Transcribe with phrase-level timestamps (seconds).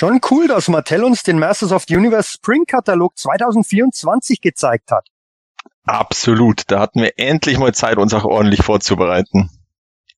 [0.00, 5.06] Schon cool, dass Mattel uns den Masters of the Universe Spring Katalog 2024 gezeigt hat.
[5.84, 6.62] Absolut.
[6.70, 9.50] Da hatten wir endlich mal Zeit, uns auch ordentlich vorzubereiten.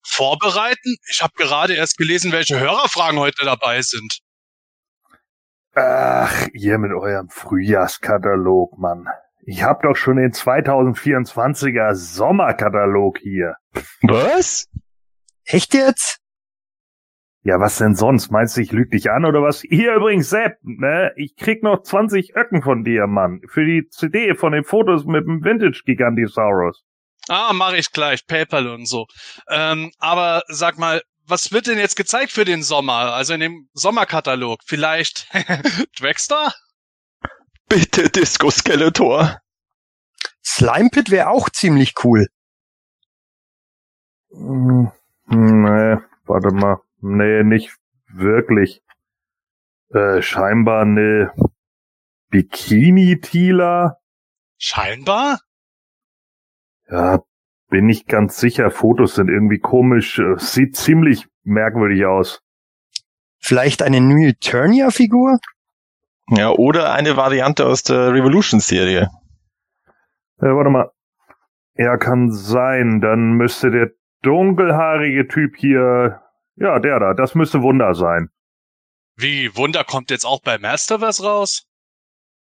[0.05, 0.99] Vorbereiten?
[1.11, 4.21] Ich habe gerade erst gelesen, welche Hörerfragen heute dabei sind.
[5.75, 9.09] Ach, ihr mit eurem Frühjahrskatalog, Mann.
[9.45, 13.57] Ich hab doch schon den 2024er Sommerkatalog hier.
[14.03, 14.69] Was?
[15.45, 16.22] Echt jetzt?
[17.45, 18.31] Ja, was denn sonst?
[18.31, 19.63] Meinst du, ich lüg dich an oder was?
[19.63, 21.13] Hier übrigens, Sepp, ne?
[21.17, 23.41] Ich krieg noch 20 Öcken von dir, Mann.
[23.49, 26.85] Für die CD von den Fotos mit dem Vintage-Gigantosaurus.
[27.29, 29.07] Ah, mache ich gleich, PayPal und so.
[29.49, 33.15] Ähm, aber sag mal, was wird denn jetzt gezeigt für den Sommer?
[33.15, 34.61] Also in dem Sommerkatalog?
[34.65, 35.29] Vielleicht
[35.99, 36.53] Dragster?
[37.69, 39.39] Bitte Disco Skeletor.
[40.45, 42.29] Slime Pit wäre auch ziemlich cool.
[44.31, 44.91] Hm,
[45.27, 46.82] nee, warte mal.
[47.03, 47.77] Nee, nicht
[48.09, 48.81] wirklich.
[49.91, 51.33] Äh, scheinbar eine
[52.31, 53.99] Bikini-Tila.
[54.57, 55.41] Scheinbar?
[56.89, 57.21] Ja,
[57.69, 58.71] bin ich ganz sicher.
[58.71, 60.19] Fotos sind irgendwie komisch.
[60.19, 62.41] Äh, Sieht ziemlich merkwürdig aus.
[63.39, 65.39] Vielleicht eine New Eternia-Figur?
[66.29, 69.11] Ja, oder eine Variante aus der Revolution-Serie.
[70.39, 70.91] Äh, warte mal.
[71.75, 73.01] Ja, kann sein.
[73.01, 73.91] Dann müsste der
[74.23, 76.23] dunkelhaarige Typ hier,
[76.57, 78.29] ja, der da, das müsste Wunder sein.
[79.17, 81.67] Wie, Wunder kommt jetzt auch bei Masterverse raus?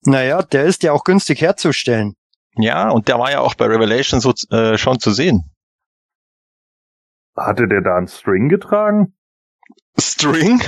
[0.01, 2.16] Naja, der ist ja auch günstig herzustellen.
[2.55, 5.51] Ja, und der war ja auch bei Revelation so äh, schon zu sehen.
[7.35, 9.16] Hatte der da einen String getragen?
[9.97, 10.61] String?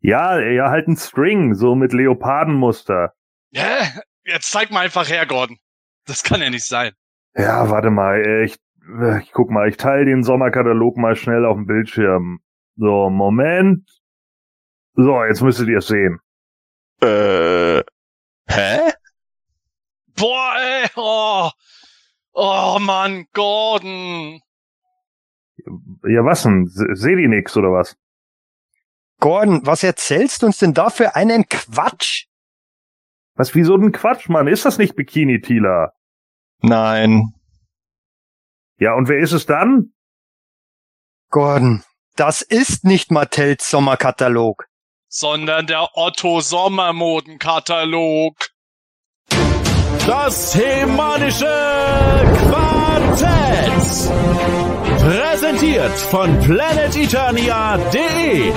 [0.00, 3.12] Ja, ja, halt ein String, so mit Leopardenmuster.
[3.52, 4.00] Hä?
[4.24, 5.58] Jetzt zeig mal einfach her, Gordon.
[6.06, 6.92] Das kann ja nicht sein.
[7.34, 8.56] Ja, warte mal, äh, ich,
[9.22, 12.40] ich guck mal, ich teile den Sommerkatalog mal schnell auf dem Bildschirm.
[12.76, 13.88] So, Moment.
[14.94, 16.18] So, jetzt müsstet ihr es sehen.
[17.00, 17.82] Äh,
[18.48, 18.92] hä?
[20.16, 21.50] Boah, ey, oh.
[22.32, 24.40] Oh Mann, Gordon.
[26.04, 26.66] Ja, was denn?
[26.66, 27.96] Se- Seht ihr nix, oder was?
[29.18, 32.26] Gordon, was erzählst du uns denn da für einen Quatsch?
[33.34, 34.46] Was, wieso denn Quatsch, Mann?
[34.48, 35.92] Ist das nicht Bikini Tila?
[36.62, 37.34] Nein.
[38.80, 39.92] Ja, und wer ist es dann?
[41.28, 41.82] Gordon,
[42.16, 44.64] das ist nicht Mattels Sommerkatalog.
[45.08, 48.36] Sondern der Otto Sommermodenkatalog.
[50.06, 51.44] Das hemanische
[52.38, 54.10] Quartett.
[54.98, 58.50] Präsentiert von planeteternia.de.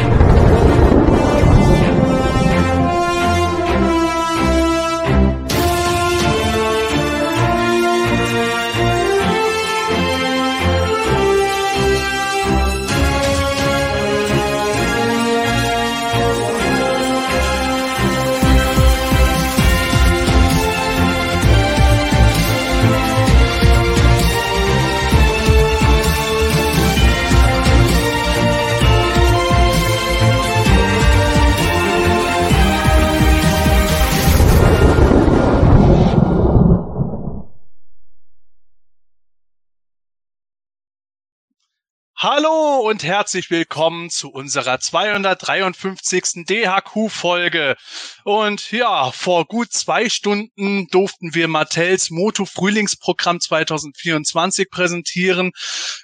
[42.24, 46.46] Hallo und herzlich willkommen zu unserer 253.
[46.48, 47.76] DHQ-Folge.
[48.24, 55.52] Und ja, vor gut zwei Stunden durften wir Mattels Moto Frühlingsprogramm 2024 präsentieren.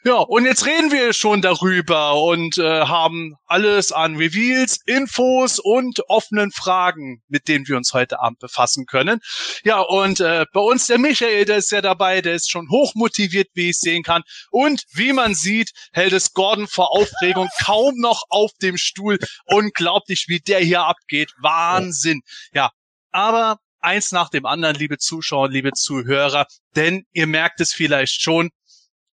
[0.04, 6.02] Ja, und jetzt reden wir schon darüber und äh, haben alles an Reveals, Infos und
[6.10, 9.22] offenen Fragen, mit denen wir uns heute Abend befassen können.
[9.64, 13.48] Ja, und äh, bei uns der Michael, der ist ja dabei, der ist schon hochmotiviert,
[13.54, 14.24] wie ich sehen kann.
[14.52, 19.20] Und wie man sieht, hält es Gordon vor Aufregung kaum noch auf dem Stuhl.
[19.46, 21.32] Unglaublich, wie der hier abgeht.
[21.42, 22.22] Wahnsinn.
[22.54, 22.72] Ja,
[23.12, 28.50] aber eins nach dem anderen, liebe Zuschauer, liebe Zuhörer, denn ihr merkt es vielleicht schon,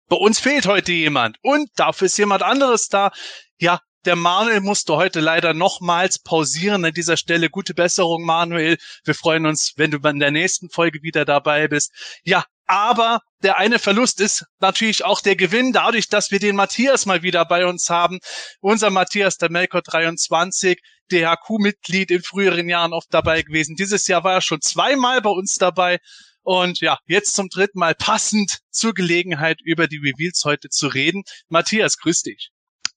[0.09, 3.13] bei uns fehlt heute jemand und dafür ist jemand anderes da.
[3.59, 6.85] Ja, der Manuel musste heute leider nochmals pausieren.
[6.85, 8.79] An dieser Stelle gute Besserung, Manuel.
[9.05, 11.93] Wir freuen uns, wenn du in der nächsten Folge wieder dabei bist.
[12.25, 17.05] Ja, aber der eine Verlust ist natürlich auch der Gewinn, dadurch, dass wir den Matthias
[17.05, 18.21] mal wieder bei uns haben.
[18.61, 20.79] Unser Matthias, der Melkor 23,
[21.11, 23.75] DHQ-Mitglied in früheren Jahren oft dabei gewesen.
[23.75, 25.99] Dieses Jahr war er schon zweimal bei uns dabei.
[26.43, 31.25] Und ja, jetzt zum dritten Mal passend zur Gelegenheit, über die Reveals heute zu reden.
[31.49, 32.51] Matthias, grüß dich.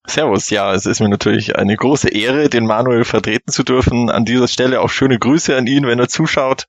[0.05, 4.09] Servus, ja, es ist mir natürlich eine große Ehre, den Manuel vertreten zu dürfen.
[4.09, 6.65] An dieser Stelle auch schöne Grüße an ihn, wenn er zuschaut.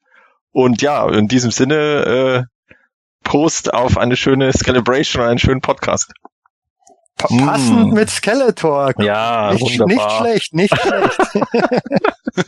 [0.53, 2.49] Und ja, in diesem Sinne,
[3.25, 6.13] Prost auf eine schöne Celebration und einen schönen Podcast.
[7.17, 7.95] Pa passend Mm.
[7.95, 8.93] mit Skeletor.
[8.99, 10.19] Ja, nicht, nicht wunderbar.
[10.21, 11.19] schlecht, nicht schlecht.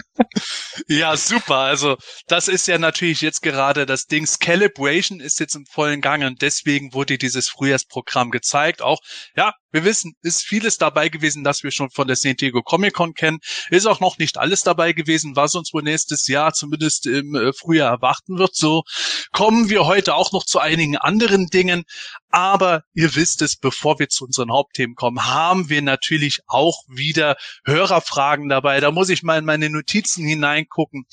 [0.88, 1.56] Ja, super.
[1.56, 1.96] Also
[2.28, 4.26] das ist ja natürlich jetzt gerade das Ding.
[4.38, 8.82] Calibration ist jetzt im vollen Gange und deswegen wurde dieses Frühjahrsprogramm gezeigt.
[8.82, 9.00] Auch,
[9.36, 12.94] ja, wir wissen, ist vieles dabei gewesen, das wir schon von der San Diego Comic
[12.94, 13.38] Con kennen.
[13.70, 17.52] Ist auch noch nicht alles dabei gewesen, was uns wohl nächstes Jahr zumindest im äh,
[17.52, 18.54] Frühjahr erwarten wird.
[18.54, 18.84] So
[19.32, 21.84] kommen wir heute auch noch zu einigen anderen Dingen.
[22.30, 27.36] Aber ihr wisst es, bevor wir zu unseren Hauptthemen kommen, haben wir natürlich auch wieder
[27.64, 28.80] Hörerfragen dabei.
[28.80, 31.04] Da muss ich mal in meine Notizen hineingucken.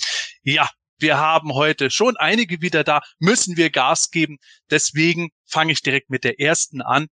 [0.41, 4.37] Ja, wir haben heute schon einige wieder da, müssen wir Gas geben.
[4.69, 7.07] Deswegen fange ich direkt mit der ersten an.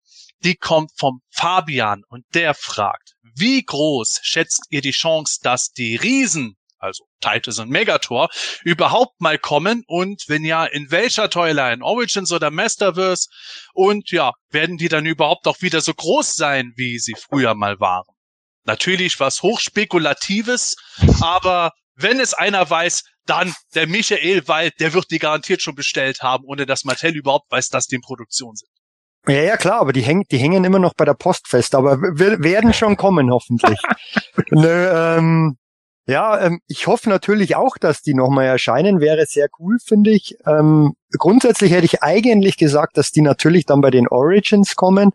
[0.44, 5.96] Die kommt vom Fabian und der fragt, wie groß schätzt ihr die Chance, dass die
[5.96, 8.30] Riesen, also Titus und Megator,
[8.64, 13.30] überhaupt mal kommen und wenn ja, in welcher Toyline, Origins oder Masterverse?
[13.74, 17.80] Und ja, werden die dann überhaupt auch wieder so groß sein, wie sie früher mal
[17.80, 18.06] waren?
[18.68, 20.76] Natürlich was hochspekulatives,
[21.22, 26.22] aber wenn es einer weiß, dann der Michael, weil der wird die garantiert schon bestellt
[26.22, 28.70] haben, ohne dass Mattel überhaupt weiß, dass die in Produktion sind.
[29.28, 32.00] Ja, ja, klar, aber die, häng, die hängen immer noch bei der Post fest, aber
[32.02, 33.80] wir werden schon kommen, hoffentlich.
[34.52, 35.58] Nö, ähm,
[36.06, 40.38] ja, ähm, ich hoffe natürlich auch, dass die nochmal erscheinen, wäre sehr cool, finde ich.
[40.46, 45.12] Ähm, grundsätzlich hätte ich eigentlich gesagt, dass die natürlich dann bei den Origins kommen.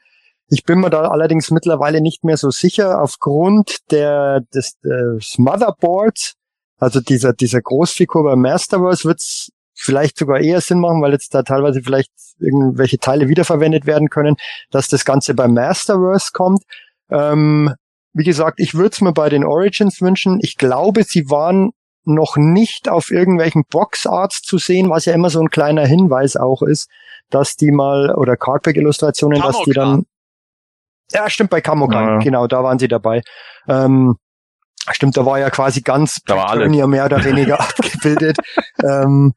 [0.53, 6.35] Ich bin mir da allerdings mittlerweile nicht mehr so sicher aufgrund der, des, des Motherboards,
[6.77, 11.43] also dieser, dieser Großfigur bei Masterverse wird's vielleicht sogar eher Sinn machen, weil jetzt da
[11.43, 14.37] teilweise vielleicht irgendwelche Teile wiederverwendet werden können,
[14.71, 16.65] dass das Ganze bei Masterverse kommt.
[17.09, 17.73] Ähm,
[18.13, 20.39] wie gesagt, ich würde es mir bei den Origins wünschen.
[20.43, 21.71] Ich glaube, sie waren
[22.05, 26.61] noch nicht auf irgendwelchen Boxarts zu sehen, was ja immer so ein kleiner Hinweis auch
[26.61, 26.91] ist,
[27.31, 30.05] dass die mal, oder Cardback-Illustrationen, dass die dann,
[31.13, 32.19] ja, stimmt, bei Kamokan, Ja.
[32.19, 33.23] genau, da waren sie dabei.
[33.69, 34.17] Ähm,
[34.91, 36.21] stimmt, da war ja quasi ganz.
[36.63, 38.39] Turnier mehr oder weniger abgebildet.
[38.83, 39.33] ähm,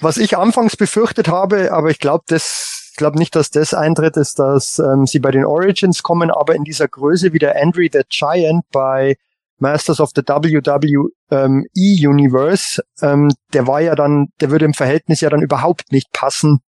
[0.00, 4.16] was ich anfangs befürchtet habe, aber ich glaube, das, ich glaube nicht, dass das eintritt,
[4.16, 7.86] ist, dass ähm, sie bei den Origins kommen, aber in dieser Größe wie der Andre
[7.92, 9.16] the Giant bei
[9.58, 15.30] Masters of the WWE Universe, ähm, der war ja dann, der würde im Verhältnis ja
[15.30, 16.58] dann überhaupt nicht passen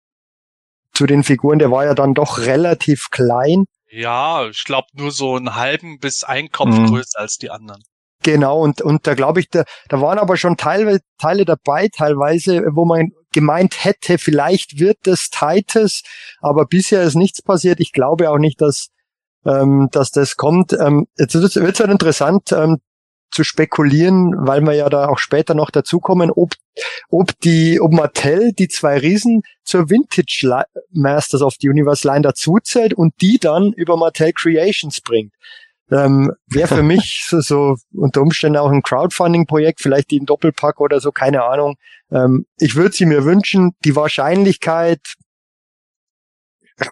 [0.93, 1.59] zu den Figuren.
[1.59, 3.65] Der war ja dann doch relativ klein.
[3.95, 6.87] Ja, ich glaube nur so einen halben bis ein Kopf Mhm.
[6.87, 7.83] größer als die anderen.
[8.25, 12.63] Genau, und, und da glaube ich, da, da waren aber schon Teile, Teile dabei, teilweise,
[12.73, 16.03] wo man gemeint hätte, vielleicht wird das Titus,
[16.41, 17.81] aber bisher ist nichts passiert.
[17.81, 18.89] Ich glaube auch nicht, dass,
[19.45, 20.73] ähm, dass das kommt.
[20.73, 22.79] Ähm, jetzt wird es halt interessant ähm,
[23.35, 26.55] zu spekulieren, weil wir ja da auch später noch dazukommen, ob,
[27.11, 32.23] ob die, ob Mattel die zwei Riesen zur Vintage Li- Masters of the Universe Line
[32.23, 35.33] dazuzählt und die dann über Mattel Creations bringt
[35.91, 40.81] ähm, wäre für mich so, so unter Umständen auch ein Crowdfunding-Projekt, vielleicht die im Doppelpack
[40.81, 41.77] oder so, keine Ahnung.
[42.11, 43.73] Ähm, ich würde sie mir wünschen.
[43.85, 45.01] Die Wahrscheinlichkeit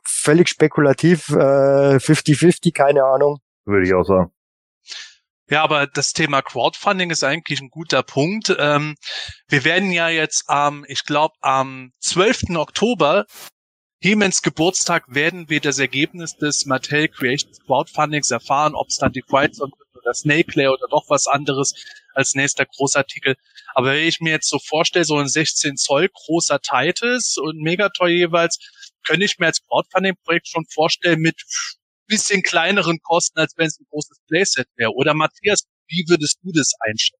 [0.04, 3.38] völlig spekulativ, äh, 50-50, keine Ahnung.
[3.64, 4.30] Würde ich auch sagen.
[5.52, 8.56] Ja, aber das Thema Crowdfunding ist eigentlich ein guter Punkt.
[8.58, 8.94] Ähm,
[9.48, 12.56] wir werden ja jetzt am, ich glaube, am 12.
[12.56, 13.26] Oktober,
[14.02, 19.20] Hemens Geburtstag, werden wir das Ergebnis des Mattel Creations Crowdfundings erfahren, ob es dann die
[19.20, 21.74] Quiet Zone wird oder Snake Layer oder doch was anderes
[22.14, 23.36] als nächster Großartikel.
[23.74, 28.10] Aber wenn ich mir jetzt so vorstelle, so ein 16 Zoll großer Titus und Megatoy
[28.10, 28.58] jeweils,
[29.04, 31.42] könnte ich mir als Crowdfunding-Projekt schon vorstellen mit
[32.12, 34.90] bisschen kleineren Kosten, als wenn es ein großes Playset wäre.
[34.92, 37.18] Oder Matthias, wie würdest du das einschätzen?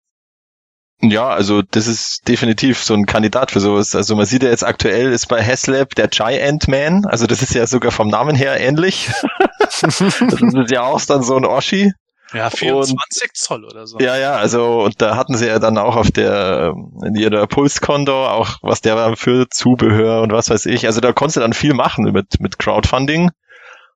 [1.01, 3.97] Ja, also das ist definitiv so ein Kandidat für sowas.
[3.97, 7.05] Also man sieht ja jetzt aktuell ist bei Haslab der Giant Man.
[7.07, 9.11] Also das ist ja sogar vom Namen her ähnlich.
[9.59, 11.93] das ist ja auch dann so ein Oschi.
[12.33, 13.99] Ja, 24 Zoll oder so.
[13.99, 16.73] Ja, ja, also und da hatten sie ja dann auch auf der
[17.05, 20.87] in ihrer Pulskondor auch was der war für Zubehör und was weiß ich.
[20.87, 23.31] Also da konntest du dann viel machen mit mit Crowdfunding.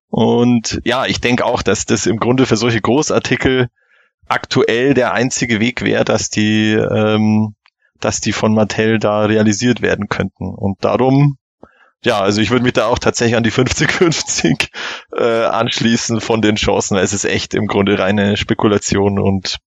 [0.08, 3.68] Und ja, ich denke auch, dass das im Grunde für solche Großartikel
[4.28, 7.54] aktuell der einzige Weg wäre, dass die ähm,
[8.00, 10.54] dass die von Mattel da realisiert werden könnten.
[10.54, 11.38] Und darum
[12.04, 14.68] ja, also ich würde mich da auch tatsächlich an die 50-50
[15.16, 16.96] äh, anschließen von den Chancen.
[16.96, 19.58] Es ist echt im Grunde reine Spekulation und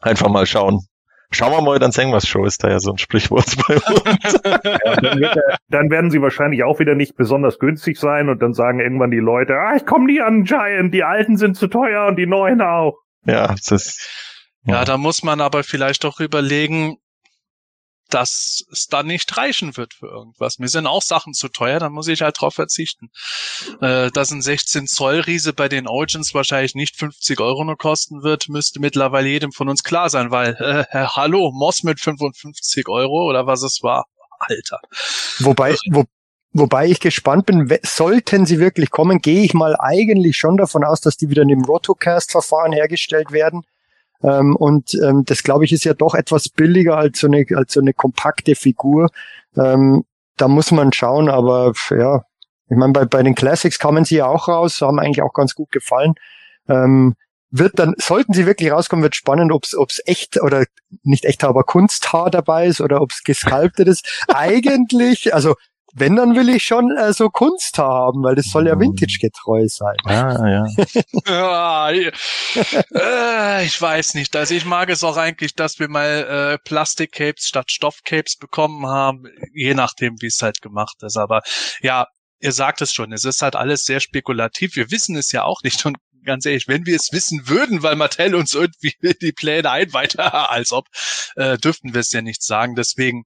[0.00, 0.86] einfach mal schauen.
[1.32, 4.40] Schauen wir mal, dann sehen wir Show ist da ja so ein Sprichwort bei uns.
[4.84, 8.52] Ja, dann, er, dann werden sie wahrscheinlich auch wieder nicht besonders günstig sein und dann
[8.52, 12.06] sagen irgendwann die Leute, ah, ich komme nie an Giant, die alten sind zu teuer
[12.06, 12.98] und die neuen auch.
[13.24, 14.08] ja, das ist
[14.64, 16.96] Ja, da muss man aber vielleicht auch überlegen,
[18.10, 20.58] dass es dann nicht reichen wird für irgendwas.
[20.58, 23.10] Mir sind auch Sachen zu teuer, dann muss ich halt drauf verzichten.
[23.80, 28.22] Äh, dass ein 16 Zoll Riese bei den Origins wahrscheinlich nicht 50 Euro nur kosten
[28.22, 33.28] wird, müsste mittlerweile jedem von uns klar sein, weil äh, hallo, Moss mit 55 Euro
[33.28, 34.06] oder was es war.
[34.40, 34.80] Alter.
[35.38, 36.04] Wobei, wo,
[36.52, 41.00] wobei ich gespannt bin, sollten sie wirklich kommen, gehe ich mal eigentlich schon davon aus,
[41.00, 43.64] dass die wieder in dem Rotocast-Verfahren hergestellt werden.
[44.22, 47.72] Ähm, und ähm, das, glaube ich, ist ja doch etwas billiger als so eine, als
[47.72, 49.10] so eine kompakte Figur.
[49.56, 50.04] Ähm,
[50.36, 52.24] da muss man schauen, aber ja,
[52.68, 55.54] ich meine, bei, bei den Classics kamen sie ja auch raus, haben eigentlich auch ganz
[55.54, 56.14] gut gefallen.
[56.68, 57.14] Ähm,
[57.50, 60.64] wird dann, sollten sie wirklich rauskommen, wird spannend, ob es echt oder
[61.02, 64.24] nicht echt, aber Kunsthaar dabei ist oder ob es gesculptet ist.
[64.28, 65.56] Eigentlich, also
[65.92, 69.96] wenn, dann will ich schon äh, so Kunsthaar haben, weil das soll ja vintage-getreu sein.
[70.04, 70.66] Ah, ja.
[71.26, 74.34] ja äh, ich weiß nicht.
[74.36, 79.24] Also ich mag es auch eigentlich, dass wir mal äh, Plastik-Capes statt Stoff-Capes bekommen haben,
[79.52, 81.16] je nachdem, wie es halt gemacht ist.
[81.16, 81.42] Aber
[81.80, 82.06] ja,
[82.40, 84.76] ihr sagt es schon, es ist halt alles sehr spekulativ.
[84.76, 87.96] Wir wissen es ja auch nicht und ganz ehrlich, wenn wir es wissen würden, weil
[87.96, 90.86] Mattel uns irgendwie die Pläne einweiht, als ob,
[91.36, 92.74] äh, dürften wir es ja nicht sagen.
[92.74, 93.24] Deswegen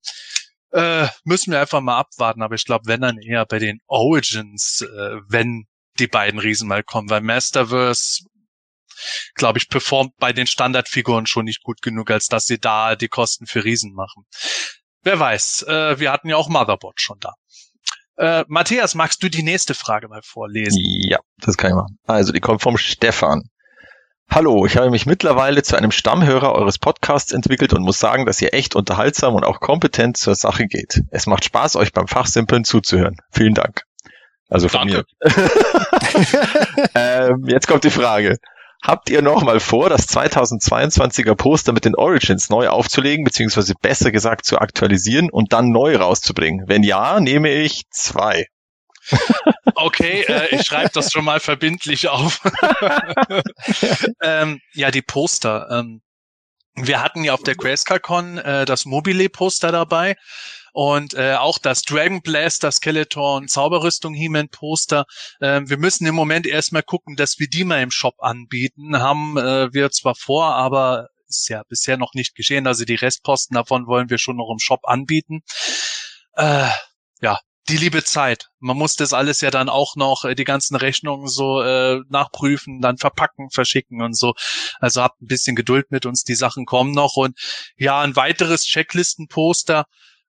[0.74, 2.42] äh, müssen wir einfach mal abwarten.
[2.42, 5.64] Aber ich glaube, wenn dann eher bei den Origins, äh, wenn
[5.98, 8.24] die beiden Riesen mal kommen, weil Masterverse
[9.34, 13.08] glaube ich, performt bei den Standardfiguren schon nicht gut genug, als dass sie da die
[13.08, 14.24] Kosten für Riesen machen.
[15.02, 17.34] Wer weiß, äh, wir hatten ja auch Motherboard schon da.
[18.16, 20.80] Äh, Matthias, magst du die nächste Frage mal vorlesen?
[20.80, 21.98] Ja, das kann ich machen.
[22.04, 23.50] Also, die kommt vom Stefan.
[24.30, 28.42] Hallo, ich habe mich mittlerweile zu einem Stammhörer eures Podcasts entwickelt und muss sagen, dass
[28.42, 31.02] ihr echt unterhaltsam und auch kompetent zur Sache geht.
[31.10, 33.16] Es macht Spaß, euch beim Fachsimpeln zuzuhören.
[33.30, 33.82] Vielen Dank.
[34.48, 35.04] Also von Danke.
[35.24, 35.50] mir.
[36.94, 38.38] ähm, jetzt kommt die Frage.
[38.82, 44.44] Habt ihr nochmal vor, das 2022er Poster mit den Origins neu aufzulegen, beziehungsweise besser gesagt
[44.44, 46.68] zu aktualisieren und dann neu rauszubringen?
[46.68, 48.46] Wenn ja, nehme ich zwei.
[49.74, 52.40] Okay, äh, ich schreibe das schon mal verbindlich auf.
[54.22, 55.68] ähm, ja, die Poster.
[55.70, 56.02] Ähm,
[56.74, 60.16] wir hatten ja auf der GrayscaleCon äh, das Mobile-Poster dabei
[60.72, 65.06] und äh, auch das Dragon Blaster Skeletor und Zauberrüstung He-Man Poster.
[65.40, 68.98] Äh, wir müssen im Moment erstmal gucken, dass wir die mal im Shop anbieten.
[68.98, 72.66] Haben äh, wir zwar vor, aber ist ja bisher noch nicht geschehen.
[72.66, 75.42] Also die Restposten davon wollen wir schon noch im Shop anbieten.
[76.34, 76.68] Äh,
[77.20, 78.50] ja, die liebe Zeit.
[78.58, 82.80] Man muss das alles ja dann auch noch, äh, die ganzen Rechnungen so äh, nachprüfen,
[82.80, 84.34] dann verpacken, verschicken und so.
[84.80, 87.16] Also habt ein bisschen Geduld mit uns, die Sachen kommen noch.
[87.16, 87.38] Und
[87.76, 89.86] ja, ein weiteres Checklistenposter.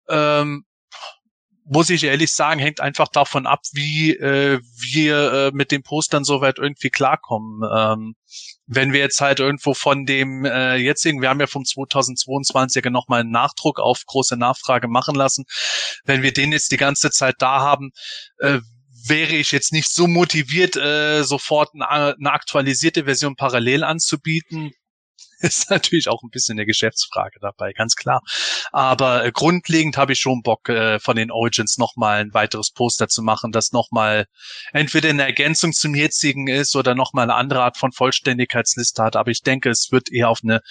[0.08, 0.65] Ähm,
[1.66, 4.60] muss ich ehrlich sagen, hängt einfach davon ab, wie äh,
[4.92, 7.62] wir äh, mit den Postern soweit irgendwie klarkommen.
[7.76, 8.16] Ähm,
[8.68, 13.22] wenn wir jetzt halt irgendwo von dem äh, jetzigen, wir haben ja vom 2022er nochmal
[13.22, 15.46] einen Nachdruck auf große Nachfrage machen lassen,
[16.04, 17.92] wenn wir den jetzt die ganze Zeit da haben,
[18.38, 18.60] äh,
[19.08, 24.72] wäre ich jetzt nicht so motiviert, äh, sofort eine, eine aktualisierte Version parallel anzubieten
[25.39, 28.22] ist natürlich auch ein bisschen eine Geschäftsfrage dabei, ganz klar.
[28.72, 33.08] Aber äh, grundlegend habe ich schon Bock, äh, von den Origins nochmal ein weiteres Poster
[33.08, 34.25] zu machen, das nochmal
[34.74, 39.15] entweder eine Ergänzung zum jetzigen ist oder nochmal eine andere Art von Vollständigkeitsliste hat.
[39.15, 40.62] Aber ich denke, es wird eher auf eine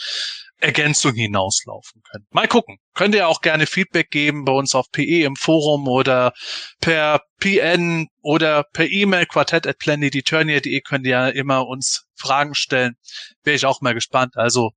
[0.65, 2.27] Ergänzung hinauslaufen können.
[2.31, 2.79] Mal gucken.
[2.95, 6.33] Könnt ihr auch gerne Feedback geben bei uns auf PE im Forum oder
[6.81, 12.97] per PN oder per E-Mail quartett at planeteturnier.de könnt ihr ja immer uns Fragen stellen.
[13.43, 14.37] Wäre ich auch mal gespannt.
[14.37, 14.71] Also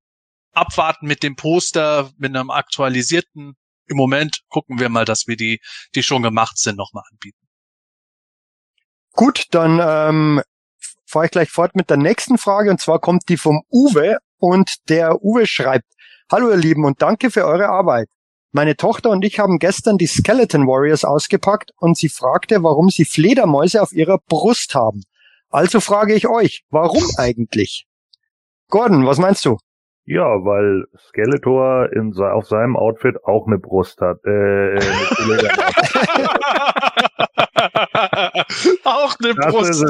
[0.51, 3.55] abwarten mit dem Poster, mit einem aktualisierten.
[3.87, 5.61] Im Moment gucken wir mal, dass wir die,
[5.95, 7.47] die schon gemacht sind, nochmal anbieten.
[9.13, 10.43] Gut, dann ähm,
[11.05, 14.89] fahre ich gleich fort mit der nächsten Frage und zwar kommt die vom Uwe und
[14.89, 15.85] der Uwe schreibt,
[16.31, 18.09] Hallo ihr Lieben und danke für eure Arbeit.
[18.51, 23.05] Meine Tochter und ich haben gestern die Skeleton Warriors ausgepackt und sie fragte, warum sie
[23.05, 25.03] Fledermäuse auf ihrer Brust haben.
[25.49, 27.85] Also frage ich euch, warum eigentlich?
[28.69, 29.57] Gordon, was meinst du?
[30.05, 34.19] Ja, weil Skeletor in, auf seinem Outfit auch eine Brust hat.
[34.25, 34.79] Äh, eine
[38.83, 39.85] auch eine das Brust.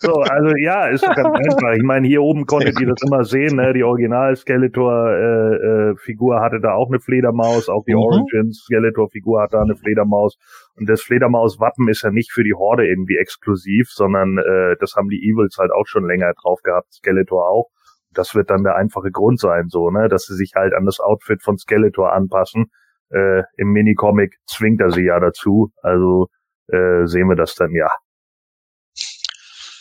[0.00, 1.72] So, also ja, ist ganz einfach.
[1.76, 3.56] Ich meine, hier oben konntet ihr das immer sehen.
[3.56, 3.72] Ne?
[3.74, 7.68] Die Original Skeletor-Figur äh, äh, hatte da auch eine Fledermaus.
[7.68, 8.00] Auch die mhm.
[8.00, 10.36] Origins Skeletor-Figur hat da eine Fledermaus.
[10.76, 15.08] Und das Fledermaus-Wappen ist ja nicht für die Horde irgendwie exklusiv, sondern äh, das haben
[15.08, 16.92] die Evils halt auch schon länger drauf gehabt.
[16.94, 17.68] Skeletor auch
[18.12, 21.00] das wird dann der einfache Grund sein, so, ne, dass sie sich halt an das
[21.00, 22.66] Outfit von Skeletor anpassen.
[23.10, 26.28] Äh, Im Minicomic zwingt er sie ja dazu, also
[26.72, 27.88] äh, sehen wir das dann ja.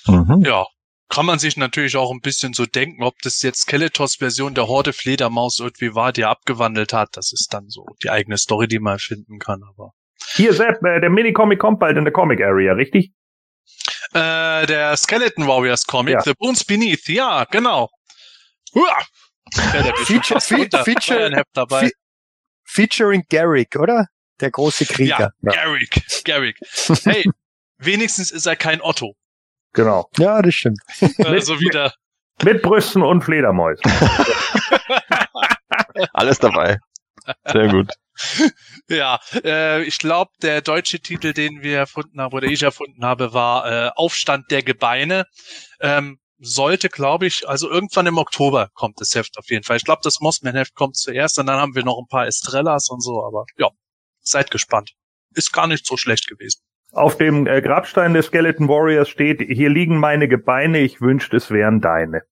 [0.08, 0.43] Mhm.
[0.46, 0.65] Ja,
[1.10, 4.67] kann man sich natürlich auch ein bisschen so denken, ob das jetzt Skeletors Version der
[4.67, 7.10] Horde Fledermaus irgendwie war, die er abgewandelt hat.
[7.13, 9.91] Das ist dann so die eigene Story, die man finden kann, aber.
[10.36, 13.12] Hier, Sepp, äh, der Minicomic kommt bald in der Comic Area, richtig?
[14.13, 16.22] Äh, der Skeleton Warriors Comic, Ja.
[16.22, 17.89] The Bones Beneath, ja, genau.
[18.74, 18.98] Ja,
[20.05, 21.43] Feature- Feature-.
[21.79, 21.91] Fe-
[22.65, 24.08] Featuring Garrick, oder?
[24.39, 25.31] Der große Krieger.
[25.41, 26.58] Ja, Garrick, Garrick.
[27.03, 27.29] Hey,
[27.77, 29.15] wenigstens ist er kein Otto.
[29.74, 30.10] Genau.
[30.17, 30.79] Ja, das stimmt.
[31.19, 31.93] Also wieder.
[32.43, 33.84] Mit Brüsten und Fledermäusen.
[36.13, 36.77] Alles dabei.
[37.46, 37.91] Sehr gut.
[38.89, 43.34] Ja, äh, ich glaube, der deutsche Titel, den wir erfunden haben oder ich erfunden habe,
[43.34, 45.25] war äh, Aufstand der Gebeine.
[45.79, 49.77] Ähm, sollte, glaube ich, also irgendwann im Oktober kommt das Heft auf jeden Fall.
[49.77, 53.01] Ich glaube, das Mossman-Heft kommt zuerst und dann haben wir noch ein paar Estrellas und
[53.01, 53.69] so, aber ja,
[54.30, 54.92] seid gespannt.
[55.36, 56.62] Ist gar nicht so schlecht gewesen.
[56.92, 61.52] Auf dem äh, Grabstein des Skeleton Warriors steht, hier liegen meine Gebeine, ich wünschte, es
[61.52, 62.24] wären deine.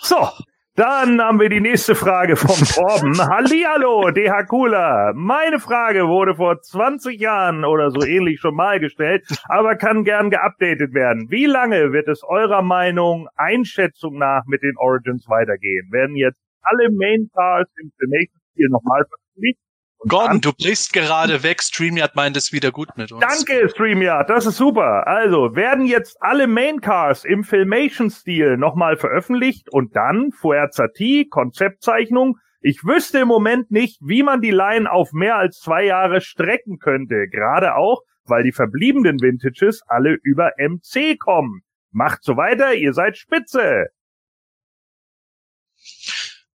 [0.00, 0.28] So,
[0.74, 3.18] dann haben wir die nächste Frage vom Torben.
[3.18, 5.14] Hallihallo, DH Cooler.
[5.14, 10.28] Meine Frage wurde vor 20 Jahren oder so ähnlich schon mal gestellt, aber kann gern
[10.28, 11.30] geupdatet werden.
[11.30, 15.90] Wie lange wird es eurer Meinung, Einschätzung nach mit den Origins weitergehen?
[15.90, 19.60] Werden jetzt alle Main Cars im Filmation Spiel nochmal veröffentlicht?
[20.00, 21.62] Gordon, du brichst gerade weg.
[21.62, 23.24] StreamYard meint es wieder gut mit uns.
[23.24, 25.06] Danke, StreamYard, das ist super.
[25.06, 32.38] Also, werden jetzt alle Maincars im Filmation-Stil nochmal veröffentlicht und dann Fuerza T, Konzeptzeichnung.
[32.60, 36.78] Ich wüsste im Moment nicht, wie man die Line auf mehr als zwei Jahre strecken
[36.78, 37.28] könnte.
[37.28, 41.62] Gerade auch, weil die verbliebenen Vintages alle über MC kommen.
[41.90, 43.86] Macht so weiter, ihr seid spitze.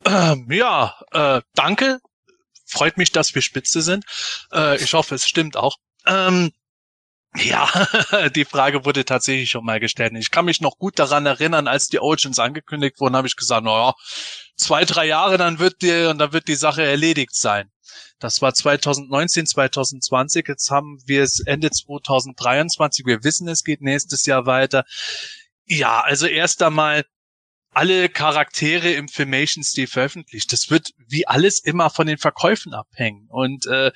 [0.04, 1.99] Ähm, ja, äh, danke.
[2.69, 4.05] Freut mich, dass wir spitze sind.
[4.53, 5.77] Äh, ich hoffe, es stimmt auch.
[6.07, 6.53] Ähm,
[7.35, 7.69] ja,
[8.35, 10.13] die Frage wurde tatsächlich schon mal gestellt.
[10.17, 13.65] Ich kann mich noch gut daran erinnern, als die Origins angekündigt wurden, habe ich gesagt,
[13.65, 13.95] naja,
[14.57, 17.71] zwei, drei Jahre, dann wird die, und dann wird die Sache erledigt sein.
[18.19, 20.47] Das war 2019, 2020.
[20.49, 23.07] Jetzt haben wir es Ende 2023.
[23.07, 24.85] Wir wissen, es geht nächstes Jahr weiter.
[25.65, 27.05] Ja, also erst einmal
[27.71, 30.53] alle Charaktere im Filmation-Stil veröffentlicht.
[30.53, 33.27] Das wird wie alles immer von den Verkäufen abhängen.
[33.29, 33.93] Und äh,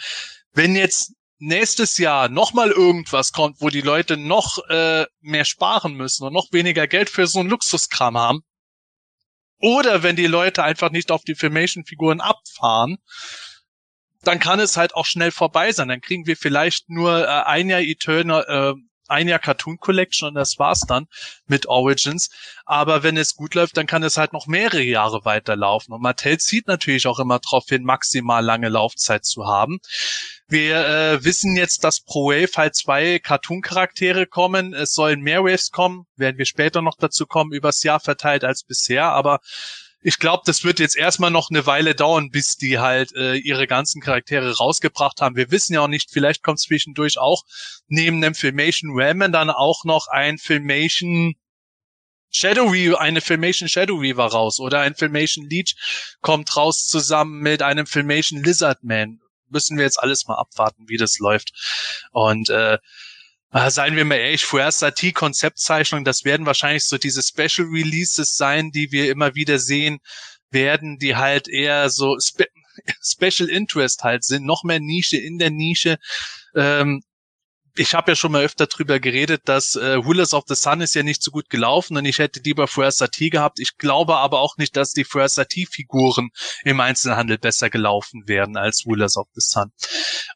[0.53, 6.25] wenn jetzt nächstes Jahr nochmal irgendwas kommt, wo die Leute noch äh, mehr sparen müssen
[6.25, 8.41] und noch weniger Geld für so einen Luxuskram haben,
[9.59, 12.99] oder wenn die Leute einfach nicht auf die Filmation-Figuren abfahren,
[14.23, 15.89] dann kann es halt auch schnell vorbei sein.
[15.89, 18.81] Dann kriegen wir vielleicht nur äh, ein Jahr Eternal, äh,
[19.13, 21.07] ein Jahr Cartoon Collection und das war's dann
[21.47, 22.31] mit Origins.
[22.65, 25.95] Aber wenn es gut läuft, dann kann es halt noch mehrere Jahre weiterlaufen.
[25.95, 29.79] Und Mattel zieht natürlich auch immer darauf hin, maximal lange Laufzeit zu haben.
[30.49, 34.75] Wir äh, wissen jetzt, dass pro Wave halt zwei Cartoon-Charaktere kommen.
[34.75, 38.65] Es sollen mehr Waves kommen, werden wir später noch dazu kommen, übers Jahr verteilt als
[38.65, 39.07] bisher.
[39.07, 39.41] Aber
[40.03, 43.67] ich glaube, das wird jetzt erstmal noch eine Weile dauern, bis die halt äh, ihre
[43.67, 45.37] ganzen Charaktere rausgebracht haben.
[45.37, 47.45] Wir wissen ja auch nicht, vielleicht kommt zwischendurch auch
[47.87, 51.35] neben dem Filmation Ramen dann auch noch ein Filmation
[52.31, 55.77] Shadow Weaver, eine Filmation Shadow Weaver raus oder ein Filmation Leech
[56.21, 59.21] kommt raus zusammen mit einem Filmation Lizard Man.
[59.51, 61.53] Müssen wir jetzt alles mal abwarten, wie das läuft.
[62.11, 62.79] Und äh,
[63.69, 68.71] seien wir mal ehrlich, Fuerza T Konzeptzeichnung, das werden wahrscheinlich so diese Special Releases sein,
[68.71, 70.01] die wir immer wieder sehen
[70.51, 72.47] werden, die halt eher so Spe
[73.03, 75.99] Special Interest halt sind, noch mehr Nische in der Nische.
[76.55, 77.03] Ähm,
[77.75, 80.95] ich habe ja schon mal öfter drüber geredet, dass äh, Rulers of the Sun ist
[80.95, 83.61] ja nicht so gut gelaufen und ich hätte lieber Fuerza T gehabt.
[83.61, 86.31] Ich glaube aber auch nicht, dass die Fuerza T-Figuren
[86.65, 89.73] im Einzelhandel besser gelaufen werden als Rulers of the Sun.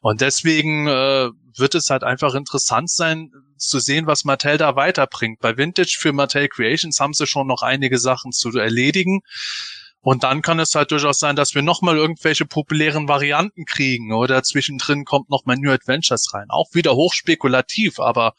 [0.01, 5.39] Und deswegen äh, wird es halt einfach interessant sein, zu sehen, was Mattel da weiterbringt.
[5.39, 9.21] Bei Vintage für Mattel Creations haben sie schon noch einige Sachen zu erledigen.
[10.07, 14.41] Und dann kann es halt durchaus sein, dass wir nochmal irgendwelche populären Varianten kriegen oder
[14.41, 16.45] zwischendrin kommt nochmal New Adventures rein.
[16.47, 18.33] Auch wieder hochspekulativ, aber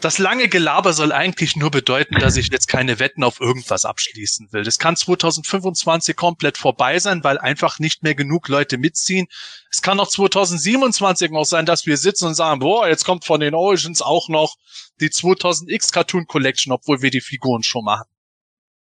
[0.00, 4.52] das lange Gelaber soll eigentlich nur bedeuten, dass ich jetzt keine Wetten auf irgendwas abschließen
[4.52, 4.64] will.
[4.64, 9.28] Das kann 2025 komplett vorbei sein, weil einfach nicht mehr genug Leute mitziehen.
[9.70, 13.38] Es kann auch 2027 noch sein, dass wir sitzen und sagen, boah, jetzt kommt von
[13.38, 14.56] den Origins auch noch
[15.00, 18.08] die 2000X Cartoon Collection, obwohl wir die Figuren schon machen.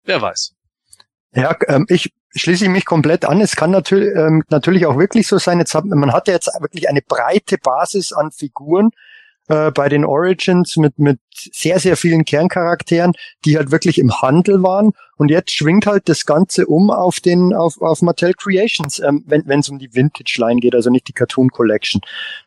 [0.05, 0.55] Wer weiß.
[1.35, 3.41] Ja, ähm, ich schließe mich komplett an.
[3.41, 5.59] Es kann natürlich, ähm, natürlich auch wirklich so sein.
[5.59, 8.91] Jetzt hat, man hat ja jetzt wirklich eine breite Basis an Figuren.
[9.49, 13.13] Äh, bei den Origins mit, mit sehr, sehr vielen Kerncharakteren,
[13.45, 14.93] die halt wirklich im Handel waren.
[15.17, 19.61] Und jetzt schwingt halt das Ganze um auf den, auf, auf Mattel Creations, ähm, wenn
[19.61, 22.01] es um die Vintage-Line geht, also nicht die Cartoon Collection.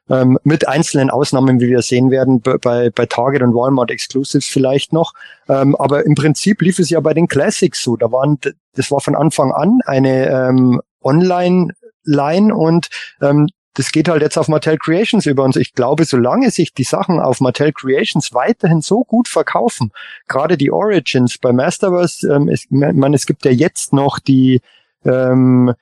[0.09, 4.93] Ähm, mit einzelnen Ausnahmen, wie wir sehen werden, bei, bei Target und Walmart Exclusives vielleicht
[4.93, 5.13] noch.
[5.49, 7.97] Ähm, aber im Prinzip lief es ja bei den Classics so.
[7.97, 8.37] Da waren,
[8.73, 12.89] das war von Anfang an eine ähm, Online-Line und
[13.21, 15.55] ähm, das geht halt jetzt auf Mattel Creations über uns.
[15.55, 19.91] Ich glaube, solange sich die Sachen auf Mattel Creations weiterhin so gut verkaufen,
[20.27, 24.62] gerade die Origins bei Masterverse, ähm, es, man, es gibt ja jetzt noch die
[25.05, 25.73] ähm,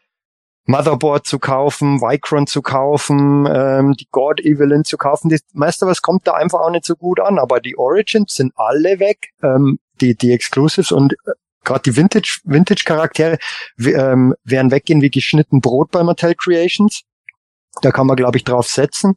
[0.66, 5.30] Motherboard zu kaufen, Vicron zu kaufen, ähm, die God Evelyn zu kaufen.
[5.30, 9.00] Die Masterverse kommt da einfach auch nicht so gut an, aber die Origins sind alle
[9.00, 11.32] weg, ähm, die, die Exclusives und äh,
[11.64, 12.84] gerade die Vintage, Vintage
[13.80, 17.02] ähm, werden weggehen wie geschnitten Brot bei Mattel Creations.
[17.82, 19.16] Da kann man, glaube ich, drauf setzen.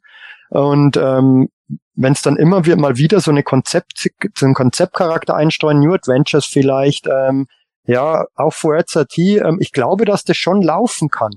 [0.51, 1.49] Und ähm,
[1.95, 5.95] wenn es dann immer wieder mal wieder so eine Konzept, so einen Konzeptcharakter einstreuen, New
[5.95, 7.47] Adventures vielleicht, ähm,
[7.85, 11.33] ja, auch vor RZT, ähm, ich glaube, dass das schon laufen kann.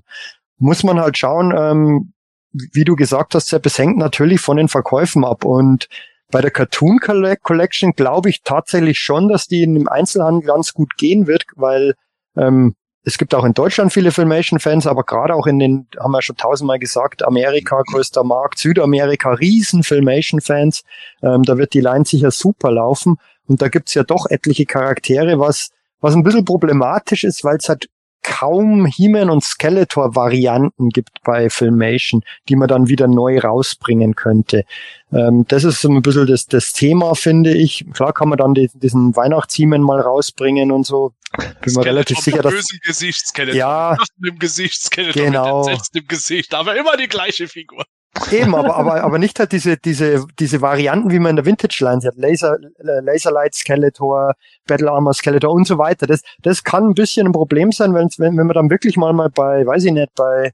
[0.58, 2.14] Muss man halt schauen, ähm,
[2.52, 5.44] wie du gesagt hast, Sepp, es hängt natürlich von den Verkäufen ab.
[5.44, 5.88] Und
[6.32, 10.98] bei der Cartoon Collection glaube ich tatsächlich schon, dass die in dem Einzelhandel ganz gut
[10.98, 11.96] gehen wird, weil
[12.38, 12.76] ähm,
[13.08, 16.38] es gibt auch in Deutschland viele Filmation-Fans, aber gerade auch in den, haben wir schon
[16.38, 20.84] tausendmal gesagt, Amerika, größter Markt, Südamerika, riesen Filmation-Fans.
[21.22, 23.18] Ähm, da wird die Line sicher super laufen.
[23.48, 25.70] Und da gibt's ja doch etliche Charaktere, was,
[26.02, 27.90] was ein bisschen problematisch ist, weil es halt
[28.26, 34.66] kaum He-Man und Skeletor-Varianten gibt bei Filmation, die man dann wieder neu rausbringen könnte.
[35.14, 37.86] Ähm, das ist so ein bisschen das, das Thema, finde ich.
[37.94, 41.14] Klar kann man dann die, diesen weihnachts mal rausbringen und so.
[41.62, 42.54] Bin mir relativ sicher, dass...
[42.54, 43.58] Bösen Gesicht, Skeletor.
[43.58, 43.98] Ja.
[44.18, 45.66] Mit dem Gesicht, Skeletor genau.
[45.68, 47.86] mit dem Gesicht, aber immer die gleiche Figur.
[48.32, 51.84] Eben, aber, aber, aber nicht halt diese, diese, diese Varianten, wie man in der Vintage
[51.84, 52.16] Line hat.
[52.16, 54.34] Laser, Laserlight Skeletor,
[54.66, 56.08] Battle Armor Skeletor und so weiter.
[56.08, 59.14] Das, das kann ein bisschen ein Problem sein, wenn, wenn, wenn man dann wirklich mal,
[59.14, 60.54] mal bei, weiß ich nicht, bei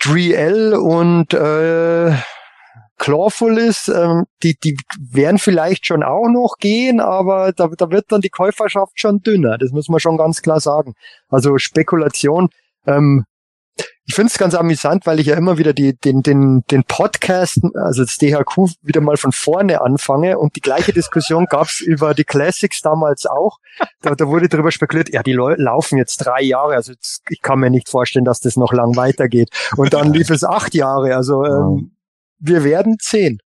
[0.00, 2.16] 3L und, äh,
[2.98, 8.10] Clawful ist, ähm, die, die werden vielleicht schon auch noch gehen, aber da, da wird
[8.10, 9.58] dann die Käuferschaft schon dünner.
[9.58, 10.94] Das muss man schon ganz klar sagen.
[11.28, 12.50] Also Spekulation,
[12.86, 13.24] ähm,
[14.06, 17.60] ich finde es ganz amüsant, weil ich ja immer wieder die, den, den, den Podcast,
[17.74, 22.24] also das DHQ, wieder mal von vorne anfange und die gleiche Diskussion gab's über die
[22.24, 23.58] Classics damals auch.
[24.02, 27.60] Da, da wurde darüber spekuliert, ja, die laufen jetzt drei Jahre, also jetzt, ich kann
[27.60, 29.48] mir nicht vorstellen, dass das noch lang weitergeht.
[29.76, 31.96] Und dann lief es acht Jahre, also ähm,
[32.38, 33.38] wir werden zehn.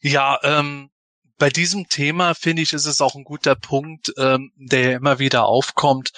[0.00, 0.88] Ja, ähm,
[1.36, 5.44] bei diesem Thema finde ich, ist es auch ein guter Punkt, ähm, der immer wieder
[5.44, 6.12] aufkommt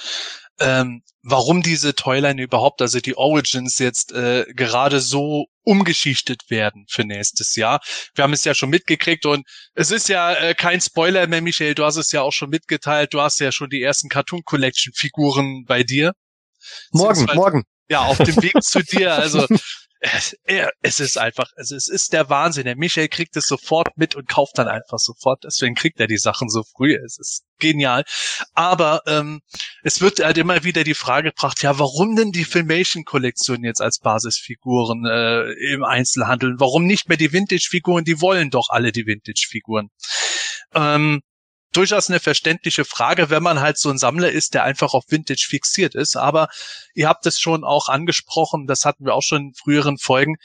[0.63, 7.05] ähm, warum diese Toyline überhaupt, also die Origins jetzt äh, gerade so umgeschichtet werden für
[7.05, 7.81] nächstes Jahr.
[8.15, 11.75] Wir haben es ja schon mitgekriegt und es ist ja äh, kein Spoiler mehr, Michael,
[11.75, 14.93] du hast es ja auch schon mitgeteilt, du hast ja schon die ersten Cartoon Collection
[14.95, 16.13] Figuren bei dir.
[16.91, 17.63] Morgen, morgen.
[17.89, 19.47] Ja, auf dem Weg zu dir, also
[20.03, 20.37] es,
[20.83, 22.65] es ist einfach, also es ist der Wahnsinn.
[22.65, 25.45] Der Michael kriegt es sofort mit und kauft dann einfach sofort.
[25.45, 26.97] Deswegen kriegt er die Sachen so früh.
[26.97, 28.03] Es ist genial.
[28.53, 29.43] Aber ähm,
[29.85, 34.01] es wird halt immer wieder die Frage gebracht, ja, warum denn die Filmation-Kollektion jetzt als
[34.01, 36.57] Basisfiguren äh, im Einzelhandel?
[36.59, 38.05] Warum nicht mehr die Vintage-Figuren?
[38.05, 39.91] Die wollen doch alle die Vintage-Figuren.
[40.75, 41.23] Ähm,
[41.73, 45.47] durchaus eine verständliche Frage, wenn man halt so ein Sammler ist, der einfach auf Vintage
[45.49, 46.17] fixiert ist.
[46.17, 46.49] Aber
[46.95, 50.37] ihr habt es schon auch angesprochen, das hatten wir auch schon in früheren Folgen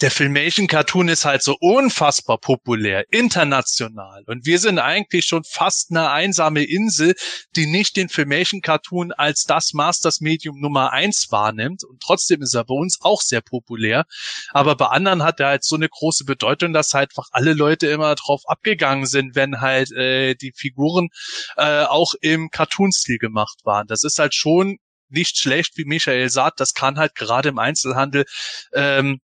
[0.00, 4.22] der Filmation Cartoon ist halt so unfassbar populär, international.
[4.26, 7.14] Und wir sind eigentlich schon fast eine einsame Insel,
[7.56, 11.82] die nicht den Filmation Cartoon als das Masters Medium Nummer eins wahrnimmt.
[11.84, 14.04] Und trotzdem ist er bei uns auch sehr populär.
[14.50, 17.88] Aber bei anderen hat er halt so eine große Bedeutung, dass halt einfach alle Leute
[17.88, 21.08] immer drauf abgegangen sind, wenn halt äh, die Figuren
[21.56, 23.86] äh, auch im Cartoon-Stil gemacht waren.
[23.88, 26.60] Das ist halt schon nicht schlecht, wie Michael sagt.
[26.60, 28.24] Das kann halt gerade im Einzelhandel
[28.72, 29.20] ähm,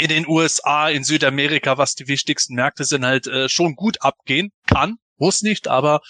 [0.00, 4.50] in den USA, in Südamerika, was die wichtigsten Märkte sind, halt äh, schon gut abgehen
[4.66, 4.96] kann.
[5.16, 6.00] Muss nicht, aber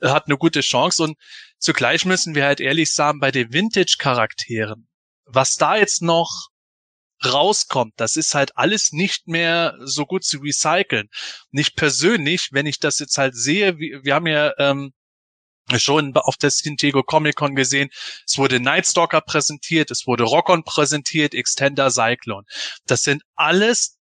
[0.00, 1.02] äh, hat eine gute Chance.
[1.02, 1.16] Und
[1.58, 4.88] zugleich müssen wir halt ehrlich sagen, bei den Vintage-Charakteren,
[5.26, 6.48] was da jetzt noch
[7.24, 11.08] rauskommt, das ist halt alles nicht mehr so gut zu recyceln.
[11.50, 14.92] Nicht persönlich, wenn ich das jetzt halt sehe, wir, wir haben ja ähm,
[15.76, 17.90] schon auf der San Diego Comic Con gesehen.
[18.26, 22.46] Es wurde Nightstalker präsentiert, es wurde Rockon präsentiert, Extender Cyclone.
[22.86, 23.98] Das sind alles,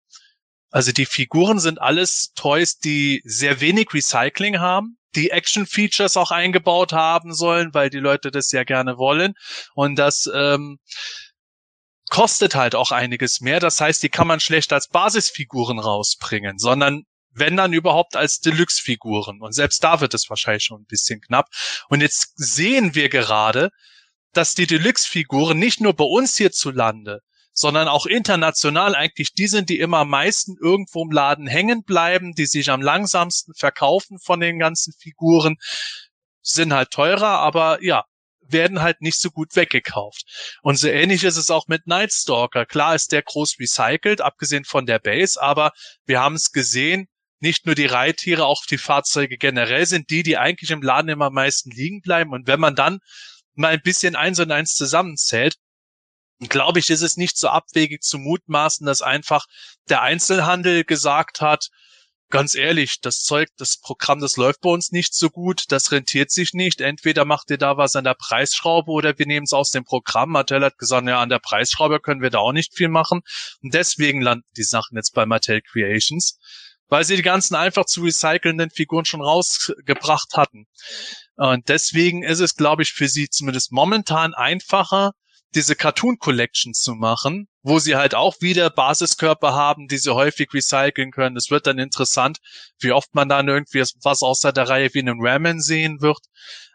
[0.70, 6.93] also die Figuren sind alles Toys, die sehr wenig Recycling haben, die Action-Features auch eingebaut
[6.93, 9.34] haben sollen, weil die Leute das ja gerne wollen.
[9.74, 10.80] Und das ähm,
[12.10, 13.60] kostet halt auch einiges mehr.
[13.60, 17.04] Das heißt, die kann man schlecht als Basisfiguren rausbringen, sondern
[17.39, 19.41] wenn dann überhaupt als Deluxe-Figuren.
[19.41, 21.47] Und selbst da wird es wahrscheinlich schon ein bisschen knapp.
[21.89, 23.69] Und jetzt sehen wir gerade,
[24.34, 27.21] dass die Deluxe-Figuren nicht nur bei uns hierzulande,
[27.54, 32.34] sondern auch international eigentlich die sind, die immer am meisten irgendwo im Laden hängen bleiben,
[32.34, 35.56] die sich am langsamsten verkaufen von den ganzen Figuren,
[36.43, 38.06] sind halt teurer, aber ja,
[38.41, 40.58] werden halt nicht so gut weggekauft.
[40.62, 42.65] Und so ähnlich ist es auch mit Nightstalker.
[42.65, 45.71] Klar ist der groß recycelt, abgesehen von der Base, aber
[46.06, 47.08] wir haben es gesehen,
[47.39, 51.26] nicht nur die Reittiere, auch die Fahrzeuge generell sind die, die eigentlich im Laden immer
[51.26, 52.32] am meisten liegen bleiben.
[52.32, 53.00] Und wenn man dann
[53.54, 55.56] mal ein bisschen eins und eins zusammenzählt,
[56.39, 59.45] glaube ich, ist es nicht so abwegig zu mutmaßen, dass einfach
[59.89, 61.69] der Einzelhandel gesagt hat,
[62.30, 66.32] ganz ehrlich, das Zeug, das Programm, das läuft bei uns nicht so gut, das rentiert
[66.32, 66.82] sich nicht.
[66.82, 70.32] Entweder macht ihr da was an der Preisschraube oder wir nehmen es aus dem Programm.
[70.32, 73.21] Mattel hat gesagt, ja, an der Preisschraube können wir da auch nicht viel machen.
[73.62, 76.38] Und deswegen landen die Sachen jetzt bei Mattel Creations,
[76.89, 80.67] weil sie die ganzen einfach zu recycelnden Figuren schon rausgebracht hatten.
[81.36, 85.13] Und deswegen ist es, glaube ich, für sie zumindest momentan einfacher,
[85.56, 90.54] diese Cartoon Collection zu machen, wo sie halt auch wieder Basiskörper haben, die sie häufig
[90.54, 91.38] recyceln können.
[91.38, 92.39] Es wird dann interessant,
[92.80, 96.19] wie oft man dann irgendwie was außer der Reihe wie einen Ramen sehen wird.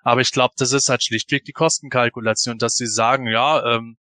[0.03, 3.99] Aber ich glaube, das ist halt schlichtweg die Kostenkalkulation, dass sie sagen, ja, ähm,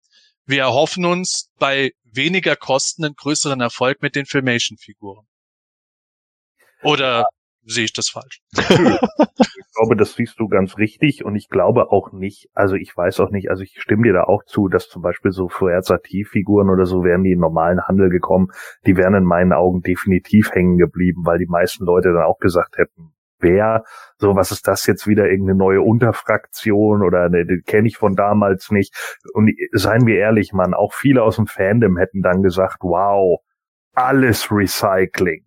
[0.46, 5.28] wir erhoffen uns bei weniger Kosten einen größeren Erfolg mit den Filmation-Figuren.
[6.84, 7.26] Oder
[7.66, 8.42] sehe ich das falsch?
[8.54, 13.20] ich glaube, das siehst du ganz richtig und ich glaube auch nicht, also ich weiß
[13.20, 16.86] auch nicht, also ich stimme dir da auch zu, dass zum Beispiel so Versativ-Figuren oder
[16.86, 18.48] so wären die in normalen Handel gekommen,
[18.86, 22.78] die wären in meinen Augen definitiv hängen geblieben, weil die meisten Leute dann auch gesagt
[22.78, 23.84] hätten, wer,
[24.18, 28.16] so was ist das jetzt wieder irgendeine neue Unterfraktion oder ne, die kenne ich von
[28.16, 28.96] damals nicht.
[29.34, 33.40] Und seien wir ehrlich, man, auch viele aus dem Fandom hätten dann gesagt, wow,
[33.94, 35.46] alles Recycling.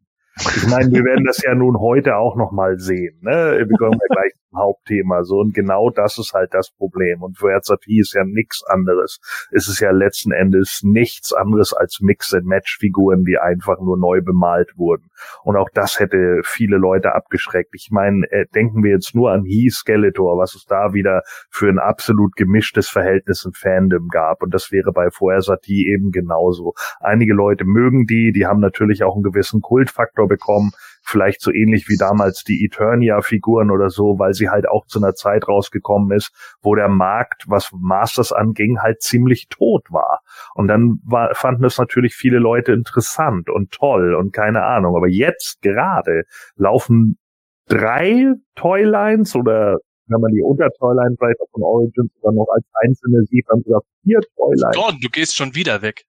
[0.57, 3.19] Ich meine, wir werden das ja nun heute auch noch mal sehen.
[3.21, 3.65] Ne?
[3.67, 5.25] Wir kommen ja gleich Hauptthema.
[5.25, 7.23] So und genau das ist halt das Problem.
[7.23, 9.21] Und Herzati ist ja nichts anderes.
[9.51, 15.11] Es ist ja letzten Endes nichts anderes als Mix-and-Match-Figuren, die einfach nur neu bemalt wurden.
[15.43, 17.71] Und auch das hätte viele Leute abgeschreckt.
[17.75, 21.69] Ich meine, äh, denken wir jetzt nur an He Skeletor, was es da wieder für
[21.69, 24.43] ein absolut gemischtes Verhältnis im Fandom gab.
[24.43, 26.75] Und das wäre bei Fuersati eben genauso.
[27.01, 30.71] Einige Leute mögen die, die haben natürlich auch einen gewissen Kultfaktor bekommen,
[31.03, 35.15] vielleicht so ähnlich wie damals die Eternia-Figuren oder so, weil sie halt auch zu einer
[35.15, 36.33] Zeit rausgekommen ist,
[36.63, 40.21] wo der Markt, was Masters anging, halt ziemlich tot war.
[40.55, 44.97] Und dann war, fanden es natürlich viele Leute interessant und toll und keine Ahnung.
[44.97, 46.25] Aber jetzt gerade
[46.57, 47.19] laufen
[47.67, 53.23] drei Toylines oder wenn man die Untertoyline vielleicht auch von Origins dann noch als einzelne
[53.27, 54.77] sieht, dann sogar vier Toylines.
[54.77, 56.05] Gordon, du gehst schon wieder weg.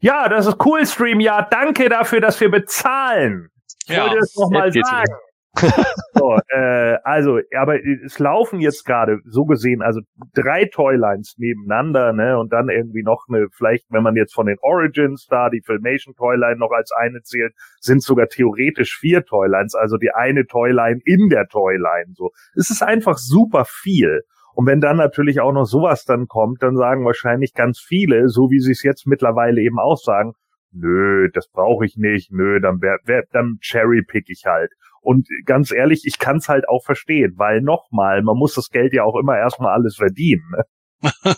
[0.00, 1.20] Ja, das ist cool, Stream.
[1.20, 3.48] Ja, danke dafür, dass wir bezahlen.
[3.86, 5.14] Ich ja, wollte es nochmal sagen.
[6.14, 10.00] so, äh, also, aber es laufen jetzt gerade so gesehen, also
[10.34, 14.56] drei Toylines nebeneinander, ne, und dann irgendwie noch eine, vielleicht, wenn man jetzt von den
[14.62, 19.96] Origins da die Filmation Toyline noch als eine zählt, sind sogar theoretisch vier Toylines, also
[19.96, 22.30] die eine Toyline in der Toyline, so.
[22.56, 24.22] Es ist einfach super viel.
[24.54, 28.50] Und wenn dann natürlich auch noch sowas dann kommt, dann sagen wahrscheinlich ganz viele, so
[28.50, 30.34] wie sie es jetzt mittlerweile eben auch sagen,
[30.74, 34.70] nö, das brauche ich nicht, nö, dann wär, wär, dann cherrypick ich halt.
[35.00, 38.94] Und ganz ehrlich, ich kann es halt auch verstehen, weil nochmal, man muss das Geld
[38.94, 40.44] ja auch immer erstmal alles verdienen.
[40.50, 40.64] Ne?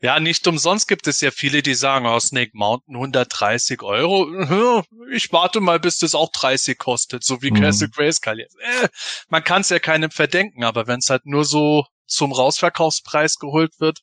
[0.00, 4.82] ja, nicht umsonst gibt es ja viele, die sagen, oh, Snake Mountain 130 Euro.
[5.12, 7.60] Ich warte mal, bis das auch 30 kostet, so wie mhm.
[7.60, 8.56] Castle Grayskull jetzt.
[8.60, 8.88] Äh,
[9.28, 13.78] man kann es ja keinem verdenken, aber wenn es halt nur so zum Rausverkaufspreis geholt
[13.78, 14.00] wird,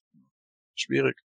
[0.76, 1.22] schwierig.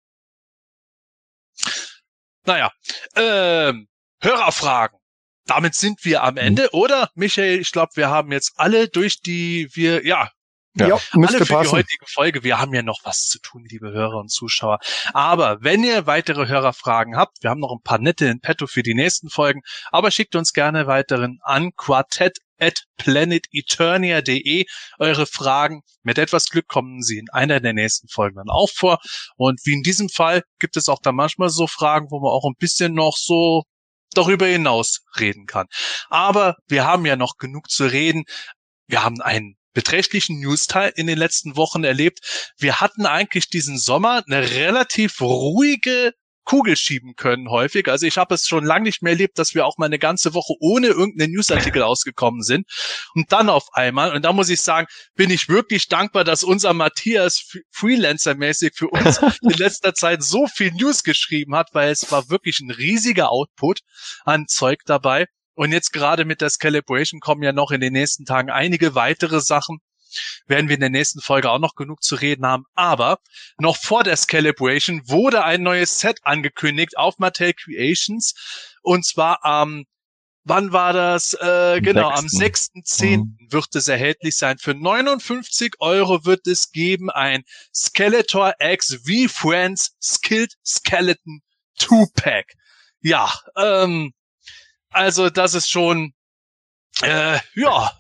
[2.44, 2.72] Naja,
[3.16, 3.88] ähm,
[4.20, 4.98] Hörerfragen.
[5.46, 7.10] Damit sind wir am Ende, oder?
[7.14, 10.30] Michael, ich glaube, wir haben jetzt alle durch die, wir, ja,
[10.74, 11.70] ja, ja alle für passen.
[11.70, 12.44] die heutige Folge.
[12.44, 14.78] Wir haben ja noch was zu tun, liebe Hörer und Zuschauer.
[15.12, 18.82] Aber wenn ihr weitere Hörerfragen habt, wir haben noch ein paar nette in petto für
[18.82, 24.64] die nächsten Folgen, aber schickt uns gerne weiteren an quartett at planeteternia.de
[24.98, 25.82] eure Fragen.
[26.02, 28.98] Mit etwas Glück kommen sie in einer der nächsten Folgen dann auch vor.
[29.36, 32.44] Und wie in diesem Fall gibt es auch da manchmal so Fragen, wo man auch
[32.48, 33.64] ein bisschen noch so
[34.14, 35.66] darüber hinaus reden kann.
[36.08, 38.24] Aber wir haben ja noch genug zu reden.
[38.86, 42.52] Wir haben einen beträchtlichen News-Teil in den letzten Wochen erlebt.
[42.58, 46.12] Wir hatten eigentlich diesen Sommer eine relativ ruhige
[46.44, 47.88] Kugel schieben können häufig.
[47.88, 50.34] Also ich habe es schon lange nicht mehr erlebt, dass wir auch mal eine ganze
[50.34, 52.66] Woche ohne irgendeinen Newsartikel ausgekommen sind.
[53.14, 56.72] Und dann auf einmal, und da muss ich sagen, bin ich wirklich dankbar, dass unser
[56.74, 62.28] Matthias Freelancer-mäßig für uns in letzter Zeit so viel News geschrieben hat, weil es war
[62.28, 63.80] wirklich ein riesiger Output
[64.24, 65.26] an Zeug dabei.
[65.62, 69.40] Und jetzt gerade mit der Calibration kommen ja noch in den nächsten Tagen einige weitere
[69.40, 69.78] Sachen
[70.48, 72.64] werden wir in der nächsten Folge auch noch genug zu reden haben.
[72.74, 73.20] Aber
[73.58, 78.34] noch vor der Scalibration wurde ein neues Set angekündigt auf Mattel Creations.
[78.82, 79.84] Und zwar am
[80.42, 81.34] Wann war das?
[81.34, 83.18] Äh, genau, am 6.10.
[83.18, 83.36] Mhm.
[83.48, 84.58] wird es erhältlich sein.
[84.58, 91.40] Für 59 Euro wird es geben ein Skeletor X V-Friends Skilled Skeleton
[91.78, 92.54] 2-Pack.
[93.02, 94.12] Ja, ähm,
[94.92, 96.12] also das ist schon
[97.02, 97.90] äh, ja.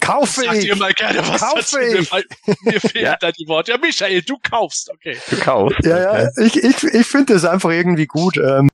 [0.00, 0.60] Kaufe ich.
[0.64, 1.78] dir mal gerne was Kaufe dazu.
[1.78, 2.10] ich.
[2.10, 3.16] Mir, mir fehlen Ja.
[3.16, 3.72] da die Worte.
[3.72, 4.90] Ja, Michael, du kaufst.
[4.90, 5.18] Okay.
[5.30, 5.76] Gekauft.
[5.84, 8.36] Ja, ja, ich, ich, ich finde das einfach irgendwie gut.
[8.38, 8.70] Ähm,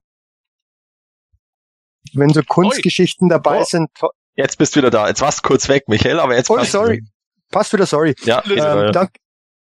[2.15, 3.65] wenn so Kunstgeschichten dabei Oh.
[3.65, 3.91] sind.
[4.37, 5.09] Jetzt bist du wieder da.
[5.09, 7.05] Jetzt warst du kurz weg, Michael, aber jetzt Oh, passt sorry.
[7.51, 8.15] Passt wieder, sorry.
[8.23, 9.11] Ja, Ähm, äh, Ähm, dank,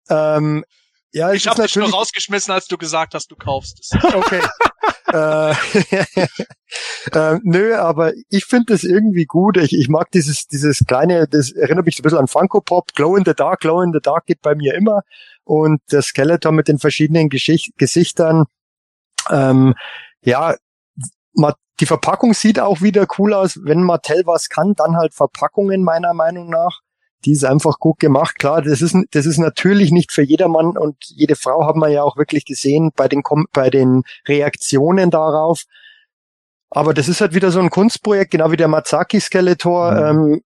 [0.10, 0.66] ähm,
[1.12, 3.92] ja, Ich habe dich nur rausgeschmissen, als du gesagt hast, du kaufst es.
[4.14, 4.42] okay.
[5.12, 5.52] äh,
[7.36, 9.58] äh, nö, aber ich finde das irgendwie gut.
[9.58, 12.94] Ich, ich mag dieses, dieses kleine, das erinnert mich so ein bisschen an Funko Pop.
[12.94, 15.02] Glow in the Dark, Glow in the Dark geht bei mir immer.
[15.44, 18.46] Und der Skeletor mit den verschiedenen Geschicht Gesichtern.
[19.30, 19.74] Ähm,
[20.22, 20.56] ja,
[21.34, 23.60] ma- die Verpackung sieht auch wieder cool aus.
[23.64, 26.82] Wenn Mattel was kann, dann halt Verpackungen meiner Meinung nach.
[27.26, 28.40] Die ist einfach gut gemacht.
[28.40, 32.04] Klar, das ist, das ist natürlich nicht für jedermann und jede Frau haben wir ja
[32.04, 35.64] auch wirklich gesehen bei den, bei den Reaktionen darauf.
[36.70, 39.96] Aber das ist halt wieder so ein Kunstprojekt, genau wie der Matsaki Skeletor.
[39.98, 40.42] Ähm,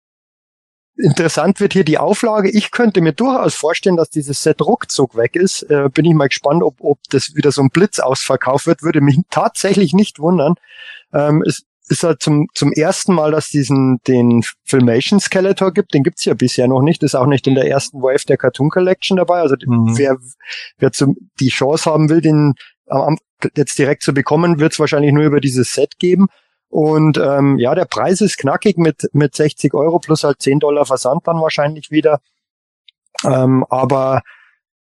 [0.97, 2.49] interessant wird hier die Auflage.
[2.49, 5.63] Ich könnte mir durchaus vorstellen, dass dieses Set ruckzuck weg ist.
[5.63, 8.83] Äh, bin ich mal gespannt, ob, ob das wieder so ein Blitzausverkauf wird.
[8.83, 10.55] Würde mich tatsächlich nicht wundern.
[11.13, 15.93] Ähm, es ist halt zum, zum ersten Mal, dass diesen den Filmation Skeletor gibt.
[15.93, 17.03] Den gibt's ja bisher noch nicht.
[17.03, 19.39] Ist auch nicht in der ersten Wave der Cartoon Collection dabei.
[19.39, 19.97] Also Mhm.
[19.97, 20.17] wer,
[20.77, 22.53] wer zum, die Chance haben will, den
[22.87, 23.17] am,
[23.55, 26.27] jetzt direkt zu bekommen, wird's wahrscheinlich nur über dieses Set geben.
[26.69, 30.85] Und ähm, ja, der Preis ist knackig mit, mit 60 Euro plus halt 10 Dollar
[30.85, 32.19] Versand dann wahrscheinlich wieder.
[33.25, 34.21] Ähm, aber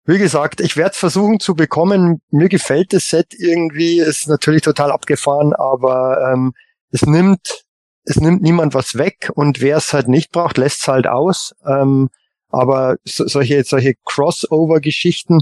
[0.03, 2.21] wie gesagt, ich werde es versuchen zu bekommen.
[2.31, 6.53] Mir gefällt das Set irgendwie, ist natürlich total abgefahren, aber ähm,
[6.91, 7.63] es nimmt
[8.05, 11.53] es nimmt niemand was weg und wer es halt nicht braucht, lässt es halt aus.
[11.65, 12.09] Ähm,
[12.49, 15.41] aber so, solche solche Crossover-Geschichten,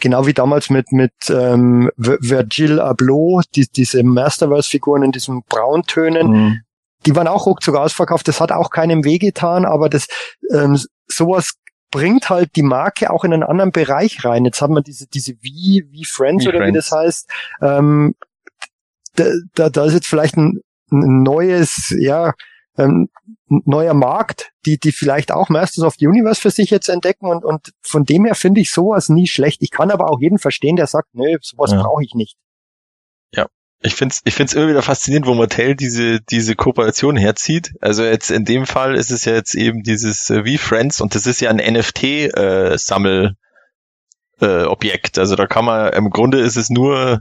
[0.00, 6.28] genau wie damals mit mit ähm, Vir- Virgil Abloh, die, diese Masterverse-Figuren in diesen Brauntönen,
[6.30, 6.60] Mhm.
[7.06, 8.28] die waren auch ruckzuck ausverkauft.
[8.28, 10.06] Das hat auch keinem wehgetan, aber das
[10.52, 11.54] ähm, sowas
[11.90, 14.44] bringt halt die Marke auch in einen anderen Bereich rein.
[14.44, 16.88] Jetzt haben wir diese diese wie wie Friends Wie oder wie Friends.
[16.90, 17.30] das heißt.
[17.62, 18.14] Ähm,
[19.16, 19.24] da,
[19.54, 22.32] da, da ist jetzt vielleicht ein, ein neues, ja,
[22.76, 23.08] ähm,
[23.50, 27.26] ein neuer Markt, die die vielleicht auch Masters of the Universe für sich jetzt entdecken
[27.26, 29.62] und und von dem her finde ich sowas nie schlecht.
[29.62, 31.82] Ich kann aber auch jeden verstehen, der sagt, nö, sowas Ja.
[31.82, 32.36] brauche ich nicht.
[33.86, 37.74] Ich find's, ich find's immer wieder faszinierend, wo Mattel diese, diese Kooperation herzieht.
[37.82, 41.14] Also jetzt in dem Fall ist es ja jetzt eben dieses äh, wie Friends und
[41.14, 43.34] das ist ja ein NFT-Sammel,
[44.40, 45.18] äh, Objekt.
[45.18, 47.20] Also da kann man, im Grunde ist es nur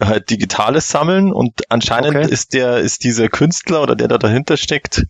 [0.00, 2.30] halt digitales Sammeln und anscheinend Okay.
[2.30, 5.04] ist der, ist dieser Künstler oder der da dahinter steckt,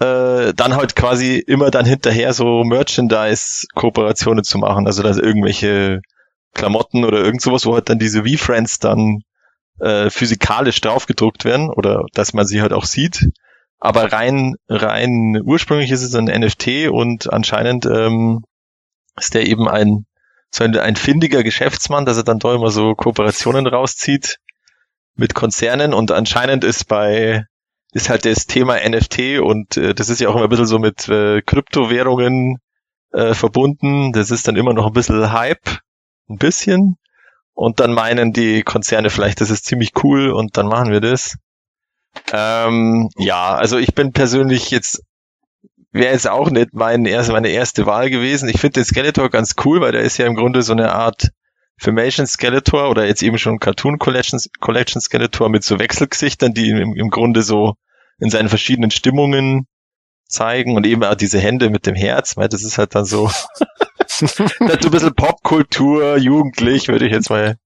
[0.00, 4.86] äh, dann halt quasi immer dann hinterher so Merchandise-Kooperationen zu machen.
[4.86, 6.00] Also dass irgendwelche
[6.54, 9.20] Klamotten oder irgend sowas, wo halt dann diese V-Friends dann
[9.80, 13.28] äh, physikalisch draufgedruckt werden oder dass man sie halt auch sieht.
[13.78, 18.42] Aber rein, rein ursprünglich ist es ein NFT und anscheinend ähm,
[19.18, 20.06] ist der eben ein
[20.56, 24.38] so ein, ein findiger Geschäftsmann, dass er dann da immer so Kooperationen rauszieht
[25.14, 27.44] mit Konzernen und anscheinend ist bei
[27.92, 30.78] ist halt das Thema NFT und äh, das ist ja auch immer ein bisschen so
[30.78, 32.58] mit äh, Kryptowährungen
[33.12, 34.12] äh, verbunden.
[34.12, 35.78] Das ist dann immer noch ein bisschen Hype,
[36.28, 36.96] ein bisschen.
[37.54, 41.36] Und dann meinen die Konzerne vielleicht, das ist ziemlich cool und dann machen wir das.
[42.32, 45.02] Ähm, ja, also ich bin persönlich jetzt,
[45.96, 48.48] wäre jetzt auch nicht mein erst, meine erste Wahl gewesen.
[48.48, 51.30] Ich finde den Skeletor ganz cool, weil der ist ja im Grunde so eine Art
[51.78, 56.94] Filmation Skeletor oder jetzt eben schon Cartoon Collection, Collection Skeletor mit so Wechselgesichtern, die im,
[56.94, 57.74] im Grunde so
[58.18, 59.66] in seinen verschiedenen Stimmungen
[60.28, 63.30] zeigen und eben auch diese Hände mit dem Herz, weil das ist halt dann so,
[63.98, 67.56] das ist so ein bisschen Popkultur, jugendlich, würde ich jetzt mal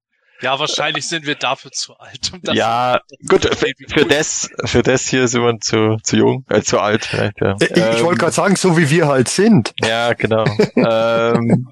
[0.42, 2.30] Ja, wahrscheinlich sind wir dafür zu alt.
[2.32, 6.44] Um das ja, gut, für, für das, für das hier sind wir zu, zu jung,
[6.48, 7.56] äh, zu alt vielleicht, ja.
[7.60, 9.72] Ich, ich wollte gerade sagen, so wie wir halt sind.
[9.82, 10.44] Ja, genau.
[10.76, 11.70] ähm,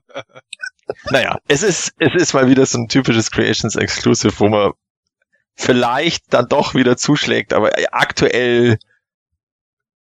[1.10, 4.72] naja, es ist, es ist mal wieder so ein typisches Creations Exclusive, wo man
[5.54, 8.78] vielleicht dann doch wieder zuschlägt, aber aktuell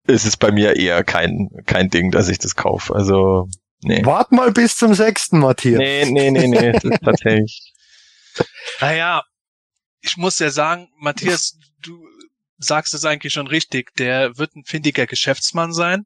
[0.06, 2.94] ist es bei mir eher kein, kein Ding, dass ich das kaufe.
[2.94, 3.48] Also,
[3.82, 4.04] nee.
[4.04, 5.78] Wart mal bis zum sechsten, Matthias.
[5.78, 7.65] Nee, nee, nee, nee, das ist tatsächlich.
[8.80, 9.22] Naja,
[10.00, 12.06] ich muss ja sagen, Matthias, du
[12.58, 13.94] sagst es eigentlich schon richtig.
[13.96, 16.04] Der wird ein findiger Geschäftsmann sein.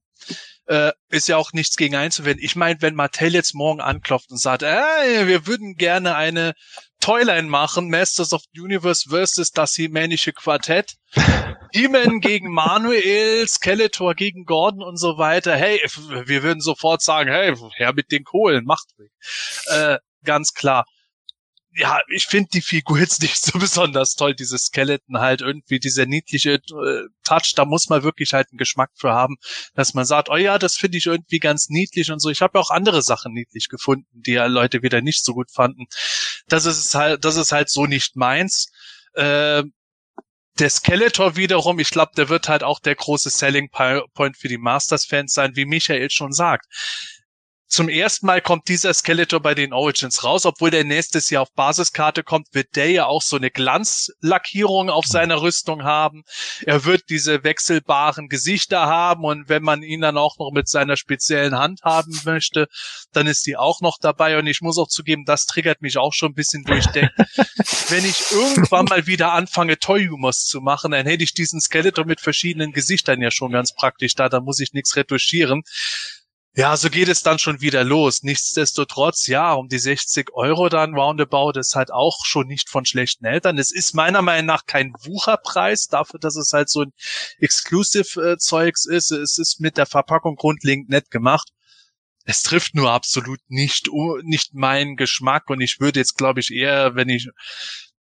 [0.66, 2.44] Äh, ist ja auch nichts gegen einzuwenden.
[2.44, 6.54] Ich meine, wenn Mattel jetzt morgen anklopft und sagt, äh, wir würden gerne eine
[7.00, 10.94] Toyline machen, Masters of the Universe versus das Himänische Quartett,
[11.74, 15.56] Demon gegen Manuel, Skeletor gegen Gordon und so weiter.
[15.56, 15.80] Hey,
[16.26, 18.86] wir würden sofort sagen, hey, her mit den Kohlen, macht.
[19.66, 20.84] Äh, ganz klar
[21.72, 26.06] ja, ich finde die Figur jetzt nicht so besonders toll, dieses Skeleton halt irgendwie, dieser
[26.06, 29.36] niedliche äh, Touch, da muss man wirklich halt einen Geschmack für haben,
[29.74, 32.28] dass man sagt, oh ja, das finde ich irgendwie ganz niedlich und so.
[32.30, 35.50] Ich habe ja auch andere Sachen niedlich gefunden, die ja Leute wieder nicht so gut
[35.50, 35.86] fanden.
[36.48, 38.72] Das ist halt, das ist halt so nicht meins.
[39.14, 39.62] Äh,
[40.58, 44.58] der Skeletor wiederum, ich glaube, der wird halt auch der große Selling Point für die
[44.58, 46.66] Masters-Fans sein, wie Michael schon sagt
[47.70, 51.52] zum ersten Mal kommt dieser Skeletor bei den Origins raus, obwohl der nächstes Jahr auf
[51.52, 56.24] Basiskarte kommt, wird der ja auch so eine Glanzlackierung auf seiner Rüstung haben.
[56.66, 60.96] Er wird diese wechselbaren Gesichter haben und wenn man ihn dann auch noch mit seiner
[60.96, 62.66] speziellen Hand haben möchte,
[63.12, 66.12] dann ist die auch noch dabei und ich muss auch zugeben, das triggert mich auch
[66.12, 67.24] schon ein bisschen durchdenken.
[67.88, 72.20] wenn ich irgendwann mal wieder anfange, Toy-Humors zu machen, dann hätte ich diesen Skeletor mit
[72.20, 75.62] verschiedenen Gesichtern ja schon ganz praktisch da, da muss ich nichts retuschieren.
[76.56, 78.24] Ja, so geht es dann schon wieder los.
[78.24, 83.24] Nichtsdestotrotz, ja, um die 60 Euro dann roundabout ist halt auch schon nicht von schlechten
[83.24, 83.56] Eltern.
[83.56, 86.92] Es ist meiner Meinung nach kein Wucherpreis dafür, dass es halt so ein
[87.38, 89.12] Exclusive-Zeugs ist.
[89.12, 91.50] Es ist mit der Verpackung grundlegend nett gemacht.
[92.24, 93.88] Es trifft nur absolut nicht,
[94.24, 97.28] nicht meinen Geschmack und ich würde jetzt, glaube ich, eher, wenn ich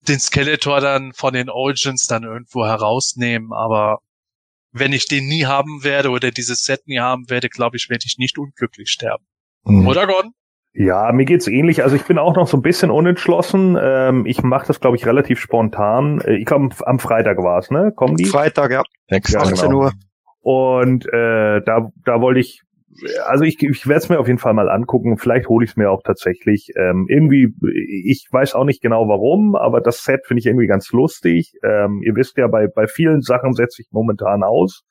[0.02, 4.00] den Skeletor dann von den Origins dann irgendwo herausnehmen, aber
[4.72, 8.06] wenn ich den nie haben werde oder dieses Set nie haben werde, glaube ich, werde
[8.06, 9.26] ich nicht unglücklich sterben.
[9.64, 9.88] Mhm.
[9.88, 10.34] Oder Gordon?
[10.74, 11.84] Ja, mir geht's ähnlich.
[11.84, 13.78] Also ich bin auch noch so ein bisschen unentschlossen.
[13.82, 16.22] Ähm, ich mache das, glaube ich, relativ spontan.
[16.22, 17.92] Äh, ich komme am Freitag war's, ne?
[17.96, 18.26] Kommen die?
[18.26, 18.84] Freitag, ja.
[19.12, 19.78] 18 ja, genau.
[19.78, 19.94] Uhr.
[20.42, 22.62] Und äh, da, da wollte ich
[23.26, 25.18] also ich, ich werde es mir auf jeden Fall mal angucken.
[25.18, 26.72] Vielleicht hole ich es mir auch tatsächlich.
[26.76, 27.54] Ähm, irgendwie,
[28.06, 31.54] ich weiß auch nicht genau warum, aber das Set finde ich irgendwie ganz lustig.
[31.64, 34.84] Ähm, ihr wisst ja, bei, bei vielen Sachen setze ich momentan aus.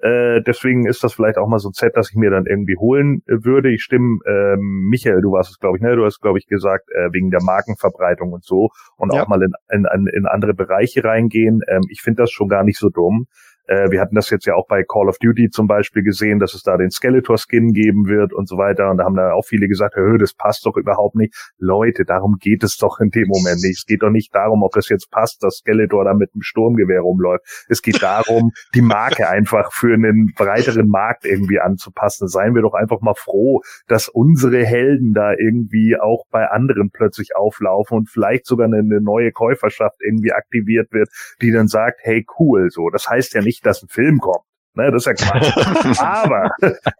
[0.00, 2.76] Äh, deswegen ist das vielleicht auch mal so ein Set, das ich mir dann irgendwie
[2.76, 3.72] holen äh, würde.
[3.72, 5.96] Ich stimme, ähm, Michael, du warst es, glaube ich, ne?
[5.96, 9.22] Du hast, glaube ich, gesagt, äh, wegen der Markenverbreitung und so und ja.
[9.22, 11.62] auch mal in, in, in andere Bereiche reingehen.
[11.66, 13.26] Ähm, ich finde das schon gar nicht so dumm.
[13.68, 16.54] Äh, wir hatten das jetzt ja auch bei Call of Duty zum Beispiel gesehen, dass
[16.54, 18.90] es da den Skeletor-Skin geben wird und so weiter.
[18.90, 21.34] Und da haben da auch viele gesagt, hör, das passt doch überhaupt nicht.
[21.58, 23.78] Leute, darum geht es doch in dem Moment nicht.
[23.78, 27.02] Es geht doch nicht darum, ob das jetzt passt, dass Skeletor da mit einem Sturmgewehr
[27.02, 27.44] rumläuft.
[27.68, 32.26] Es geht darum, die Marke einfach für einen breiteren Markt irgendwie anzupassen.
[32.26, 37.36] Seien wir doch einfach mal froh, dass unsere Helden da irgendwie auch bei anderen plötzlich
[37.36, 41.10] auflaufen und vielleicht sogar eine, eine neue Käuferschaft irgendwie aktiviert wird,
[41.42, 42.88] die dann sagt, hey cool, so.
[42.88, 44.44] Das heißt ja nicht, nicht, dass ein Film kommt.
[44.74, 45.98] Ne, das ist ja Quatsch.
[46.00, 46.50] aber,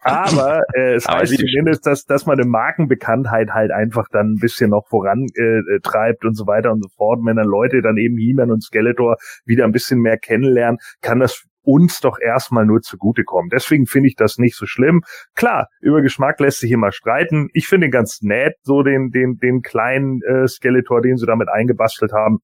[0.00, 4.40] aber äh, es aber heißt zumindest, dass, dass man eine Markenbekanntheit halt einfach dann ein
[4.40, 7.20] bisschen noch vorantreibt äh, und so weiter und so fort.
[7.24, 11.44] Wenn dann Leute dann eben He-Man und Skeletor wieder ein bisschen mehr kennenlernen, kann das
[11.62, 13.50] uns doch erstmal nur zugutekommen.
[13.50, 15.02] Deswegen finde ich das nicht so schlimm.
[15.36, 17.48] Klar, über Geschmack lässt sich immer streiten.
[17.52, 22.12] Ich finde ganz nett, so den, den, den kleinen äh, Skeletor, den sie damit eingebastelt
[22.12, 22.38] haben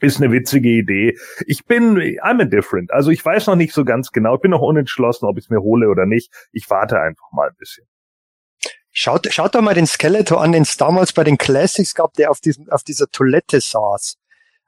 [0.00, 1.16] ist eine witzige Idee.
[1.46, 2.92] Ich bin, I'm indifferent.
[2.92, 4.36] Also ich weiß noch nicht so ganz genau.
[4.36, 6.30] Ich bin noch unentschlossen, ob ich es mir hole oder nicht.
[6.52, 7.86] Ich warte einfach mal ein bisschen.
[8.90, 12.30] Schaut, schaut doch mal den Skeletor an, den es damals bei den Classics gab, der
[12.30, 14.16] auf diesem, auf dieser Toilette saß.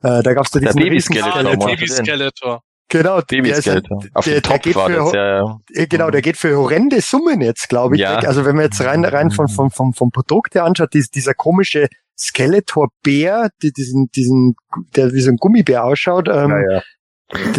[0.02, 1.56] Äh, da gab's da diesen Baby-Skeletor.
[1.56, 2.62] Baby-Skeletor.
[2.88, 5.86] Genau, Baby der, ist, der, der, der geht für, das, ja, ja.
[5.88, 8.02] genau, der geht für horrende Summen jetzt, glaube ich.
[8.02, 8.18] Ja.
[8.18, 11.88] Also wenn man jetzt rein rein vom vom vom, vom Produkt her anschaut, dieser komische
[12.18, 14.56] Skeletor-Bär, die, diesen, diesen,
[14.94, 16.82] der wie so ein Gummibär ausschaut, ähm, ja, ja.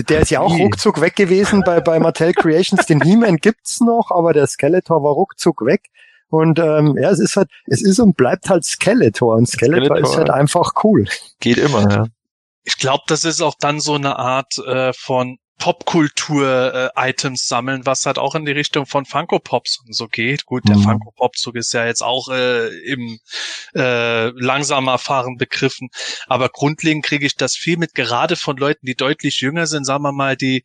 [0.08, 2.86] Der ist ja auch ruckzuck weg gewesen bei, bei Mattel Creations.
[2.86, 5.90] Den He-Man gibt's noch, aber der Skeletor war ruckzuck weg.
[6.30, 9.36] Und ähm, ja, es ist halt, es ist und bleibt halt Skeletor.
[9.36, 11.06] Und Skeletor, Skeletor ist halt einfach cool.
[11.42, 12.06] Geht immer, ja.
[12.64, 15.38] Ich glaube, das ist auch dann so eine Art äh, von
[15.68, 20.46] Popkultur-Items äh, sammeln, was halt auch in die Richtung von Funko Pops und so geht.
[20.46, 20.84] Gut, der mhm.
[20.84, 23.20] Funko Pop-Zug ist ja jetzt auch äh, im
[23.76, 25.90] äh, langsamer Fahren begriffen,
[26.28, 30.04] aber grundlegend kriege ich das viel mit, gerade von Leuten, die deutlich jünger sind, sagen
[30.04, 30.64] wir mal, die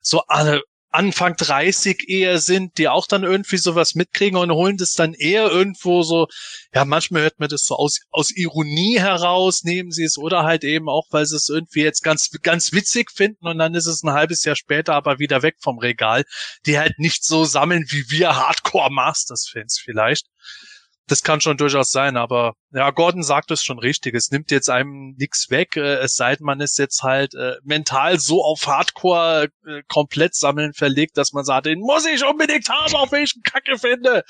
[0.00, 0.62] so alle
[0.92, 5.50] Anfang 30 eher sind, die auch dann irgendwie sowas mitkriegen und holen das dann eher
[5.50, 6.28] irgendwo so,
[6.74, 10.64] ja, manchmal hört man das so aus, aus Ironie heraus, nehmen sie es oder halt
[10.64, 14.02] eben auch, weil sie es irgendwie jetzt ganz, ganz witzig finden und dann ist es
[14.02, 16.24] ein halbes Jahr später aber wieder weg vom Regal,
[16.66, 20.26] die halt nicht so sammeln wie wir Hardcore Masters Fans vielleicht
[21.08, 24.14] das kann schon durchaus sein, aber ja, Gordon sagt es schon richtig.
[24.14, 27.56] Es nimmt jetzt einem nichts weg, äh, es sei denn, man ist jetzt halt äh,
[27.64, 32.68] mental so auf Hardcore äh, komplett sammeln verlegt, dass man sagt, den muss ich unbedingt
[32.68, 34.24] haben, auf welchen Kacke finde.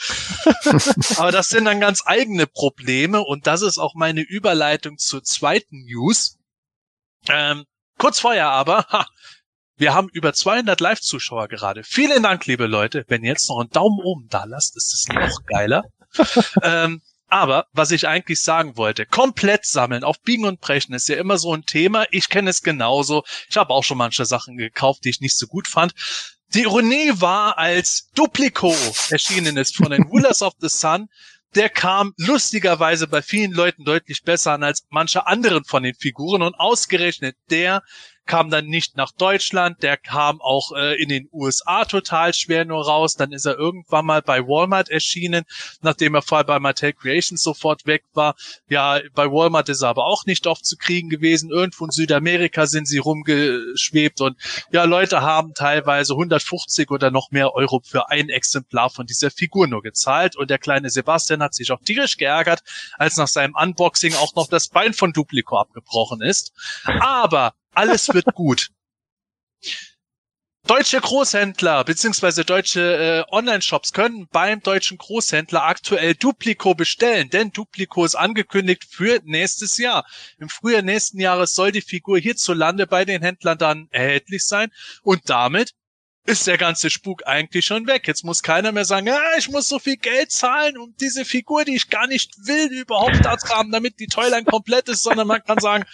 [1.18, 5.84] aber das sind dann ganz eigene Probleme und das ist auch meine Überleitung zur zweiten
[5.84, 6.38] News.
[7.28, 7.64] Ähm,
[7.98, 9.06] kurz vorher aber, ha,
[9.76, 11.82] wir haben über 200 Live-Zuschauer gerade.
[11.84, 13.04] Vielen Dank, liebe Leute.
[13.08, 15.82] Wenn ihr jetzt noch einen Daumen oben da lasst, ist es noch geiler.
[16.62, 21.16] Ähm, aber was ich eigentlich sagen wollte, komplett sammeln, auf Biegen und Brechen ist ja
[21.16, 22.04] immer so ein Thema.
[22.10, 23.24] Ich kenne es genauso.
[23.48, 25.94] Ich habe auch schon manche Sachen gekauft, die ich nicht so gut fand.
[26.48, 28.76] Die Ironie war, als Duplico
[29.08, 31.08] erschienen ist von den Rulers of the Sun,
[31.54, 36.42] der kam lustigerweise bei vielen Leuten deutlich besser an als manche anderen von den Figuren
[36.42, 37.82] und ausgerechnet der
[38.26, 42.84] kam dann nicht nach Deutschland, der kam auch äh, in den USA total schwer nur
[42.84, 45.44] raus, dann ist er irgendwann mal bei Walmart erschienen,
[45.80, 48.34] nachdem er vorher bei Mattel Creations sofort weg war.
[48.68, 52.66] Ja, bei Walmart ist er aber auch nicht oft zu kriegen gewesen, irgendwo in Südamerika
[52.66, 54.36] sind sie rumgeschwebt und
[54.70, 59.66] ja, Leute haben teilweise 150 oder noch mehr Euro für ein Exemplar von dieser Figur
[59.66, 62.62] nur gezahlt und der kleine Sebastian hat sich auch tierisch geärgert,
[62.98, 66.52] als nach seinem Unboxing auch noch das Bein von Duplico abgebrochen ist.
[67.00, 68.68] Aber alles wird gut.
[70.64, 78.04] Deutsche Großhändler beziehungsweise deutsche äh, Online-Shops können beim deutschen Großhändler aktuell Duplico bestellen, denn Duplico
[78.04, 80.06] ist angekündigt für nächstes Jahr.
[80.38, 84.70] Im Frühjahr nächsten Jahres soll die Figur hierzulande bei den Händlern dann erhältlich sein
[85.02, 85.72] und damit
[86.24, 88.06] ist der ganze Spuk eigentlich schon weg.
[88.06, 91.64] Jetzt muss keiner mehr sagen, ah, ich muss so viel Geld zahlen, um diese Figur,
[91.64, 95.26] die ich gar nicht will, überhaupt da zu haben, damit die Toyline komplett ist, sondern
[95.26, 95.84] man kann sagen,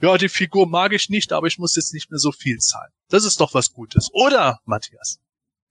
[0.00, 2.90] ja, die Figur mag ich nicht, aber ich muss jetzt nicht mehr so viel zahlen.
[3.08, 4.10] Das ist doch was Gutes.
[4.12, 5.20] Oder, Matthias?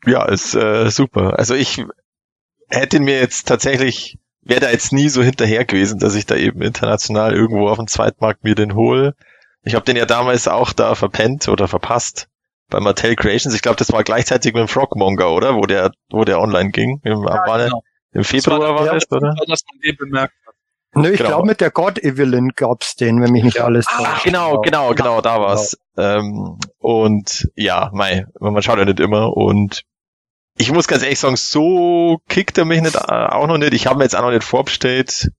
[0.05, 1.37] Ja, ist äh, super.
[1.37, 1.83] Also ich
[2.69, 6.61] hätte mir jetzt tatsächlich, wäre da jetzt nie so hinterher gewesen, dass ich da eben
[6.61, 9.15] international irgendwo auf dem Zweitmarkt mir den hole.
[9.63, 12.29] Ich habe den ja damals auch da verpennt oder verpasst
[12.69, 13.55] bei Mattel Creations.
[13.55, 15.55] Ich glaube, das war gleichzeitig mit dem Frogmonger, oder?
[15.55, 17.01] Wo der, wo der online ging.
[17.03, 17.83] Im, ja, war genau.
[18.11, 19.33] Im Februar war, war das, oder?
[19.47, 20.55] Dass man den bemerkt hat.
[20.95, 21.29] Nö, ich genau.
[21.29, 25.21] glaube mit der God Evelyn gab's den, wenn mich nicht alles ah, genau, genau, genau,
[25.21, 25.77] da war's.
[25.95, 26.19] Genau.
[26.19, 29.83] Ähm, und ja, mei, man schaut ja nicht immer und
[30.57, 33.73] ich muss ganz ehrlich sagen, so kickt er mich nicht, äh, auch noch nicht.
[33.73, 35.29] Ich habe mir jetzt auch noch nicht vorbestellt.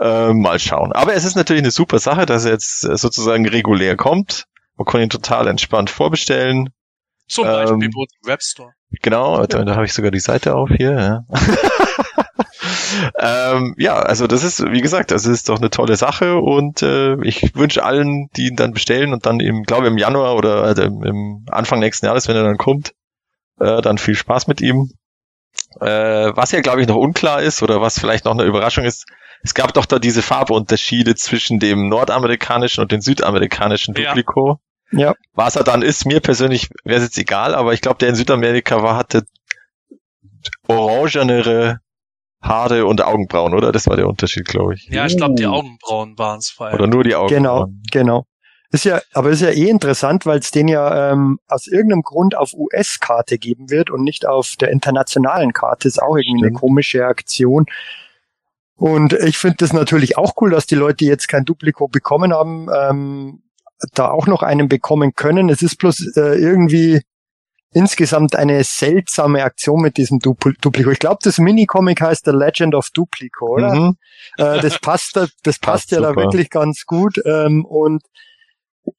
[0.00, 0.92] Äh, mal schauen.
[0.92, 4.44] Aber es ist natürlich eine super Sache, dass er jetzt sozusagen regulär kommt.
[4.78, 6.70] Man kann ihn total entspannt vorbestellen.
[7.26, 7.92] Zum Beispiel ähm, im
[8.24, 8.72] Webstore.
[9.02, 10.92] Genau, da, da habe ich sogar die Seite auf hier.
[10.92, 11.24] Ja.
[13.52, 17.20] ähm, ja, also das ist, wie gesagt, das ist doch eine tolle Sache und äh,
[17.22, 20.82] ich wünsche allen, die ihn dann bestellen und dann im, glaube im Januar oder also
[20.82, 22.94] im Anfang nächsten Jahres, wenn er dann kommt,
[23.60, 24.90] äh, dann viel Spaß mit ihm.
[25.80, 29.06] Äh, was ja, glaube ich, noch unklar ist oder was vielleicht noch eine Überraschung ist,
[29.42, 34.60] es gab doch da diese Farbunterschiede zwischen dem nordamerikanischen und dem südamerikanischen Duplico.
[34.92, 35.14] Ja.
[35.34, 38.14] Was er dann ist, mir persönlich wäre es jetzt egal, aber ich glaube, der in
[38.14, 39.24] Südamerika war, hatte
[40.66, 41.80] orangenere
[42.40, 43.72] Haare und Augenbrauen, oder?
[43.72, 44.88] Das war der Unterschied, glaube ich.
[44.90, 46.76] Ja, ich glaube, die Augenbrauen waren es vor allem.
[46.76, 47.82] Oder nur die Augenbrauen.
[47.90, 48.26] Genau, genau.
[48.70, 52.36] Ist ja, aber ist ja eh interessant, weil es den ja ähm, aus irgendeinem Grund
[52.36, 55.88] auf US-Karte geben wird und nicht auf der internationalen Karte.
[55.88, 56.44] Ist auch irgendwie Stimmt.
[56.44, 57.64] eine komische Aktion.
[58.76, 62.68] Und ich finde das natürlich auch cool, dass die Leute jetzt kein Dupliko bekommen haben.
[62.72, 63.42] Ähm,
[63.94, 65.48] da auch noch einen bekommen können.
[65.48, 67.02] Es ist bloß äh, irgendwie
[67.72, 70.90] insgesamt eine seltsame Aktion mit diesem Dupl Duplico.
[70.90, 73.74] Ich glaube, das Minicomic heißt The Legend of Duplico, oder?
[73.74, 73.96] Mhm.
[74.38, 76.14] Äh, das passt, das passt, passt ja super.
[76.14, 77.20] da wirklich ganz gut.
[77.24, 78.02] Ähm, und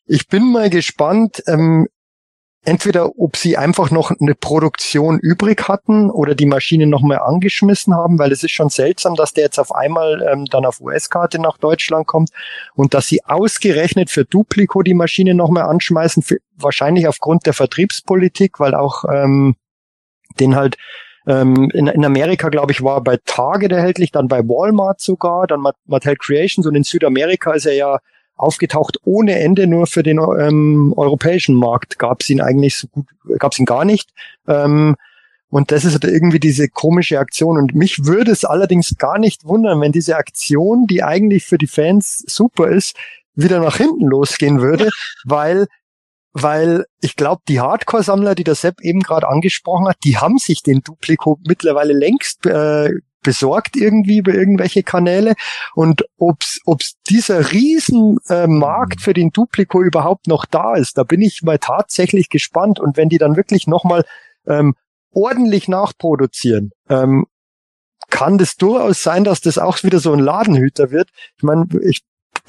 [0.06, 1.42] ich bin mal gespannt.
[1.48, 1.88] Ähm,
[2.66, 8.20] entweder ob sie einfach noch eine Produktion übrig hatten oder die Maschine nochmal angeschmissen haben,
[8.20, 11.58] weil es ist schon seltsam, dass der jetzt auf einmal ähm, dann auf US-Karte nach
[11.58, 12.30] Deutschland kommt
[12.76, 18.60] und dass sie ausgerechnet für Duplico die Maschine nochmal anschmeißen, für, wahrscheinlich aufgrund der Vertriebspolitik,
[18.60, 19.56] weil auch ähm,
[20.40, 20.78] den halt
[21.28, 25.62] ähm, in, in Amerika, glaube ich, war bei Target erhältlich, dann bei Walmart sogar, dann
[25.86, 28.00] Mattel Creations und in Südamerika ist er ja
[28.40, 29.68] aufgetaucht ohne Ende.
[29.68, 33.06] Nur für den ähm, europäischen Markt gab es ihn eigentlich so gut,
[33.38, 34.10] gab es ihn gar nicht.
[34.48, 34.96] Ähm,
[35.50, 37.58] und das ist halt irgendwie diese komische Aktion.
[37.58, 41.68] Und mich würde es allerdings gar nicht wundern, wenn diese Aktion, die eigentlich für die
[41.68, 42.96] Fans super ist,
[43.34, 44.90] wieder nach hinten losgehen würde,
[45.26, 45.68] weil
[46.32, 50.62] weil ich glaube, die Hardcore-Sammler, die der Sepp eben gerade angesprochen hat, die haben sich
[50.62, 55.34] den Dupliko mittlerweile längst äh, besorgt irgendwie über irgendwelche Kanäle.
[55.76, 61.04] Und ob's ob's dieser riesen äh, Markt für den Dupliko überhaupt noch da ist, da
[61.04, 62.80] bin ich mal tatsächlich gespannt.
[62.80, 64.06] Und wenn die dann wirklich nochmal
[64.48, 64.76] ähm,
[65.12, 67.26] ordentlich nachproduzieren, ähm,
[68.10, 71.10] kann das durchaus sein, dass das auch wieder so ein Ladenhüter wird.
[71.38, 72.02] Ich meine, ich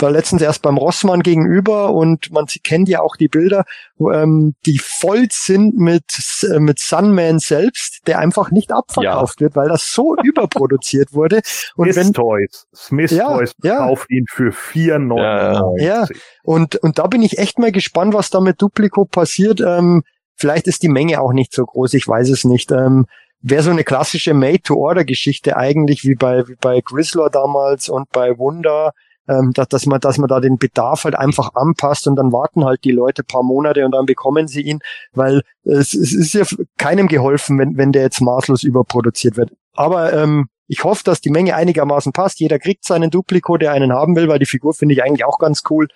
[0.03, 3.65] war letztens erst beim Rossmann gegenüber und man kennt ja auch die Bilder,
[3.99, 6.05] ähm, die voll sind mit,
[6.43, 9.45] äh, mit Sunman selbst, der einfach nicht abverkauft ja.
[9.45, 11.41] wird, weil das so überproduziert wurde.
[11.77, 13.79] Und Smith wenn, Toys, Smith ja, Toys ja.
[13.79, 15.83] kauft ihn für 4,99.
[15.83, 16.07] Ja,
[16.43, 19.61] und, und da bin ich echt mal gespannt, was da mit Duplico passiert.
[19.61, 20.03] Ähm,
[20.35, 22.71] vielleicht ist die Menge auch nicht so groß, ich weiß es nicht.
[22.73, 23.07] Ähm,
[23.43, 28.93] Wäre so eine klassische Made-to-Order-Geschichte eigentlich, wie bei, wie bei Grizzler damals und bei Wunder
[29.31, 32.65] ähm, dass, dass man, dass man da den Bedarf halt einfach anpasst und dann warten
[32.65, 34.81] halt die Leute paar Monate und dann bekommen sie ihn,
[35.13, 36.45] weil es, es ist ja
[36.79, 39.53] keinem geholfen, wenn, wenn der jetzt maßlos überproduziert wird.
[39.75, 42.41] Aber ähm, ich hoffe, dass die Menge einigermaßen passt.
[42.41, 45.39] Jeder kriegt seinen Dupliko, der einen haben will, weil die Figur finde ich eigentlich auch
[45.39, 45.89] ganz cool.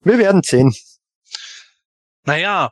[0.00, 0.74] Wir werden sehen.
[2.24, 2.70] Naja,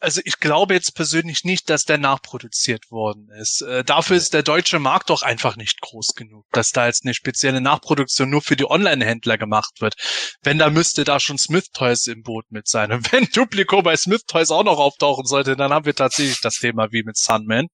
[0.00, 3.62] also ich glaube jetzt persönlich nicht, dass der nachproduziert worden ist.
[3.62, 7.14] Äh, dafür ist der deutsche Markt doch einfach nicht groß genug, dass da jetzt eine
[7.14, 9.94] spezielle Nachproduktion nur für die Online-Händler gemacht wird.
[10.42, 12.92] Wenn, da müsste da schon Smith Toys im Boot mit sein.
[12.92, 16.58] Und wenn Duplico bei Smith Toys auch noch auftauchen sollte, dann haben wir tatsächlich das
[16.58, 17.66] Thema wie mit Sunman.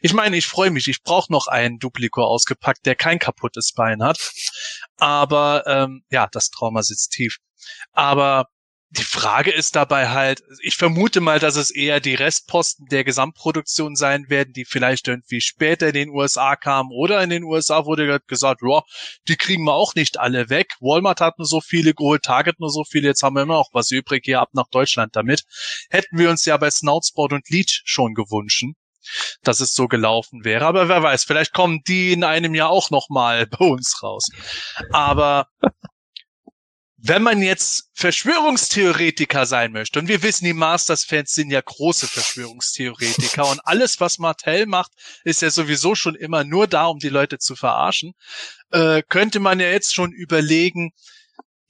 [0.00, 0.86] Ich meine, ich freue mich.
[0.86, 4.18] Ich brauche noch einen Duplico ausgepackt, der kein kaputtes Bein hat.
[4.96, 7.38] Aber ähm, ja, das Trauma sitzt tief.
[7.92, 8.46] Aber
[8.90, 13.96] die Frage ist dabei halt, ich vermute mal, dass es eher die Restposten der Gesamtproduktion
[13.96, 18.20] sein werden, die vielleicht irgendwie später in den USA kamen oder in den USA wurde
[18.26, 18.82] gesagt, ja,
[19.28, 20.68] die kriegen wir auch nicht alle weg.
[20.80, 23.70] Walmart hat nur so viele geholt, Target nur so viele, jetzt haben wir immer noch
[23.72, 25.44] was übrig hier ab nach Deutschland damit.
[25.90, 28.64] Hätten wir uns ja bei Snoutsport und Leech schon gewünscht
[29.42, 30.66] dass es so gelaufen wäre.
[30.66, 34.24] Aber wer weiß, vielleicht kommen die in einem Jahr auch noch mal bei uns raus.
[34.90, 35.46] Aber
[37.00, 43.48] wenn man jetzt Verschwörungstheoretiker sein möchte, und wir wissen, die Masters-Fans sind ja große Verschwörungstheoretiker
[43.48, 44.90] und alles, was Martell macht,
[45.22, 48.14] ist ja sowieso schon immer nur da, um die Leute zu verarschen,
[48.72, 50.90] äh, könnte man ja jetzt schon überlegen,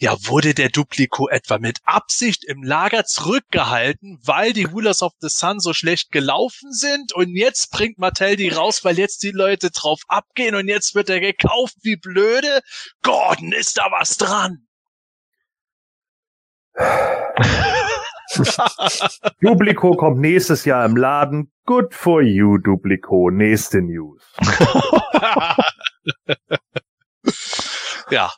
[0.01, 5.29] ja, wurde der Dupliko etwa mit Absicht im Lager zurückgehalten, weil die Rulers of the
[5.29, 9.71] Sun so schlecht gelaufen sind und jetzt bringt Mattel die raus, weil jetzt die Leute
[9.73, 12.61] drauf abgehen und jetzt wird er gekauft, wie blöde?
[13.03, 14.68] Gordon, ist da was dran?
[19.41, 21.51] Duplico kommt nächstes Jahr im Laden.
[21.65, 23.31] Good for you, Duplico.
[23.31, 24.23] Nächste News.
[28.11, 28.31] ja,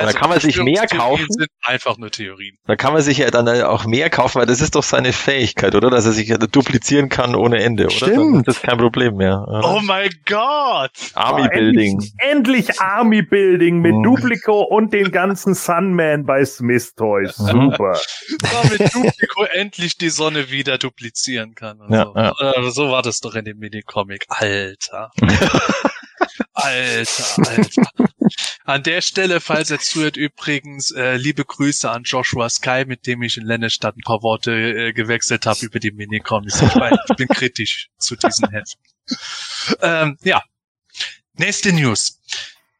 [0.00, 1.26] also, da kann man sich mehr kaufen.
[1.28, 2.56] Sind einfach nur Theorien.
[2.66, 5.74] Da kann man sich ja dann auch mehr kaufen, weil das ist doch seine Fähigkeit,
[5.74, 5.90] oder?
[5.90, 7.94] Dass er sich duplizieren kann ohne Ende, oder?
[7.94, 8.48] Stimmt.
[8.48, 9.44] Das ist kein Problem mehr.
[9.46, 9.74] Oder?
[9.76, 10.90] Oh mein Gott!
[11.14, 11.92] Army oh, Building.
[11.92, 14.02] Endlich, endlich, Army Building mit mhm.
[14.02, 17.36] Duplico und den ganzen Sunman bei Smith Toys.
[17.36, 17.98] Super.
[18.38, 21.78] Damit Duplico endlich die Sonne wieder duplizieren kann.
[21.88, 22.14] ja, so.
[22.14, 22.52] Ja.
[22.52, 24.26] Äh, so war das doch in dem Minicomic.
[24.28, 25.10] Alter.
[26.54, 27.82] Alter, Alter.
[28.64, 33.22] An der Stelle, falls er zuhört, übrigens, äh, liebe Grüße an Joshua Sky, mit dem
[33.22, 36.62] ich in Lennestadt ein paar Worte äh, gewechselt habe über die Minicomics.
[36.62, 38.80] Ich, mein, ich bin kritisch zu diesen Heften.
[39.80, 40.42] Ähm, ja.
[41.34, 42.20] Nächste News.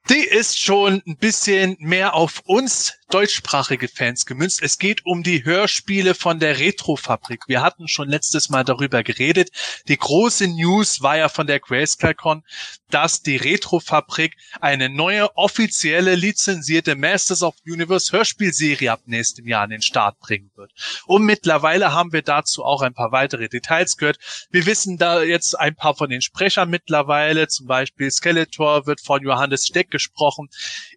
[0.08, 4.62] Die ist schon ein bisschen mehr auf uns deutschsprachige Fans gemünzt.
[4.62, 7.42] Es geht um die Hörspiele von der Retrofabrik.
[7.46, 9.50] Wir hatten schon letztes Mal darüber geredet.
[9.88, 12.42] Die große News war ja von der GraceCon,
[12.88, 19.70] dass die Retrofabrik eine neue offizielle lizenzierte Masters of Universe Hörspielserie ab nächstem Jahr an
[19.70, 20.72] den Start bringen wird.
[21.06, 24.18] Und mittlerweile haben wir dazu auch ein paar weitere Details gehört.
[24.50, 27.48] Wir wissen da jetzt ein paar von den Sprechern mittlerweile.
[27.48, 30.48] Zum Beispiel Skeletor wird von Johannes Steck gesprochen.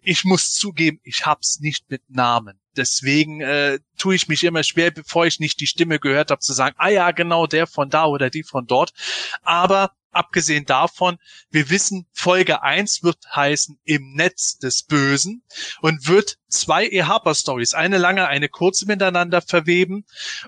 [0.02, 2.60] Ich muss zugeben, ich hab's nicht mit Namen.
[2.76, 6.52] Deswegen äh, tue ich mich immer schwer, bevor ich nicht die Stimme gehört habe, zu
[6.52, 8.92] sagen, ah ja, genau der von da oder die von dort.
[9.42, 11.18] Aber abgesehen davon,
[11.50, 15.42] wir wissen, Folge 1 wird heißen Im Netz des Bösen
[15.80, 17.02] und wird zwei E.
[17.02, 20.04] Harper Stories, eine lange, eine kurze miteinander verweben.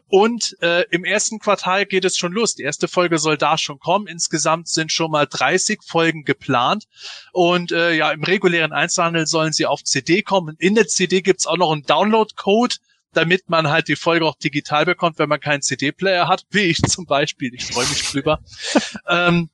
[0.07, 2.55] Und äh, im ersten Quartal geht es schon los.
[2.55, 4.07] Die erste Folge soll da schon kommen.
[4.07, 6.85] Insgesamt sind schon mal 30 Folgen geplant.
[7.33, 10.57] Und äh, ja, im regulären Einzelhandel sollen sie auf CD kommen.
[10.59, 12.77] In der CD gibt's auch noch einen Download-Code
[13.13, 16.81] damit man halt die Folge auch digital bekommt, wenn man keinen CD-Player hat, wie ich
[16.83, 17.53] zum Beispiel.
[17.55, 18.41] Ich freue mich drüber.
[19.09, 19.51] ähm,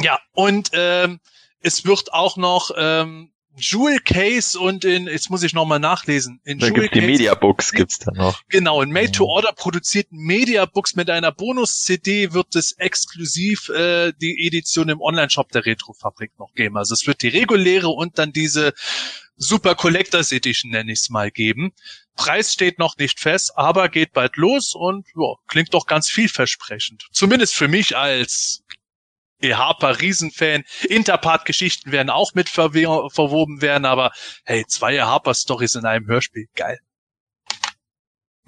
[0.00, 1.20] ja, und ähm,
[1.60, 6.40] es wird auch noch ähm, Jewel Case und in, jetzt muss ich nochmal nachlesen.
[6.44, 8.40] In Dann Jewel gibt's die Case, Mediabooks gibt's dann noch.
[8.48, 15.00] Genau, in Made-to-Order produzierten Mediabooks mit einer Bonus-CD wird es exklusiv äh, die Edition im
[15.00, 16.76] Online-Shop der Retrofabrik noch geben.
[16.76, 18.74] Also es wird die reguläre und dann diese
[19.36, 21.72] Super Collectors Edition, nenne ich es mal, geben.
[22.16, 27.06] Preis steht noch nicht fest, aber geht bald los und ja, klingt doch ganz vielversprechend.
[27.12, 28.64] Zumindest für mich als
[29.40, 30.64] E-Harper Riesenfan.
[30.88, 34.12] Interpart-Geschichten werden auch mit verwe- verwoben werden, aber
[34.44, 36.78] hey, zwei E-Harper-Stories in einem Hörspiel, geil.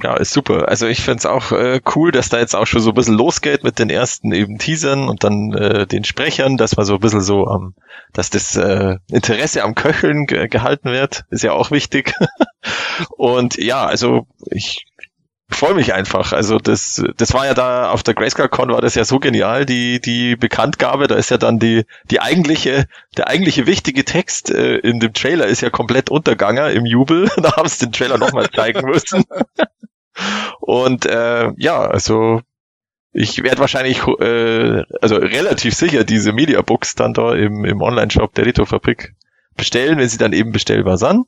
[0.03, 0.69] Ja, ist super.
[0.69, 3.65] Also ich find's auch äh, cool, dass da jetzt auch schon so ein bisschen losgeht
[3.65, 7.21] mit den ersten eben Teasern und dann äh, den Sprechern, dass man so ein bisschen
[7.21, 7.75] so am,
[8.15, 12.15] dass das äh, Interesse am Köcheln ge gehalten wird, ist ja auch wichtig.
[13.19, 14.87] und ja, also ich
[15.57, 16.33] freue mich einfach.
[16.33, 19.67] Also das, das war ja da auf der Grayscale Con war das ja so genial,
[19.67, 21.07] die, die Bekanntgabe.
[21.07, 22.87] Da ist ja dann die, die eigentliche,
[23.17, 27.31] der eigentliche wichtige Text äh, in dem Trailer ist ja komplett untergegangen im Jubel.
[27.41, 29.25] Da haben sie den Trailer nochmal zeigen müssen.
[30.61, 32.43] Und äh, ja, also
[33.13, 38.47] ich werde wahrscheinlich, äh, also relativ sicher diese Mediabooks dann da im, im Online-Shop der
[38.47, 39.15] Retro-Fabrik
[39.57, 41.27] bestellen, wenn sie dann eben bestellbar sind.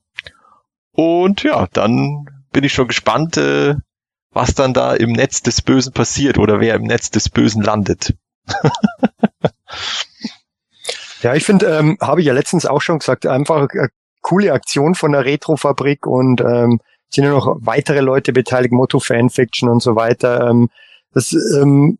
[0.92, 3.74] Und ja, dann bin ich schon gespannt, äh,
[4.32, 8.14] was dann da im Netz des Bösen passiert oder wer im Netz des Bösen landet.
[11.22, 13.88] Ja, ich finde, ähm, habe ich ja letztens auch schon gesagt, einfach eine
[14.22, 16.80] coole Aktion von der Retrofabrik und ähm,
[17.10, 20.48] sind ja noch weitere Leute beteiligt, Motto Fanfiction und so weiter.
[20.48, 20.68] Ähm,
[21.12, 21.98] das ähm,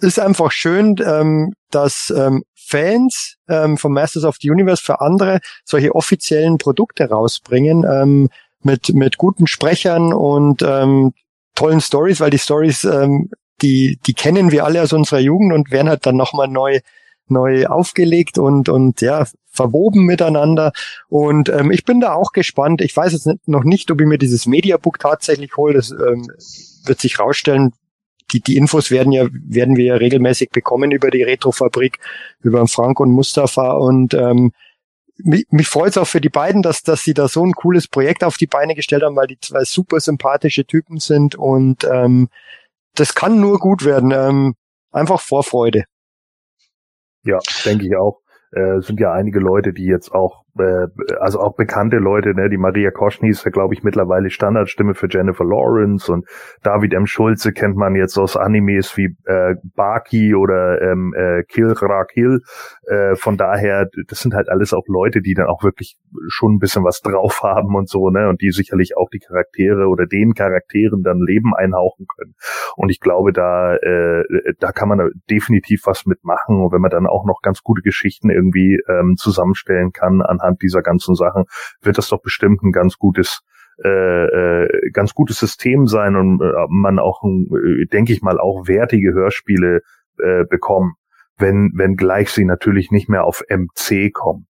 [0.00, 5.40] ist einfach schön, ähm, dass ähm, Fans ähm, von Masters of the Universe für andere
[5.64, 8.28] solche offiziellen Produkte rausbringen ähm,
[8.62, 11.14] mit mit guten Sprechern und ähm,
[11.58, 13.30] tollen Stories, weil die Stories ähm,
[13.62, 16.80] die die kennen wir alle aus unserer Jugend und werden halt dann nochmal neu
[17.26, 20.72] neu aufgelegt und und ja verwoben miteinander
[21.08, 22.80] und ähm, ich bin da auch gespannt.
[22.80, 25.74] Ich weiß jetzt noch nicht, ob ich mir dieses Mediabook tatsächlich hole.
[25.74, 26.28] Das ähm,
[26.84, 27.72] wird sich rausstellen.
[28.32, 31.98] Die, die Infos werden ja werden wir ja regelmäßig bekommen über die Retrofabrik,
[32.40, 34.52] über Frank und Mustafa und ähm,
[35.18, 37.88] mich, mich freut es auch für die beiden, dass, dass sie da so ein cooles
[37.88, 42.28] Projekt auf die Beine gestellt haben, weil die zwei super sympathische Typen sind und ähm,
[42.94, 44.10] das kann nur gut werden.
[44.12, 44.54] Ähm,
[44.90, 45.84] einfach Vorfreude.
[47.24, 48.20] Ja, denke ich auch.
[48.52, 50.88] Äh, sind ja einige Leute, die jetzt auch, äh,
[51.20, 55.08] also auch bekannte Leute, ne, die Maria Koschny ist ja, glaube ich, mittlerweile Standardstimme für
[55.08, 56.26] Jennifer Lawrence und
[56.62, 57.06] David M.
[57.06, 62.40] Schulze kennt man jetzt aus Animes wie äh, Baki oder ähm, äh, Kill Ra Kill.
[62.86, 65.96] Äh, von daher, das sind halt alles auch Leute, die dann auch wirklich
[66.28, 69.88] schon ein bisschen was drauf haben und so, ne, und die sicherlich auch die Charaktere
[69.88, 72.34] oder den Charakteren dann Leben einhauchen können.
[72.76, 74.24] Und ich glaube, da, äh,
[74.58, 76.62] da kann man definitiv was mitmachen.
[76.62, 80.82] Und wenn man dann auch noch ganz gute Geschichten irgendwie ähm, zusammenstellen kann anhand dieser
[80.82, 81.44] ganzen Sachen,
[81.82, 83.40] wird das doch bestimmt ein ganz gutes
[83.84, 88.66] äh, äh, ganz gutes System sein und äh, man auch, äh, denke ich mal, auch
[88.66, 89.82] wertige Hörspiele
[90.18, 90.94] äh, bekommen,
[91.36, 94.48] wenn, wenn gleich sie natürlich nicht mehr auf MC kommen.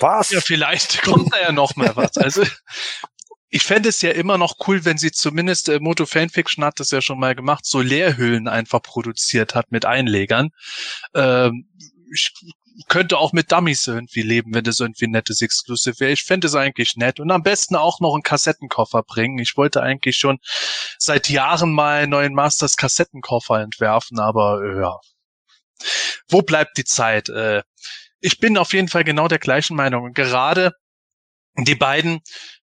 [0.00, 0.32] Was?
[0.32, 2.18] Ja, vielleicht kommt da ja noch mal was.
[2.18, 2.42] Also
[3.48, 6.90] ich fände es ja immer noch cool, wenn sie zumindest, äh, Moto Fanfiction hat das
[6.90, 10.50] ja schon mal gemacht, so Leerhüllen einfach produziert hat mit Einlegern.
[11.14, 11.68] Ähm,
[12.12, 12.32] ich
[12.88, 16.12] könnte auch mit Dummies irgendwie leben, wenn das irgendwie ein nettes Exclusive wäre.
[16.12, 17.20] Ich fände es eigentlich nett.
[17.20, 19.38] Und am besten auch noch einen Kassettenkoffer bringen.
[19.38, 20.38] Ich wollte eigentlich schon
[20.98, 24.98] seit Jahren mal einen neuen Masters Kassettenkoffer entwerfen, aber äh, ja.
[26.28, 27.28] Wo bleibt die Zeit?
[27.28, 27.62] Äh,
[28.20, 30.12] ich bin auf jeden Fall genau der gleichen Meinung.
[30.12, 30.72] Gerade
[31.56, 32.20] die beiden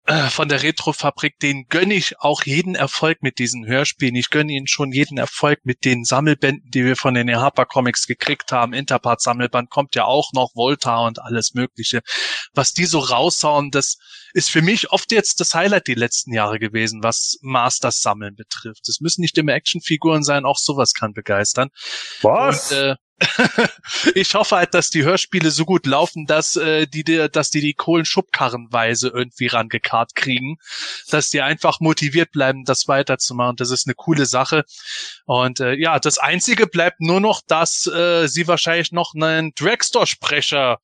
[0.09, 4.15] äh, von der Retrofabrik, denen gönne ich auch jeden Erfolg mit diesen Hörspielen.
[4.15, 8.07] Ich gönne ihnen schon jeden Erfolg mit den Sammelbänden, die wir von den Harper Comics
[8.07, 8.73] gekriegt haben.
[8.73, 12.01] Interpart Sammelband kommt ja auch noch, Volta und alles Mögliche.
[12.55, 13.99] Was die so raushauen, das
[14.33, 18.89] ist für mich oft jetzt das Highlight die letzten Jahre gewesen, was Masters Sammeln betrifft.
[18.89, 21.71] Es müssen nicht immer Actionfiguren sein, auch sowas kann begeistern.
[22.23, 22.73] Was?
[22.73, 22.97] Und, äh,
[24.15, 27.75] ich hoffe halt, dass die Hörspiele so gut laufen, dass äh, die, dass die die
[27.75, 30.57] Kohlen schubkarrenweise irgendwie rangekarrt kriegen,
[31.11, 33.57] dass die einfach motiviert bleiben, das weiterzumachen.
[33.57, 34.65] Das ist eine coole Sache.
[35.25, 40.79] Und äh, ja, das Einzige bleibt nur noch, dass äh, sie wahrscheinlich noch einen Dragstore-Sprecher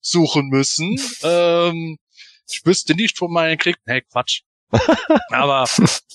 [0.00, 1.00] suchen müssen.
[1.22, 1.98] ähm,
[2.48, 3.80] ich wüsste nicht, wo man einen kriegt.
[3.86, 4.42] Nee, Quatsch.
[5.30, 5.64] Aber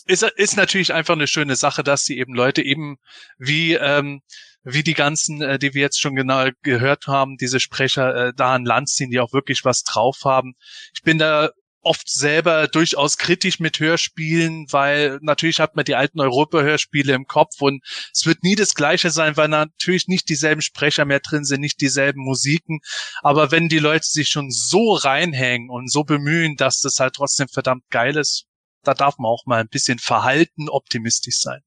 [0.06, 2.98] ist, ist natürlich einfach eine schöne Sache, dass sie eben Leute eben
[3.38, 4.22] wie ähm,
[4.64, 8.54] wie die ganzen, äh, die wir jetzt schon genau gehört haben, diese Sprecher äh, da
[8.54, 10.56] an Land ziehen, die auch wirklich was drauf haben.
[10.94, 11.52] Ich bin da
[11.84, 17.62] oft selber durchaus kritisch mit Hörspielen, weil natürlich hat man die alten Europa-Hörspiele im Kopf
[17.62, 21.62] und es wird nie das Gleiche sein, weil natürlich nicht dieselben Sprecher mehr drin sind,
[21.62, 22.80] nicht dieselben Musiken.
[23.22, 27.48] Aber wenn die Leute sich schon so reinhängen und so bemühen, dass das halt trotzdem
[27.50, 28.46] verdammt geil ist,
[28.84, 31.62] da darf man auch mal ein bisschen verhalten optimistisch sein.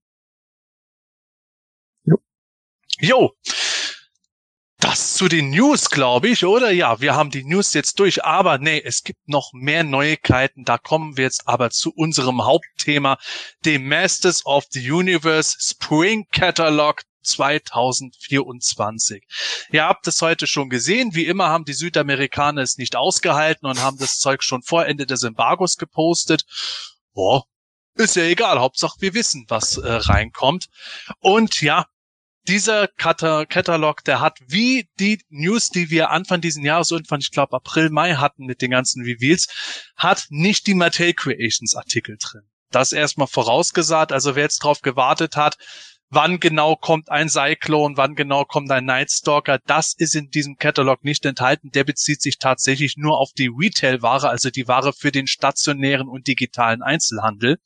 [2.04, 2.16] Jo.
[2.98, 3.32] Jo.
[4.86, 6.70] Das zu den News, glaube ich, oder?
[6.70, 10.64] Ja, wir haben die News jetzt durch, aber nee, es gibt noch mehr Neuigkeiten.
[10.64, 13.18] Da kommen wir jetzt aber zu unserem Hauptthema,
[13.64, 19.24] dem Masters of the Universe Spring Catalog 2024.
[19.72, 21.16] Ihr habt es heute schon gesehen.
[21.16, 25.04] Wie immer haben die Südamerikaner es nicht ausgehalten und haben das Zeug schon vor Ende
[25.04, 26.44] des Embargos gepostet.
[27.12, 27.44] Boah,
[27.94, 28.60] ist ja egal.
[28.60, 30.68] Hauptsache wir wissen, was äh, reinkommt.
[31.18, 31.86] Und ja,
[32.48, 37.56] dieser Katalog, der hat wie die News, die wir Anfang diesen Jahres, irgendwann, ich glaube
[37.56, 39.48] April, Mai hatten mit den ganzen Reveals,
[39.96, 42.42] hat nicht die Mattel Creations Artikel drin.
[42.70, 44.12] Das erstmal vorausgesagt.
[44.12, 45.56] Also wer jetzt drauf gewartet hat,
[46.10, 51.04] wann genau kommt ein Cyclone, wann genau kommt ein Nightstalker, das ist in diesem Katalog
[51.04, 51.70] nicht enthalten.
[51.72, 56.26] Der bezieht sich tatsächlich nur auf die Retail-Ware, also die Ware für den stationären und
[56.26, 57.58] digitalen Einzelhandel.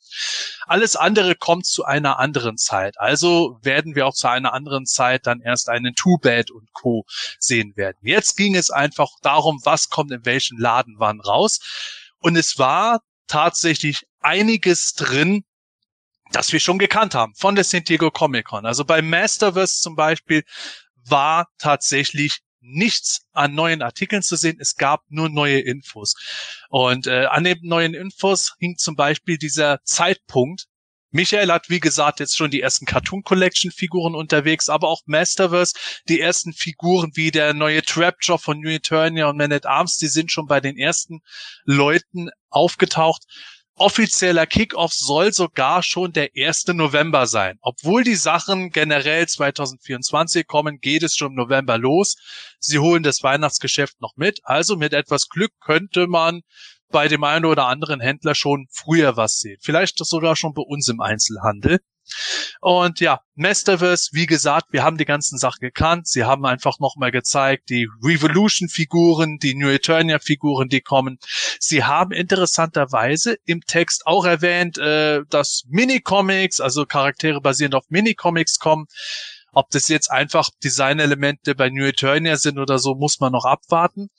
[0.67, 2.99] Alles andere kommt zu einer anderen Zeit.
[2.99, 7.05] Also werden wir auch zu einer anderen Zeit dann erst einen Two-Bed und Co.
[7.39, 7.99] sehen werden.
[8.03, 11.61] Jetzt ging es einfach darum, was kommt in welchen Laden wann raus.
[12.19, 15.45] Und es war tatsächlich einiges drin,
[16.33, 18.67] das wir schon gekannt haben von der San Diego Comic Con.
[18.67, 20.45] Also bei Masterverse zum Beispiel
[21.05, 24.59] war tatsächlich nichts an neuen Artikeln zu sehen.
[24.61, 26.15] Es gab nur neue Infos.
[26.69, 30.67] Und äh, an den neuen Infos hing zum Beispiel dieser Zeitpunkt.
[31.13, 35.75] Michael hat, wie gesagt, jetzt schon die ersten Cartoon Collection Figuren unterwegs, aber auch Masterverse,
[36.09, 40.07] die ersten Figuren wie der neue Trapjaw von New Eternia und Man at Arms, die
[40.07, 41.23] sind schon bei den ersten
[41.65, 43.25] Leuten aufgetaucht
[43.81, 46.67] offizieller Kickoff soll sogar schon der 1.
[46.69, 47.59] November sein.
[47.63, 52.17] Obwohl die Sachen generell 2024 kommen, geht es schon im November los.
[52.59, 54.41] Sie holen das Weihnachtsgeschäft noch mit.
[54.45, 56.43] Also mit etwas Glück könnte man
[56.91, 59.59] bei dem einen oder anderen Händler schon früher was sehen.
[59.63, 61.81] Vielleicht sogar schon bei uns im Einzelhandel.
[62.61, 66.07] Und ja, Masterverse, wie gesagt, wir haben die ganzen Sachen gekannt.
[66.07, 71.19] Sie haben einfach nochmal gezeigt, die Revolution-Figuren, die New Eternia-Figuren, die kommen.
[71.59, 78.59] Sie haben interessanterweise im Text auch erwähnt, äh, dass Minicomics, also Charaktere basierend auf Minicomics
[78.59, 78.87] kommen.
[79.53, 84.11] Ob das jetzt einfach Designelemente bei New Eternia sind oder so, muss man noch abwarten.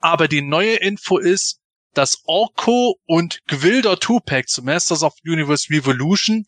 [0.00, 1.60] Aber die neue Info ist,
[1.94, 6.44] dass Orko und Gwilder Tupac zu Masters of Universe Revolution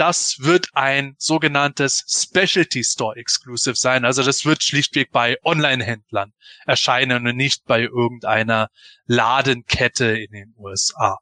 [0.00, 4.06] das wird ein sogenanntes Specialty Store Exclusive sein.
[4.06, 6.32] Also das wird schlichtweg bei Online-Händlern
[6.64, 8.70] erscheinen und nicht bei irgendeiner
[9.04, 11.18] Ladenkette in den USA.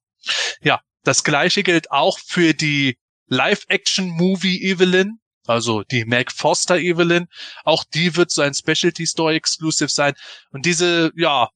[0.61, 7.27] Ja, das gleiche gilt auch für die Live-Action-Movie Evelyn, also die Meg Foster Evelyn.
[7.65, 10.15] Auch die wird so ein Specialty Store Exclusive sein.
[10.51, 11.49] Und diese, ja,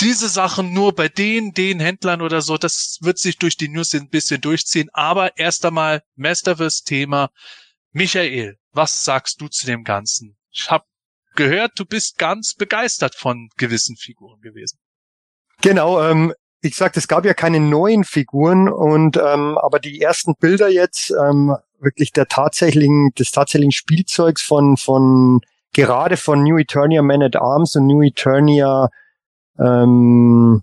[0.00, 3.94] diese Sachen nur bei den, den Händlern oder so, das wird sich durch die News
[3.94, 4.88] ein bisschen durchziehen.
[4.92, 7.30] Aber erst einmal Masterverse-Thema.
[7.92, 10.36] Michael, was sagst du zu dem Ganzen?
[10.50, 10.84] Ich habe
[11.34, 14.78] gehört, du bist ganz begeistert von gewissen Figuren gewesen.
[15.62, 20.34] Genau, ähm, wie gesagt, es gab ja keine neuen Figuren und ähm, aber die ersten
[20.34, 25.40] Bilder jetzt ähm, wirklich der tatsächlichen, des tatsächlichen Spielzeugs von von
[25.72, 28.88] gerade von New Eternia Man at Arms und New Eternia
[29.58, 30.62] ähm,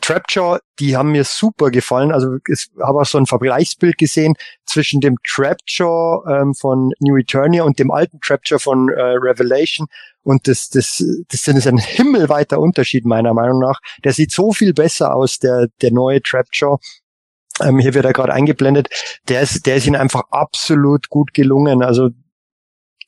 [0.00, 2.12] Trapjaw, die haben mir super gefallen.
[2.12, 4.34] Also ich habe auch so ein Vergleichsbild gesehen
[4.64, 9.86] zwischen dem Trapjaw ähm, von New Eternia und dem alten Trapjaw von äh, Revelation.
[10.22, 13.80] Und das, das, das ist ein himmelweiter Unterschied meiner Meinung nach.
[14.04, 16.78] Der sieht so viel besser aus, der, der neue Trapjaw.
[17.60, 18.88] Ähm, hier wird er gerade eingeblendet.
[19.28, 21.82] Der ist, der ist ihnen einfach absolut gut gelungen.
[21.82, 22.10] Also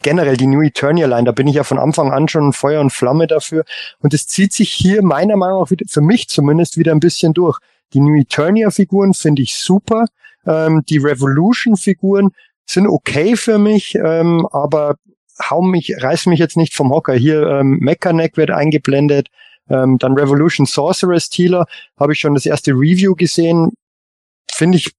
[0.03, 2.91] generell die New Eternia Line, da bin ich ja von Anfang an schon Feuer und
[2.91, 3.65] Flamme dafür.
[4.01, 7.35] Und es zieht sich hier meiner Meinung nach wieder, für mich zumindest wieder ein bisschen
[7.35, 7.59] durch.
[7.93, 10.07] Die New Eternia Figuren finde ich super.
[10.47, 12.31] Ähm, die Revolution Figuren
[12.67, 14.97] sind okay für mich, ähm, aber
[15.51, 17.15] hau mich, reiß mich jetzt nicht vom Hocker.
[17.15, 19.29] Hier ähm, Mechaneck wird eingeblendet,
[19.69, 21.67] ähm, dann Revolution Sorceress Tealer
[21.99, 23.73] habe ich schon das erste Review gesehen.
[24.53, 24.93] Finde ich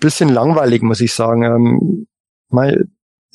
[0.00, 1.42] bisschen langweilig, muss ich sagen.
[1.44, 2.06] Ähm,
[2.50, 2.86] mal,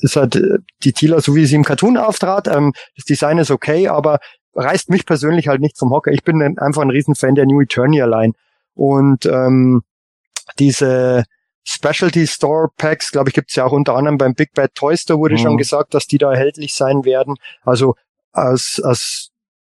[0.02, 2.48] ist halt äh, die Tila, so wie sie im Cartoon auftrat.
[2.48, 4.18] Ähm, das Design ist okay, aber
[4.54, 6.12] reißt mich persönlich halt nicht vom Hocker.
[6.12, 8.34] Ich bin einfach ein Riesenfan der New Eternia Line.
[8.74, 9.82] Und ähm,
[10.58, 11.24] diese
[11.64, 15.18] Specialty Store Packs, glaube ich, gibt's ja auch unter anderem beim Big Bad Toy Store,
[15.18, 15.38] wurde mhm.
[15.38, 17.36] schon gesagt, dass die da erhältlich sein werden.
[17.62, 17.94] Also
[18.32, 19.30] aus, aus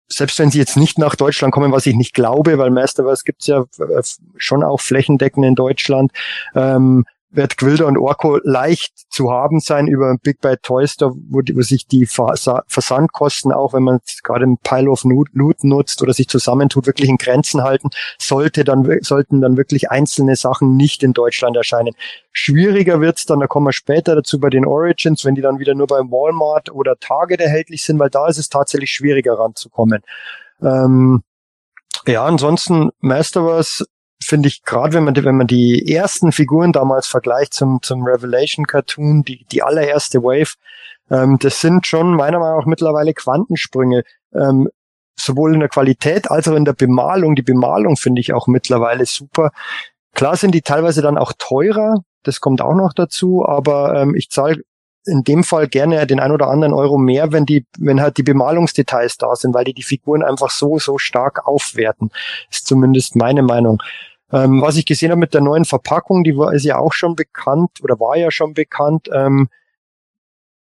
[0.09, 3.47] selbst wenn sie jetzt nicht nach Deutschland kommen, was ich nicht glaube, weil Masterverse gibt's
[3.47, 4.03] ja äh,
[4.37, 6.13] schon auch flächendeckend in Deutschland,
[6.55, 11.41] ähm, wird Gwilder und Orko leicht zu haben sein über Big Bad Toy Store, wo,
[11.41, 16.29] wo sich die Versandkosten auch, wenn man gerade im Pile of Loot nutzt oder sich
[16.29, 21.57] zusammentut, wirklich in Grenzen halten, sollte dann, sollten dann wirklich einzelne Sachen nicht in Deutschland
[21.57, 21.95] erscheinen.
[22.33, 25.75] Schwieriger wird's dann, da kommen wir später dazu bei den Origins, wenn die dann wieder
[25.75, 30.03] nur beim Walmart oder Target erhältlich sind, weil da ist es tatsächlich schwieriger ranzukommen.
[30.63, 31.23] Ähm,
[32.07, 33.85] ja, ansonsten Masterverse
[34.23, 38.67] finde ich, gerade wenn man, wenn man die ersten Figuren damals vergleicht zum, zum Revelation
[38.67, 40.55] Cartoon, die, die allererste Wave,
[41.11, 44.03] ähm, das sind schon meiner Meinung nach mittlerweile Quantensprünge.
[44.35, 44.69] Ähm,
[45.19, 47.35] sowohl in der Qualität als auch in der Bemalung.
[47.35, 49.51] Die Bemalung finde ich auch mittlerweile super.
[50.15, 54.31] Klar sind die teilweise dann auch teurer, das kommt auch noch dazu, aber ähm, ich
[54.31, 54.63] zahle
[55.07, 58.23] in dem Fall gerne den ein oder anderen Euro mehr, wenn die, wenn halt die
[58.23, 62.11] Bemalungsdetails da sind, weil die die Figuren einfach so, so stark aufwerten.
[62.51, 63.83] Ist zumindest meine Meinung.
[64.33, 67.15] Ähm, was ich gesehen habe mit der neuen Verpackung, die war, ist ja auch schon
[67.15, 69.09] bekannt oder war ja schon bekannt.
[69.13, 69.49] Ähm,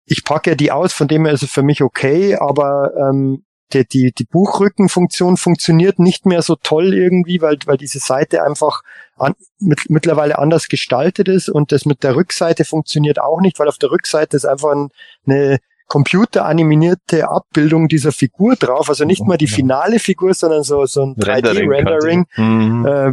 [0.07, 3.87] ich packe die aus, von dem her ist es für mich okay, aber ähm, die,
[3.87, 8.83] die, die Buchrückenfunktion funktioniert nicht mehr so toll irgendwie, weil, weil diese Seite einfach
[9.17, 13.69] an, mit, mittlerweile anders gestaltet ist und das mit der Rückseite funktioniert auch nicht, weil
[13.69, 14.89] auf der Rückseite ist einfach ein,
[15.27, 15.59] eine
[15.91, 21.17] computeranimierte Abbildung dieser Figur drauf, also nicht mal die finale Figur, sondern so, so ein
[21.17, 22.27] 3D-Rendering.
[22.37, 22.87] Mhm.
[22.87, 23.13] Äh,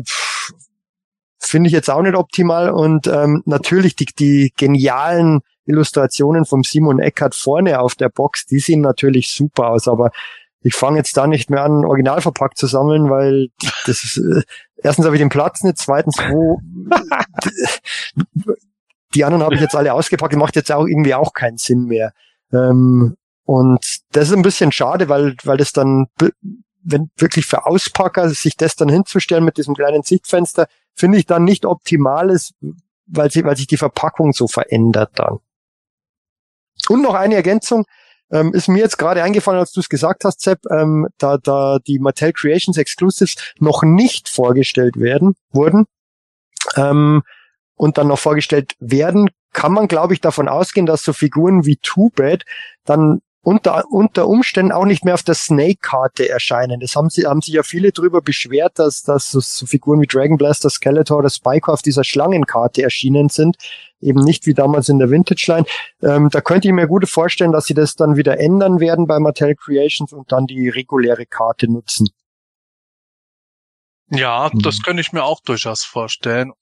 [1.39, 6.99] Finde ich jetzt auch nicht optimal und ähm, natürlich die, die genialen Illustrationen vom Simon
[6.99, 10.11] Eckert vorne auf der Box, die sehen natürlich super aus, aber
[10.61, 13.49] ich fange jetzt da nicht mehr an, original verpackt zu sammeln, weil
[13.85, 14.41] das ist, äh,
[14.77, 16.59] erstens habe ich den Platz nicht, zweitens, wo
[19.13, 22.13] die anderen habe ich jetzt alle ausgepackt, macht jetzt auch irgendwie auch keinen Sinn mehr.
[22.51, 26.07] Ähm, und das ist ein bisschen schade, weil, weil das dann,
[26.83, 31.45] wenn wirklich für Auspacker sich das dann hinzustellen mit diesem kleinen Sichtfenster, finde ich dann
[31.45, 32.53] nicht optimal ist,
[33.05, 35.39] weil, sie, weil sich die Verpackung so verändert dann.
[36.89, 37.85] Und noch eine Ergänzung,
[38.31, 41.79] ähm, ist mir jetzt gerade eingefallen, als du es gesagt hast, Sepp, ähm, da, da
[41.79, 45.85] die Mattel Creations Exclusives noch nicht vorgestellt werden, wurden
[46.75, 47.23] ähm,
[47.75, 51.77] und dann noch vorgestellt werden, kann man, glaube ich, davon ausgehen, dass so Figuren wie
[51.77, 52.43] Two Bad
[52.83, 56.79] dann unter, unter Umständen auch nicht mehr auf der Snake-Karte erscheinen.
[56.79, 60.37] Das haben sie, haben sich ja viele drüber beschwert, dass, dass so, Figuren wie Dragon
[60.37, 63.57] Blaster, Skeletor oder Spyco auf dieser Schlangenkarte erschienen sind.
[64.01, 65.65] Eben nicht wie damals in der Vintage-Line.
[66.03, 69.19] Ähm, da könnte ich mir gut vorstellen, dass sie das dann wieder ändern werden bei
[69.19, 72.09] Mattel Creations und dann die reguläre Karte nutzen.
[74.09, 76.53] Ja, das könnte ich mir auch durchaus vorstellen.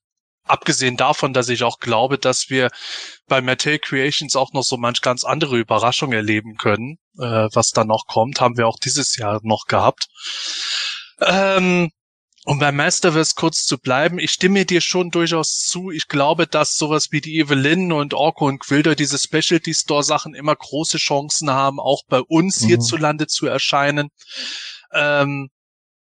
[0.46, 2.70] Abgesehen davon, dass ich auch glaube, dass wir
[3.28, 7.84] bei Mattel Creations auch noch so manch ganz andere Überraschung erleben können, äh, was da
[7.84, 10.08] noch kommt, haben wir auch dieses Jahr noch gehabt.
[11.20, 11.90] Ähm,
[12.48, 15.90] um bei Masterverse kurz zu bleiben, ich stimme dir schon durchaus zu.
[15.90, 20.36] Ich glaube, dass sowas wie die Evelyn und Orko und Quilder, diese Specialty Store Sachen
[20.36, 22.68] immer große Chancen haben, auch bei uns mhm.
[22.68, 24.10] hierzulande zu erscheinen.
[24.94, 25.50] Ähm,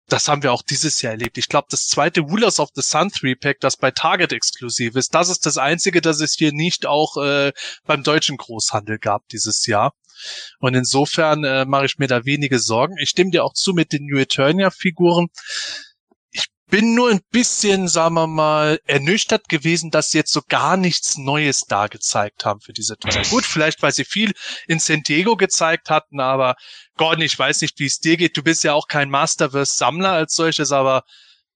[0.07, 1.37] das haben wir auch dieses Jahr erlebt.
[1.37, 5.29] Ich glaube, das zweite Rulers of the Sun 3-Pack, das bei Target exklusiv ist, das
[5.29, 7.51] ist das einzige, das es hier nicht auch äh,
[7.85, 9.93] beim deutschen Großhandel gab dieses Jahr.
[10.59, 12.95] Und insofern äh, mache ich mir da wenige Sorgen.
[12.99, 15.27] Ich stimme dir auch zu mit den New Eternia-Figuren
[16.67, 21.17] bin nur ein bisschen, sagen wir mal, ernüchtert gewesen, dass sie jetzt so gar nichts
[21.17, 23.27] Neues da gezeigt haben für diese Teile.
[23.29, 24.33] Gut, vielleicht, weil sie viel
[24.67, 26.55] in San Diego gezeigt hatten, aber
[26.97, 28.35] Gordon, ich weiß nicht, wie es dir geht.
[28.37, 31.03] Du bist ja auch kein Masterverse-Sammler als solches, aber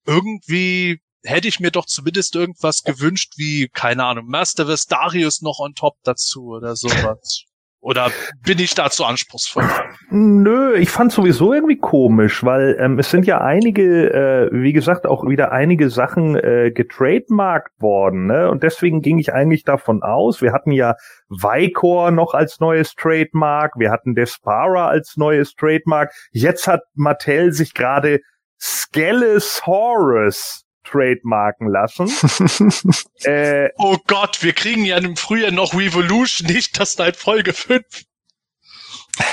[0.06, 5.74] irgendwie hätte ich mir doch zumindest irgendwas gewünscht, wie, keine Ahnung, Masterverse Darius noch on
[5.74, 7.44] top dazu oder sowas.
[7.82, 8.12] Oder
[8.44, 9.64] bin ich da zu anspruchsvoll?
[10.10, 15.08] Nö, ich fand sowieso irgendwie komisch, weil ähm, es sind ja einige, äh, wie gesagt,
[15.08, 18.52] auch wieder einige Sachen äh, getrademarkt worden, ne?
[18.52, 20.96] Und deswegen ging ich eigentlich davon aus, wir hatten ja
[21.30, 27.74] Vicor noch als neues Trademark, wir hatten Despara als neues Trademark, jetzt hat Mattel sich
[27.74, 28.20] gerade
[28.60, 32.08] Skelesaurus trademarken lassen.
[33.24, 37.84] äh, oh Gott, wir kriegen ja im Frühjahr noch Revolution, nicht das seit Folge 5.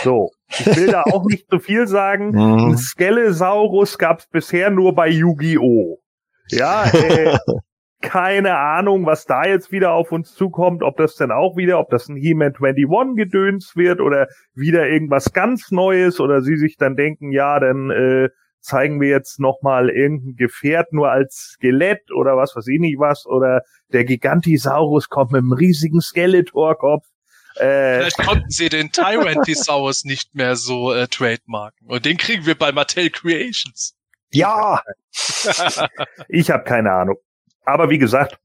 [0.03, 2.31] So, ich will da auch nicht zu viel sagen.
[2.37, 2.71] Mhm.
[2.71, 5.99] Ein Skelesaurus gab es bisher nur bei Yu-Gi-Oh!
[6.51, 7.39] Ja, äh,
[8.03, 11.91] keine Ahnung, was da jetzt wieder auf uns zukommt, ob das denn auch wieder, ob
[11.91, 16.95] das ein He-Man 21 gedöns wird oder wieder irgendwas ganz Neues oder sie sich dann
[16.97, 18.29] denken, ja, dann äh,
[18.67, 23.27] zeigen wir jetzt nochmal irgendein Gefährt nur als Skelett oder was weiß ich nicht was
[23.27, 23.63] oder
[23.93, 27.07] der Gigantisaurus kommt mit einem riesigen Skeletorkopf.
[27.57, 31.87] Äh, Vielleicht konnten sie den Tyrant Thesaurus nicht mehr so äh, trademarken.
[31.87, 33.95] Und den kriegen wir bei Mattel Creations.
[34.31, 34.83] Ja,
[36.29, 37.17] ich habe keine Ahnung.
[37.65, 38.39] Aber wie gesagt,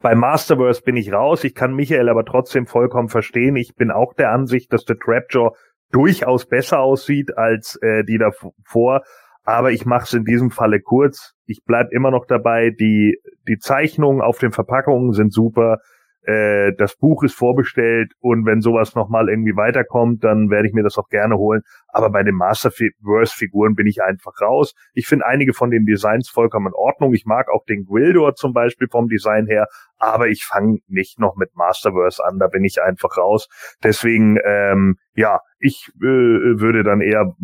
[0.00, 1.44] bei Masterverse bin ich raus.
[1.44, 3.56] Ich kann Michael aber trotzdem vollkommen verstehen.
[3.56, 5.56] Ich bin auch der Ansicht, dass der Trapjaw
[5.94, 9.02] durchaus besser aussieht als äh, die davor.
[9.44, 11.34] Aber ich mache es in diesem Falle kurz.
[11.46, 12.70] Ich bleib immer noch dabei.
[12.70, 15.78] Die, die Zeichnungen auf den Verpackungen sind super.
[16.26, 20.82] Äh, das Buch ist vorbestellt und wenn sowas nochmal irgendwie weiterkommt, dann werde ich mir
[20.82, 21.62] das auch gerne holen.
[21.88, 24.74] Aber bei den Masterverse-Figuren bin ich einfach raus.
[24.94, 27.12] Ich finde einige von den Designs vollkommen in Ordnung.
[27.12, 29.66] Ich mag auch den Gwildor zum Beispiel vom Design her,
[29.98, 32.38] aber ich fange nicht noch mit Masterverse an.
[32.38, 33.48] Da bin ich einfach raus.
[33.82, 37.34] Deswegen, ähm, ja, ich äh, würde dann eher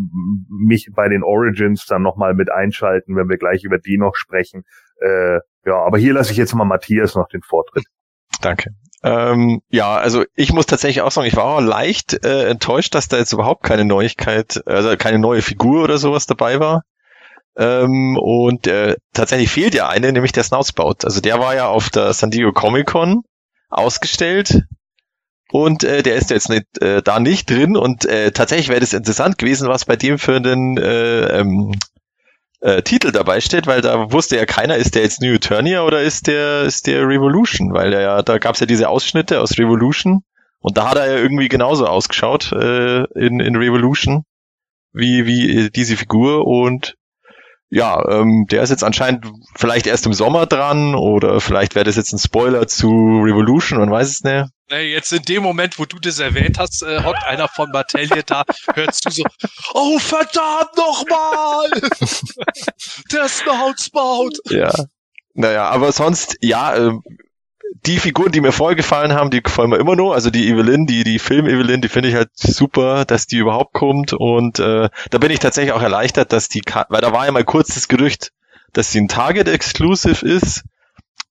[0.49, 4.63] mich bei den Origins dann nochmal mit einschalten, wenn wir gleich über die noch sprechen.
[5.01, 7.85] Äh, ja, aber hier lasse ich jetzt mal Matthias noch den Vortritt.
[8.41, 8.71] Danke.
[9.03, 13.09] Ähm, ja, also ich muss tatsächlich auch sagen, ich war auch leicht äh, enttäuscht, dass
[13.09, 16.83] da jetzt überhaupt keine Neuigkeit, also keine neue Figur oder sowas dabei war.
[17.57, 21.05] Ähm, und äh, tatsächlich fehlt ja eine, nämlich der Snoutspout.
[21.05, 23.23] Also der war ja auf der San Diego Comic Con
[23.71, 24.63] ausgestellt
[25.51, 28.93] und äh, der ist jetzt nicht, äh, da nicht drin und äh, tatsächlich wäre das
[28.93, 31.75] interessant gewesen, was bei dem für einen äh, ähm,
[32.61, 36.03] äh, Titel dabei steht, weil da wusste ja keiner, ist der jetzt New Eternia oder
[36.03, 40.23] ist der ist der Revolution, weil ja da gab es ja diese Ausschnitte aus Revolution
[40.61, 44.25] und da hat er ja irgendwie genauso ausgeschaut äh, in in Revolution
[44.93, 46.97] wie wie diese Figur und
[47.71, 51.95] ja, ähm, der ist jetzt anscheinend vielleicht erst im Sommer dran oder vielleicht wäre das
[51.97, 54.47] jetzt ein Spoiler zu Revolution, man weiß es nicht.
[54.71, 58.07] Nee, jetzt in dem Moment, wo du das erwähnt hast, äh, hockt einer von Mattel
[58.07, 58.43] hier da,
[58.75, 59.23] hörst du so,
[59.75, 61.71] oh verdammt nochmal!
[63.13, 64.33] Der Snoutspout!
[64.49, 64.73] Ja.
[65.35, 66.93] Naja, aber sonst, ja, äh,
[67.87, 70.13] die Figuren, die mir vorher gefallen haben, die gefallen mir immer noch.
[70.13, 74.13] Also die Evelyn, die, die Film-Evelyn, die finde ich halt super, dass die überhaupt kommt.
[74.13, 77.45] Und äh, da bin ich tatsächlich auch erleichtert, dass die, weil da war ja mal
[77.45, 78.33] kurz das Gerücht,
[78.73, 80.63] dass sie ein Target-Exclusive ist.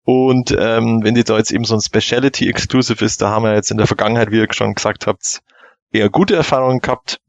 [0.03, 3.69] Und ähm, wenn die da jetzt eben so ein Speciality-Exclusive ist, da haben wir jetzt
[3.69, 5.41] in der Vergangenheit, wie ihr schon gesagt habt,
[5.91, 7.19] eher gute Erfahrungen gehabt.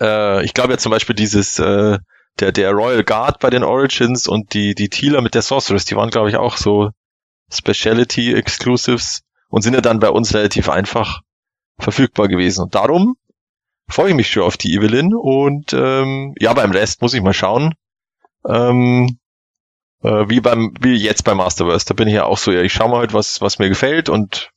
[0.00, 1.98] Äh, ich glaube ja zum Beispiel dieses äh,
[2.38, 5.96] der der Royal Guard bei den Origins und die die Tealer mit der Sorceress, die
[5.96, 6.90] waren glaube ich auch so
[7.50, 11.20] Speciality Exclusives und sind ja dann bei uns relativ einfach
[11.78, 12.62] verfügbar gewesen.
[12.62, 13.16] Und darum
[13.88, 17.34] freue ich mich schon auf die Evelyn und ähm, ja, beim Rest muss ich mal
[17.34, 17.74] schauen.
[18.46, 19.18] Ähm,
[20.02, 21.86] äh, wie beim, wie jetzt beim Masterverse.
[21.86, 24.08] Da bin ich ja auch so, ja, ich schaue mal halt, was, was mir gefällt
[24.08, 24.50] und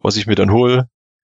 [0.00, 0.88] was ich mir dann hole.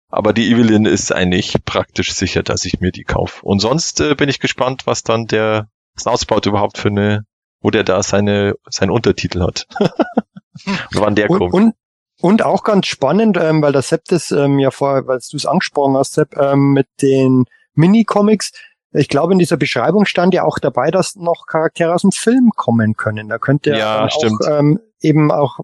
[0.10, 3.46] Aber die Evelyn ist eigentlich praktisch sicher, dass ich mir die kaufe.
[3.46, 7.26] Und sonst äh, bin ich gespannt, was dann der Snoutspout überhaupt für eine,
[7.62, 9.68] wo der da seine, seinen Untertitel hat.
[10.66, 11.54] und wann der und, kommt.
[11.54, 11.74] und,
[12.22, 15.46] und auch ganz spannend, ähm, weil der Sepp das ähm, ja vorher, weil du es
[15.46, 18.52] angesprochen hast, Sepp, ähm, mit den Mini-Comics,
[18.92, 22.52] ich glaube, in dieser Beschreibung stand ja auch dabei, dass noch Charaktere aus dem Film
[22.56, 23.30] kommen können.
[23.30, 24.44] Da könnte ja, stimmt.
[24.46, 25.60] auch ähm, eben auch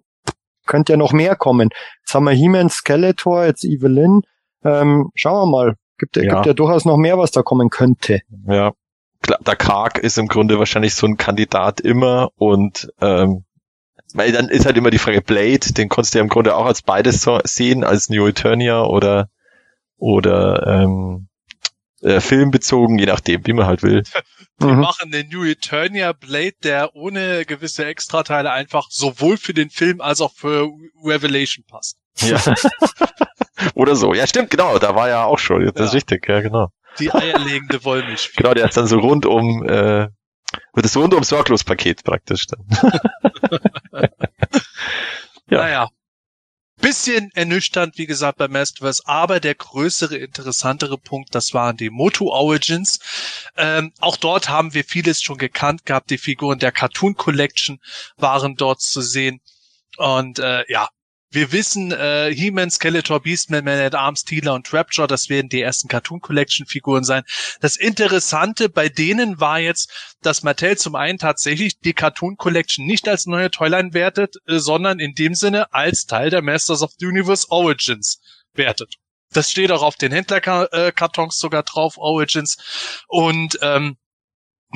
[0.66, 1.70] könnte ja noch mehr kommen.
[2.02, 4.22] Jetzt haben wir He-Man, Skeletor, jetzt Evelyn.
[4.64, 5.76] Ähm, schauen wir mal.
[5.98, 6.24] Gibt, ja.
[6.24, 6.34] Ja.
[6.36, 8.22] gibt ja durchaus noch mehr, was da kommen könnte.
[8.48, 8.74] Ja.
[9.22, 13.45] Klar, Der Karg ist im Grunde wahrscheinlich so ein Kandidat immer und ähm,
[14.16, 16.66] weil dann ist halt immer die Frage Blade, den konntest du ja im Grunde auch
[16.66, 19.30] als beides so sehen, als New Eternia oder
[19.98, 21.28] oder ähm,
[22.02, 24.04] äh, filmbezogen, je nachdem, wie man halt will.
[24.58, 24.80] Wir Mhm.
[24.80, 30.22] machen den New Eternia Blade, der ohne gewisse Extrateile einfach sowohl für den Film als
[30.22, 30.70] auch für
[31.04, 31.98] Revelation passt.
[32.22, 32.40] Ja.
[33.76, 34.14] oder so.
[34.14, 35.96] Ja, stimmt, genau, da war ja auch schon, das ist Ja.
[35.96, 36.68] richtig, ja, genau.
[37.00, 38.44] Die eierlegende Wollmilchfigur.
[38.44, 40.12] Genau, der ist dann so rundum, äh, wird
[40.74, 42.66] das rundum sorglos Paket praktisch dann.
[45.50, 45.58] Ja.
[45.58, 45.90] Naja.
[46.82, 52.28] Bisschen ernüchternd, wie gesagt, bei Masterverse, aber der größere, interessantere Punkt, das waren die Moto
[52.28, 53.00] Origins.
[53.56, 56.10] Ähm, auch dort haben wir vieles schon gekannt gehabt.
[56.10, 57.80] Die Figuren der Cartoon Collection
[58.18, 59.40] waren dort zu sehen.
[59.98, 60.90] Und äh, ja,
[61.36, 65.62] wir wissen, äh, He-Man, Skeletor, Beastman, Man at Arms, Teela und Trapjaw, das werden die
[65.62, 67.24] ersten Cartoon Collection Figuren sein.
[67.62, 73.08] Das Interessante bei denen war jetzt, dass Mattel zum einen tatsächlich die Cartoon Collection nicht
[73.08, 77.06] als neue Toyline wertet, äh, sondern in dem Sinne als Teil der Masters of the
[77.06, 78.20] Universe Origins
[78.54, 78.96] wertet.
[79.32, 83.04] Das steht auch auf den Händlerkartons sogar drauf, Origins.
[83.08, 83.98] Und ähm,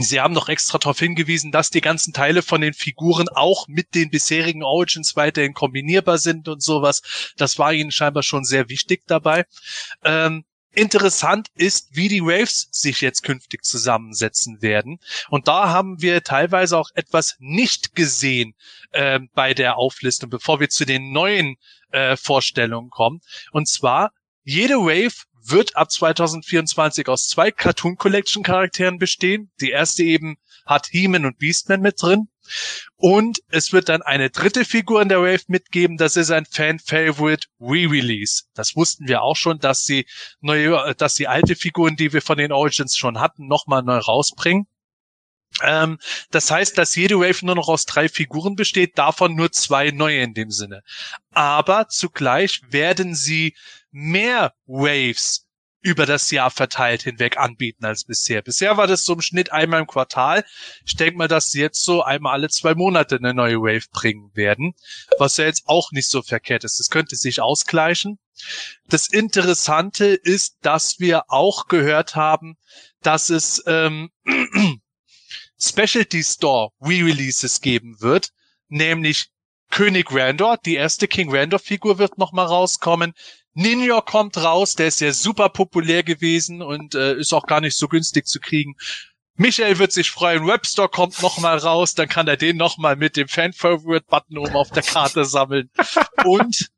[0.02, 3.96] Sie haben noch extra darauf hingewiesen, dass die ganzen Teile von den Figuren auch mit
[3.96, 7.34] den bisherigen Origins weiterhin kombinierbar sind und sowas.
[7.38, 9.46] Das war ihnen scheinbar schon sehr wichtig dabei.
[10.04, 15.00] Ähm, interessant ist, wie die Waves sich jetzt künftig zusammensetzen werden.
[15.30, 18.54] Und da haben wir teilweise auch etwas nicht gesehen
[18.92, 21.58] äh, bei der Auflistung, bevor wir zu den neuen
[21.92, 23.22] äh, Vorstellungen kommen.
[23.52, 24.12] Und zwar
[24.50, 29.52] Jede Wave wird ab 2024 aus zwei Cartoon Collection Charakteren bestehen.
[29.62, 32.28] Die erste eben hat He-Man und Beastman mit drin.
[32.96, 35.98] Und es wird dann eine dritte Figur in der Wave mitgeben.
[35.98, 38.44] Das ist ein Fan-Favorite Re-Release.
[38.54, 40.06] Das wussten wir auch schon, dass sie
[40.42, 44.68] neue, dass sie alte Figuren, die wir von den Origins schon hatten, nochmal neu rausbringen.
[45.62, 45.98] Ähm,
[46.32, 50.22] das heißt, dass jede Wave nur noch aus drei Figuren besteht, davon nur zwei neue
[50.22, 50.84] in dem Sinne.
[51.32, 53.56] Aber zugleich werden sie
[53.92, 55.46] mehr Waves
[55.82, 58.42] über das Jahr verteilt hinweg anbieten als bisher.
[58.42, 60.44] Bisher war das so im Schnitt einmal im Quartal.
[60.86, 64.30] Ich denke mal, dass sie jetzt so einmal alle zwei Monate eine neue Wave bringen
[64.34, 64.74] werden,
[65.18, 66.80] was ja jetzt auch nicht so verkehrt ist.
[66.80, 68.20] Das könnte sich ausgleichen.
[68.88, 72.58] Das Interessante ist, dass wir auch gehört haben,
[73.02, 74.10] dass es ähm,
[75.62, 78.32] Specialty Store Re-Releases geben wird,
[78.68, 79.30] nämlich
[79.72, 83.14] König Randor, die erste King Randor Figur wird nochmal rauskommen.
[83.54, 87.78] Ninja kommt raus, der ist ja super populär gewesen und äh, ist auch gar nicht
[87.78, 88.76] so günstig zu kriegen.
[89.36, 93.28] Michael wird sich freuen, Webstore kommt nochmal raus, dann kann er den nochmal mit dem
[93.28, 95.70] Fan-Favorite-Button oben auf der Karte sammeln.
[96.26, 96.70] Und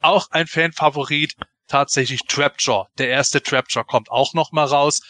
[0.00, 1.34] auch ein Fan-Favorit,
[1.66, 2.86] tatsächlich Trapjaw.
[2.96, 5.02] Der erste Trapjaw kommt auch nochmal raus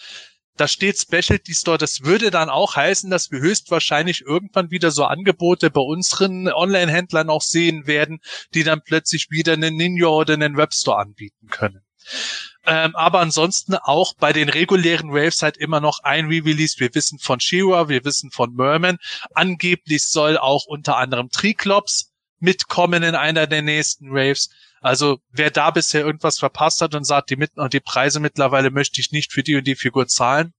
[0.61, 1.79] da steht Specialty Store.
[1.79, 7.31] Das würde dann auch heißen, dass wir höchstwahrscheinlich irgendwann wieder so Angebote bei unseren Online-Händlern
[7.31, 8.21] auch sehen werden,
[8.55, 11.83] die dann plötzlich wieder einen Ninja oder einen Webstore anbieten können.
[12.67, 16.79] Ähm, aber ansonsten auch bei den regulären Waves halt immer noch ein Re-Release.
[16.79, 18.99] Wir wissen von Shira, wir wissen von Merman.
[19.35, 24.51] Angeblich soll auch unter anderem Triklops mitkommen in einer der nächsten Waves.
[24.81, 28.71] Also wer da bisher irgendwas verpasst hat und sagt, die, mit und die Preise mittlerweile
[28.71, 30.53] möchte ich nicht für die und die Figur zahlen,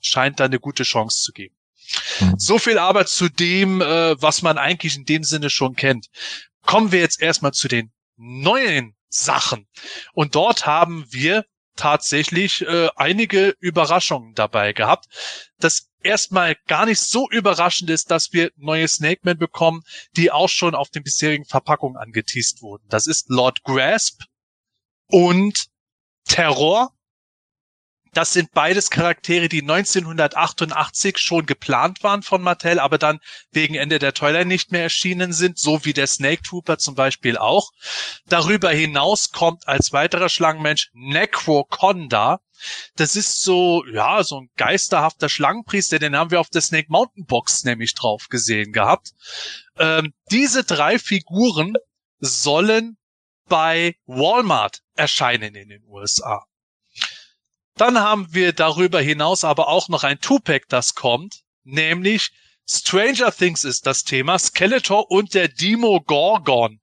[0.00, 1.54] scheint da eine gute Chance zu geben.
[2.20, 2.34] Mhm.
[2.38, 6.06] So viel aber zu dem, äh, was man eigentlich in dem Sinne schon kennt.
[6.62, 9.66] Kommen wir jetzt erstmal zu den neuen Sachen.
[10.12, 11.44] Und dort haben wir
[11.76, 15.06] tatsächlich äh, einige Überraschungen dabei gehabt.
[15.58, 19.82] Das erstmal gar nicht so überraschend ist, dass wir neue Snake Men bekommen,
[20.16, 22.84] die auch schon auf den bisherigen Verpackungen angeteased wurden.
[22.88, 24.22] Das ist Lord Grasp
[25.06, 25.66] und
[26.24, 26.92] Terror.
[28.12, 33.20] Das sind beides Charaktere, die 1988 schon geplant waren von Mattel, aber dann
[33.52, 37.36] wegen Ende der Toyline nicht mehr erschienen sind, so wie der Snake Trooper zum Beispiel
[37.36, 37.70] auch.
[38.26, 42.40] Darüber hinaus kommt als weiterer Schlangenmensch Necroconda.
[42.96, 47.24] Das ist so, ja, so ein geisterhafter Schlangenpriester, den haben wir auf der Snake Mountain
[47.26, 49.12] Box nämlich drauf gesehen gehabt.
[49.78, 51.74] Ähm, diese drei Figuren
[52.18, 52.98] sollen
[53.48, 56.44] bei Walmart erscheinen in den USA.
[57.80, 62.30] Dann haben wir darüber hinaus aber auch noch ein Two-Pack, das kommt, nämlich
[62.68, 66.80] Stranger Things ist das Thema, Skeletor und der Demogorgon.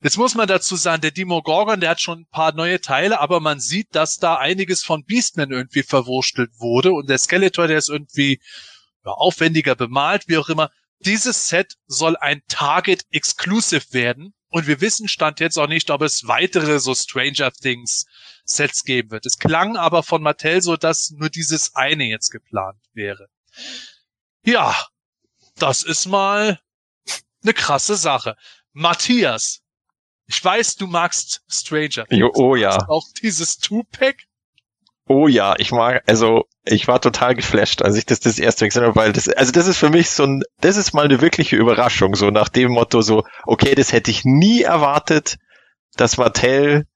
[0.00, 3.40] Jetzt muss man dazu sagen, der Demogorgon, der hat schon ein paar neue Teile, aber
[3.40, 7.88] man sieht, dass da einiges von Beastman irgendwie verwurstelt wurde und der Skeletor, der ist
[7.88, 8.40] irgendwie
[9.04, 10.70] ja, aufwendiger bemalt, wie auch immer.
[11.00, 16.02] Dieses Set soll ein Target Exclusive werden und wir wissen Stand jetzt auch nicht, ob
[16.02, 18.06] es weitere so Stranger Things
[18.50, 19.26] Sets geben wird.
[19.26, 23.28] Es klang aber von Mattel so, dass nur dieses eine jetzt geplant wäre.
[24.44, 24.74] Ja,
[25.56, 26.60] das ist mal
[27.42, 28.36] eine krasse Sache.
[28.72, 29.60] Matthias,
[30.26, 32.06] ich weiß, du magst Stranger.
[32.10, 32.88] Jo, oh ja.
[32.88, 34.24] Auch dieses Two-Pack?
[35.10, 38.82] Oh ja, ich mag, also ich war total geflasht, als ich das das erste gesehen
[38.82, 41.56] habe, weil das, also das ist für mich so ein, das ist mal eine wirkliche
[41.56, 45.38] Überraschung, so nach dem Motto so, okay, das hätte ich nie erwartet,
[45.96, 46.86] dass Mattel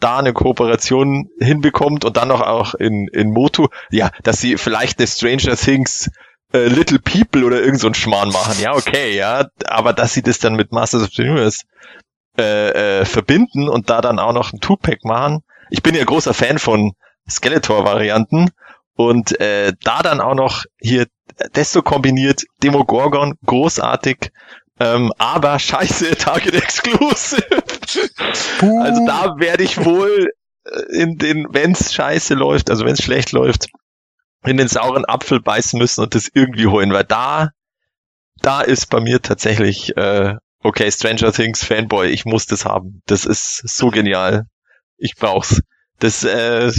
[0.00, 4.98] da eine Kooperation hinbekommt und dann noch auch in, in Moto, ja, dass sie vielleicht
[4.98, 6.10] eine Stranger Things
[6.52, 10.22] äh, Little People oder irgend so ein Schmarrn machen, ja, okay, ja, aber dass sie
[10.22, 11.64] das dann mit Masters of the Universe
[12.38, 15.42] äh, äh, verbinden und da dann auch noch ein Two-Pack machen.
[15.70, 16.92] Ich bin ja großer Fan von
[17.28, 18.50] Skeletor-Varianten
[18.94, 21.06] und äh, da dann auch noch hier
[21.52, 24.30] das so kombiniert, Demogorgon, großartig,
[24.80, 27.46] ähm, aber scheiße, Target Exclusive.
[28.60, 30.30] Also da werde ich wohl
[30.64, 33.66] äh, in den, wenn's scheiße läuft, also wenn's schlecht läuft,
[34.44, 37.50] in den sauren Apfel beißen müssen und das irgendwie holen, weil da,
[38.42, 43.02] da ist bei mir tatsächlich äh, okay, Stranger Things Fanboy, ich muss das haben.
[43.06, 44.44] Das ist so genial.
[44.96, 45.62] Ich brauch's.
[45.98, 46.72] Das, äh,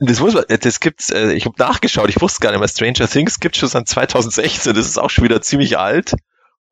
[0.00, 3.08] das muss man, das gibt's, äh, ich habe nachgeschaut, ich wusste gar nicht mehr, Stranger
[3.08, 6.14] Things gibt's schon seit 2016, das ist auch schon wieder ziemlich alt.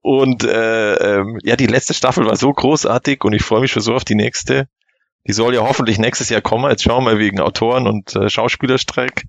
[0.03, 3.83] Und äh, ähm, ja, die letzte Staffel war so großartig und ich freue mich schon
[3.83, 4.67] so auf die nächste.
[5.27, 6.71] Die soll ja hoffentlich nächstes Jahr kommen.
[6.71, 9.25] Jetzt schauen wir wegen Autoren und äh, Schauspielerstreik.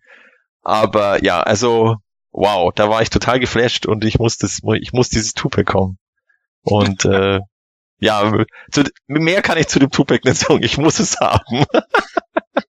[0.64, 1.98] Aber ja, also
[2.32, 5.98] wow, da war ich total geflasht und ich muss das, ich muss dieses Tupac kommen.
[6.62, 7.40] Und äh,
[8.00, 10.64] ja, zu, mehr kann ich zu dem Tupac nicht sagen.
[10.64, 11.66] Ich muss es haben.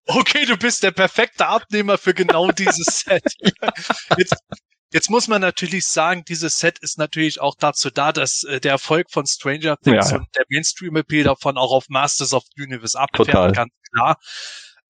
[0.07, 3.35] Okay, du bist der perfekte Abnehmer für genau dieses Set.
[4.19, 4.37] Jetzt,
[4.93, 8.73] jetzt muss man natürlich sagen, dieses Set ist natürlich auch dazu da, dass äh, der
[8.73, 10.19] Erfolg von Stranger Things Ja.
[10.19, 14.19] und der Mainstream-Appeal davon auch auf Masters of the Universe abfährt, ganz klar.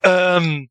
[0.02, 0.68] Ähm,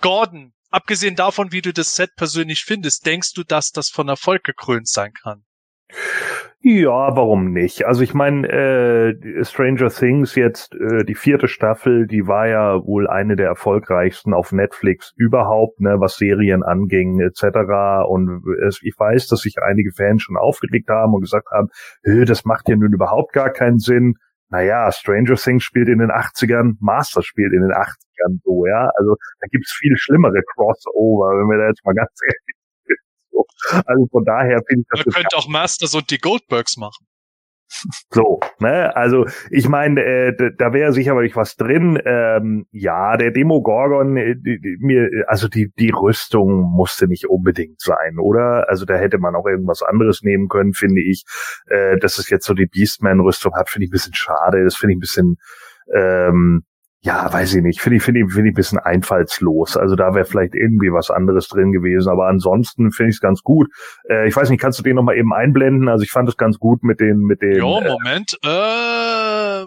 [0.00, 4.44] Gordon, abgesehen davon, wie du das Set persönlich findest, denkst du, dass das von Erfolg
[4.44, 5.44] gekrönt sein kann?
[6.70, 7.86] Ja, warum nicht?
[7.86, 13.08] Also ich meine, äh, Stranger Things jetzt, äh, die vierte Staffel, die war ja wohl
[13.08, 18.04] eine der erfolgreichsten auf Netflix überhaupt, ne, was Serien anging etc.
[18.06, 21.68] Und es, ich weiß, dass sich einige Fans schon aufgeregt haben und gesagt haben,
[22.02, 24.16] "Hö, das macht ja nun überhaupt gar keinen Sinn.
[24.50, 28.90] Naja, Stranger Things spielt in den 80ern, Master spielt in den 80ern so, ja.
[28.98, 32.57] Also da gibt's viel schlimmere Crossover, wenn wir da jetzt mal ganz ehrlich.
[33.38, 33.82] So.
[33.86, 37.06] Also von daher finde ich das Man könnte auch Masters und die Goldbergs machen.
[38.10, 38.96] so, ne?
[38.96, 42.00] Also ich meine, äh, da wäre sicherlich was drin.
[42.04, 47.80] Ähm, ja, der Demogorgon, äh, die, die, mir, also die die Rüstung musste nicht unbedingt
[47.80, 48.68] sein, oder?
[48.68, 51.24] Also da hätte man auch irgendwas anderes nehmen können, finde ich.
[51.66, 54.64] Äh, dass es jetzt so die Beastman-Rüstung hat, finde ich ein bisschen schade.
[54.64, 55.36] Das finde ich ein bisschen
[55.94, 56.64] ähm,
[57.00, 57.80] ja, weiß ich nicht.
[57.80, 59.76] Finde ich, finde ich, finde ich ein bisschen einfallslos.
[59.76, 62.10] Also da wäre vielleicht irgendwie was anderes drin gewesen.
[62.10, 63.68] Aber ansonsten finde ich es ganz gut.
[64.08, 65.88] Äh, ich weiß nicht, kannst du den nochmal eben einblenden?
[65.88, 68.36] Also ich fand es ganz gut mit den, mit den, Jo, äh, Moment.
[68.44, 69.66] Ähm,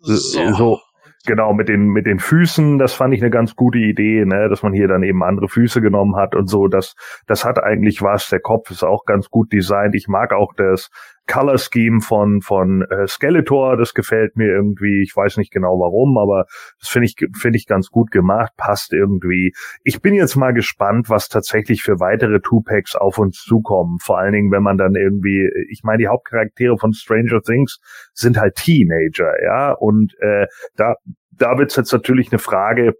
[0.00, 0.52] so.
[0.54, 0.80] so.
[1.26, 2.78] genau, mit den, mit den Füßen.
[2.78, 5.80] Das fand ich eine ganz gute Idee, ne, dass man hier dann eben andere Füße
[5.80, 6.68] genommen hat und so.
[6.68, 6.94] Das,
[7.26, 8.28] das hat eigentlich was.
[8.28, 9.96] Der Kopf ist auch ganz gut designt.
[9.96, 10.90] Ich mag auch das
[11.28, 13.76] Color Scheme von, von äh, Skeletor.
[13.76, 15.02] Das gefällt mir irgendwie.
[15.02, 16.46] Ich weiß nicht genau warum, aber
[16.80, 18.52] das finde ich, finde ich ganz gut gemacht.
[18.56, 19.52] Passt irgendwie.
[19.84, 23.98] Ich bin jetzt mal gespannt, was tatsächlich für weitere Two-Packs auf uns zukommen.
[24.00, 27.78] Vor allen Dingen, wenn man dann irgendwie, ich meine, die Hauptcharaktere von Stranger Things
[28.14, 30.46] sind halt Teenager, ja, und äh,
[30.76, 30.94] da,
[31.32, 32.94] da wird's jetzt natürlich eine Frage,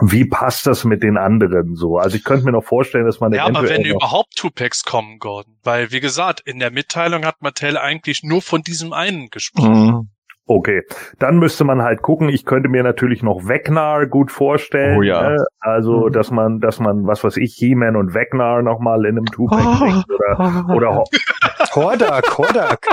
[0.00, 1.98] wie passt das mit den anderen so?
[1.98, 5.56] Also ich könnte mir noch vorstellen, dass man Ja, aber wenn überhaupt Two-Packs kommen, Gordon.
[5.62, 9.86] Weil, wie gesagt, in der Mitteilung hat Mattel eigentlich nur von diesem einen gesprochen.
[9.86, 10.08] Mhm.
[10.46, 10.82] Okay,
[11.18, 12.28] dann müsste man halt gucken.
[12.28, 14.98] Ich könnte mir natürlich noch Vecnar gut vorstellen.
[14.98, 15.30] Oh ja.
[15.30, 15.36] Ne?
[15.60, 16.12] Also, Mhm.
[16.12, 20.04] dass man, dass man, was weiß ich, He-Man und Vecnar nochmal in einem Two-Pack bringt
[20.10, 21.04] oder, oder Ho-
[21.74, 22.86] Hordak, Hordak.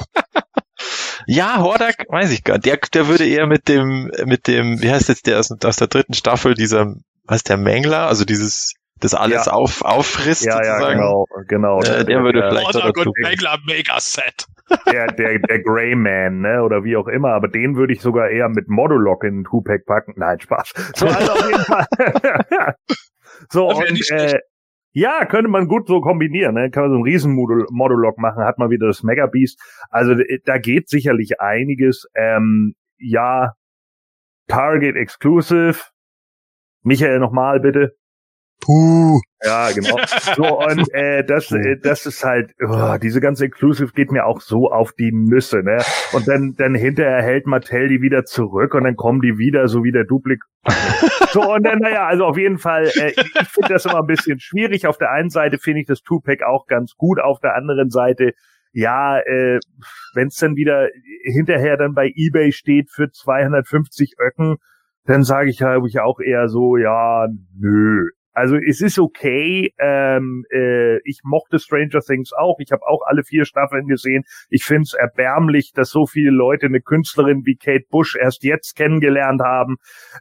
[1.34, 2.66] Ja, Hordak, weiß ich gar nicht.
[2.66, 5.88] Der, der würde eher mit dem, mit dem, wie heißt jetzt der aus, aus der
[5.88, 6.94] dritten Staffel, dieser,
[7.24, 9.54] was ist der Mängler, also dieses, das alles Ja.
[9.54, 10.98] auf, auffrisst ja, ja, sozusagen.
[11.00, 11.80] genau, genau.
[11.80, 14.46] Äh, der würde der, vielleicht dazu- und Mangler Megaset.
[14.92, 18.30] der, der, der Grey Man, ne, oder wie auch immer, aber den würde ich sogar
[18.30, 20.14] eher mit Modulok in den Two-Pack packen.
[20.18, 20.74] Nein, Spaß.
[20.98, 21.86] So, also auf jeden Fall.
[23.50, 24.38] so, und, äh.
[24.94, 26.70] Ja, könnte man gut so kombinieren, ne?
[26.70, 29.60] Kann man so einen riesen Modul Modulok machen, hat man wieder das Mega Beast.
[29.90, 30.16] Also,
[30.46, 32.08] da geht sicherlich einiges.
[32.14, 33.54] Ähm, ja,
[34.48, 35.80] Target Exclusive.
[36.84, 37.96] Michael nochmal bitte.
[38.62, 39.20] Puh.
[39.44, 39.98] Ja, genau.
[40.36, 44.40] So, und äh, das, äh, das ist halt, oh, diese ganze Exclusive geht mir auch
[44.40, 45.84] so auf die Nüsse, ne?
[46.14, 49.84] Und dann, dann hinterher hält Mattel die wieder zurück und dann kommen die wieder so
[49.84, 50.42] wie der Duplik.
[51.32, 54.40] So, und dann, naja, also auf jeden Fall, äh, ich finde das immer ein bisschen
[54.40, 54.86] schwierig.
[54.86, 58.32] Auf der einen Seite finde ich das Two-Pack auch ganz gut, auf der anderen Seite,
[58.74, 59.60] ja, äh,
[60.14, 60.88] wenn es dann wieder
[61.24, 64.58] hinterher dann bei Ebay steht für 250 Öcken,
[65.06, 67.28] dann sage ich glaube ich auch eher so, ja,
[67.58, 68.10] nö.
[68.34, 69.74] Also es ist okay.
[69.80, 72.60] Ähm, äh, ich mochte Stranger Things auch.
[72.60, 74.24] Ich habe auch alle vier Staffeln gesehen.
[74.50, 78.76] Ich finde es erbärmlich, dass so viele Leute eine Künstlerin wie Kate Bush erst jetzt
[78.76, 79.78] kennengelernt haben.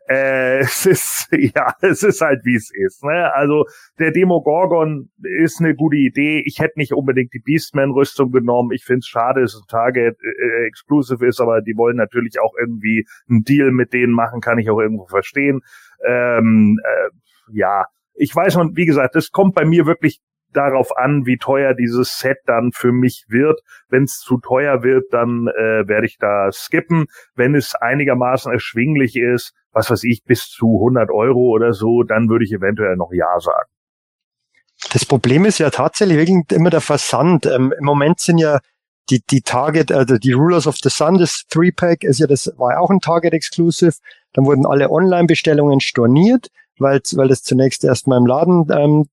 [0.08, 3.04] Äh, es ist ja, es ist halt wie es ist.
[3.04, 3.32] Ne?
[3.34, 3.64] Also
[3.98, 6.42] der Demogorgon ist eine gute Idee.
[6.44, 8.72] Ich hätte nicht unbedingt die Beastman-Rüstung genommen.
[8.72, 12.40] Ich finde es schade, dass es ein Target äh, Exclusive ist, aber die wollen natürlich
[12.40, 15.60] auch irgendwie einen Deal mit denen machen, kann ich auch irgendwo verstehen.
[16.06, 17.10] Ähm, äh,
[17.52, 17.84] ja,
[18.14, 20.20] ich weiß und wie gesagt, das kommt bei mir wirklich
[20.52, 23.60] darauf an, wie teuer dieses Set dann für mich wird.
[23.88, 27.06] Wenn es zu teuer wird, dann äh, werde ich da skippen.
[27.34, 32.28] Wenn es einigermaßen erschwinglich ist, was weiß ich, bis zu 100 Euro oder so, dann
[32.28, 33.70] würde ich eventuell noch Ja sagen.
[34.92, 37.46] Das Problem ist ja tatsächlich wirklich immer der Versand.
[37.46, 38.60] Ähm, Im Moment sind ja
[39.10, 42.72] die, die Target, also die Rulers of the Sun, das Three-Pack ist ja das, war
[42.72, 43.94] ja auch ein Target Exclusive.
[44.32, 46.48] Dann wurden alle Online-Bestellungen storniert,
[46.80, 49.08] weil, weil das zunächst erstmal im Laden ähm,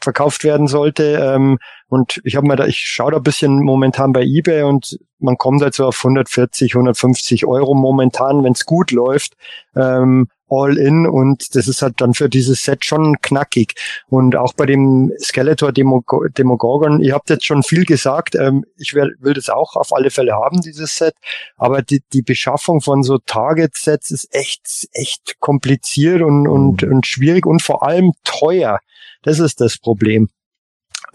[0.00, 1.18] verkauft werden sollte.
[1.20, 1.58] Ähm,
[1.88, 5.36] und ich habe mir da, ich schaue da ein bisschen momentan bei eBay und man
[5.36, 9.34] kommt halt so auf 140, 150 Euro momentan, wenn es gut läuft.
[9.74, 13.74] Ähm, all in und das ist halt dann für dieses Set schon knackig.
[14.08, 16.04] Und auch bei dem Skeletor Demo
[16.36, 20.10] Demogorgon, ihr habt jetzt schon viel gesagt, ähm, ich will, will das auch auf alle
[20.10, 21.14] Fälle haben, dieses Set,
[21.56, 26.92] aber die, die Beschaffung von so Target-Sets ist echt, echt kompliziert und, und, mhm.
[26.92, 28.80] und schwierig und vor allem teuer.
[29.22, 30.28] Das ist das Problem.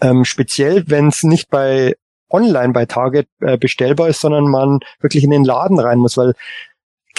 [0.00, 1.94] Ähm, speziell, wenn es nicht bei
[2.30, 6.34] online bei Target äh, bestellbar ist, sondern man wirklich in den Laden rein muss, weil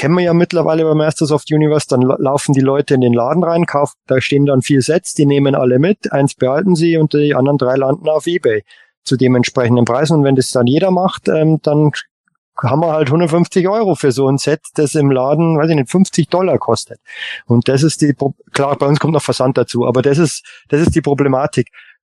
[0.01, 3.13] kennen wir ja mittlerweile bei Masters of the Universe, dann laufen die Leute in den
[3.13, 6.97] Laden rein, kaufen, da stehen dann vier Sets, die nehmen alle mit, eins behalten sie
[6.97, 8.63] und die anderen drei landen auf Ebay
[9.03, 10.17] zu dementsprechenden Preisen.
[10.17, 11.91] Und wenn das dann jeder macht, ähm, dann
[12.57, 15.91] haben wir halt 150 Euro für so ein Set, das im Laden, weiß ich nicht,
[15.91, 16.99] 50 Dollar kostet.
[17.45, 18.15] Und das ist die,
[18.53, 21.67] klar, bei uns kommt noch Versand dazu, aber das ist, das ist die Problematik.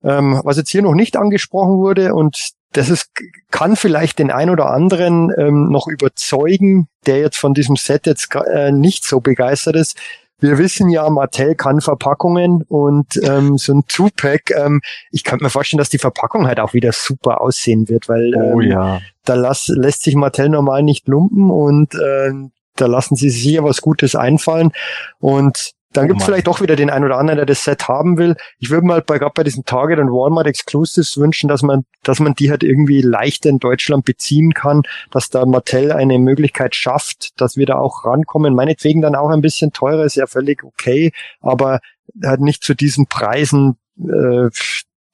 [0.04, 3.10] Ähm, was jetzt hier noch nicht angesprochen wurde und das ist,
[3.50, 8.28] kann vielleicht den ein oder anderen ähm, noch überzeugen, der jetzt von diesem Set jetzt
[8.34, 9.96] äh, nicht so begeistert ist.
[10.40, 14.80] Wir wissen ja, Mattel kann Verpackungen und ähm, so ein Two-Pack, ähm,
[15.10, 18.60] ich könnte mir vorstellen, dass die Verpackung halt auch wieder super aussehen wird, weil oh,
[18.60, 19.00] ähm, ja.
[19.24, 22.32] da las, lässt sich Mattel normal nicht lumpen und äh,
[22.76, 24.70] da lassen sie sich sicher was Gutes einfallen.
[25.18, 27.88] Und dann oh, gibt es vielleicht doch wieder den einen oder anderen, der das Set
[27.88, 28.36] haben will.
[28.58, 32.20] Ich würde mal bei gerade bei diesen Target und Walmart Exclusives wünschen, dass man, dass
[32.20, 37.40] man die halt irgendwie leichter in Deutschland beziehen kann, dass da Mattel eine Möglichkeit schafft,
[37.40, 38.54] dass wir da auch rankommen.
[38.54, 41.80] Meinetwegen dann auch ein bisschen teurer, ist ja völlig okay, aber
[42.22, 44.50] halt nicht zu diesen Preisen, äh,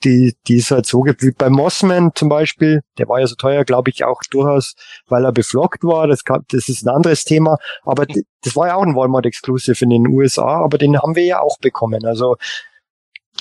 [0.05, 3.65] die, die es halt so wie bei Mossman zum Beispiel, der war ja so teuer,
[3.65, 4.75] glaube ich, auch durchaus,
[5.09, 8.75] weil er beflockt war, das, kann, das ist ein anderes Thema, aber das war ja
[8.77, 12.37] auch ein Walmart-Exclusive in den USA, aber den haben wir ja auch bekommen, also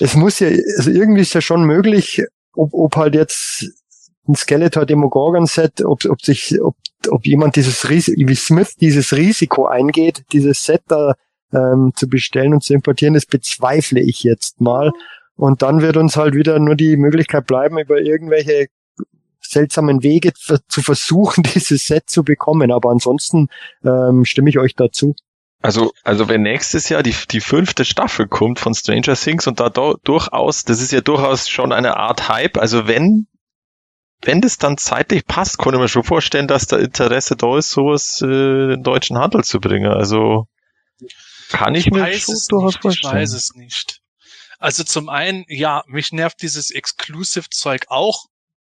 [0.00, 2.22] es muss ja, also irgendwie ist ja schon möglich,
[2.54, 3.66] ob, ob halt jetzt
[4.28, 6.76] ein Skeletor Demogorgon Set, ob, ob sich, ob,
[7.08, 11.14] ob jemand dieses Risiko, wie Smith dieses Risiko eingeht, dieses Set da
[11.52, 14.90] ähm, zu bestellen und zu importieren, das bezweifle ich jetzt mal.
[15.36, 18.68] Und dann wird uns halt wieder nur die Möglichkeit bleiben, über irgendwelche
[19.40, 22.70] seltsamen Wege zu versuchen, dieses Set zu bekommen.
[22.70, 23.48] Aber ansonsten
[23.84, 25.14] ähm, stimme ich euch dazu.
[25.60, 29.70] Also, also wenn nächstes Jahr die, die fünfte Staffel kommt von Stranger Things und da
[29.70, 33.28] do, durchaus, das ist ja durchaus schon eine Art Hype, also wenn,
[34.20, 38.20] wenn das dann zeitlich passt, konnte man schon vorstellen, dass da Interesse da ist, sowas
[38.20, 39.90] äh, in den deutschen Handel zu bringen.
[39.90, 40.48] Also
[41.48, 43.14] kann ich, ich mir schon durchaus vorstellen.
[43.14, 44.02] Ich weiß es nicht.
[44.58, 48.26] Also zum einen, ja, mich nervt dieses Exclusive-Zeug auch,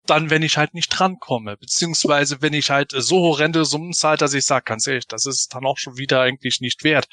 [0.05, 4.33] dann, wenn ich halt nicht drankomme, beziehungsweise wenn ich halt so horrende Summen zahle, dass
[4.33, 7.07] ich sage, ganz ehrlich, das ist dann auch schon wieder eigentlich nicht wert.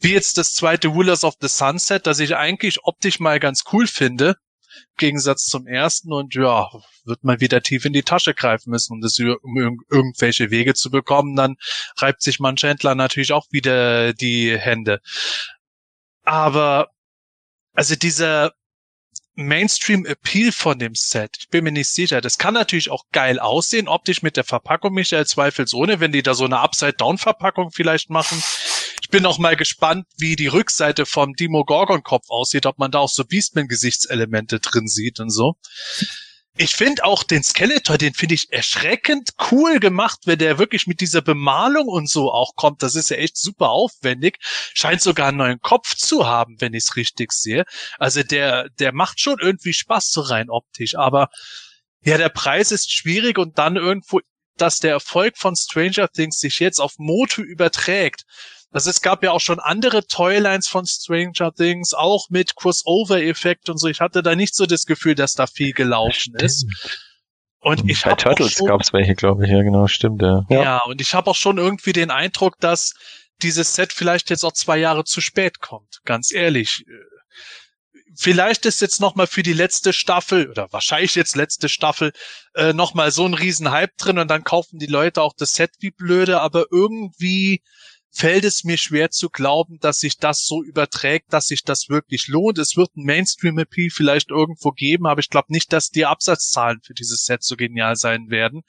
[0.00, 3.86] Wie jetzt das zweite Rulers of the Sunset, das ich eigentlich optisch mal ganz cool
[3.86, 4.36] finde,
[4.74, 6.66] im Gegensatz zum ersten und ja,
[7.04, 9.56] wird man wieder tief in die Tasche greifen müssen, um das um
[9.90, 11.56] irgendwelche Wege zu bekommen, dann
[11.96, 15.00] reibt sich manch Händler natürlich auch wieder die Hände.
[16.24, 16.90] Aber
[17.74, 18.52] also dieser
[19.34, 22.20] Mainstream-Appeal von dem Set, ich bin mir nicht sicher.
[22.20, 26.34] Das kann natürlich auch geil aussehen, optisch mit der Verpackung, Michael, zweifelsohne, wenn die da
[26.34, 28.42] so eine Upside-Down-Verpackung vielleicht machen.
[29.00, 33.08] Ich bin auch mal gespannt, wie die Rückseite vom Demogorgon-Kopf aussieht, ob man da auch
[33.08, 35.54] so Beastman-Gesichtselemente drin sieht und so.
[36.56, 41.00] Ich finde auch den Skeletor, den finde ich erschreckend cool gemacht, wenn der wirklich mit
[41.00, 42.82] dieser Bemalung und so auch kommt.
[42.82, 44.38] Das ist ja echt super aufwendig.
[44.42, 47.64] Scheint sogar einen neuen Kopf zu haben, wenn ich es richtig sehe.
[47.98, 50.94] Also der, der macht schon irgendwie Spaß so rein optisch.
[50.94, 51.30] Aber
[52.04, 54.20] ja, der Preis ist schwierig und dann irgendwo,
[54.56, 58.24] dass der Erfolg von Stranger Things sich jetzt auf Moto überträgt.
[58.70, 63.78] Also es gab ja auch schon andere Toylines von Stranger Things, auch mit Crossover-Effekt und
[63.78, 63.88] so.
[63.88, 66.66] Ich hatte da nicht so das Gefühl, dass da viel gelaufen ist.
[67.60, 70.42] Und ich Bei Turtles gab es welche, glaube ich, ja genau, stimmt, ja.
[70.48, 72.94] Ja, ja und ich habe auch schon irgendwie den Eindruck, dass
[73.42, 76.00] dieses Set vielleicht jetzt auch zwei Jahre zu spät kommt.
[76.04, 76.84] Ganz ehrlich.
[78.14, 82.12] Vielleicht ist jetzt noch mal für die letzte Staffel oder wahrscheinlich jetzt letzte Staffel
[82.54, 85.70] äh, noch mal so ein Riesenhype drin und dann kaufen die Leute auch das Set
[85.80, 87.62] wie blöde, aber irgendwie
[88.14, 92.28] fällt es mir schwer zu glauben, dass sich das so überträgt, dass sich das wirklich
[92.28, 92.58] lohnt.
[92.58, 96.92] Es wird ein Mainstream-Appeal vielleicht irgendwo geben, aber ich glaube nicht, dass die Absatzzahlen für
[96.92, 98.62] dieses Set so genial sein werden.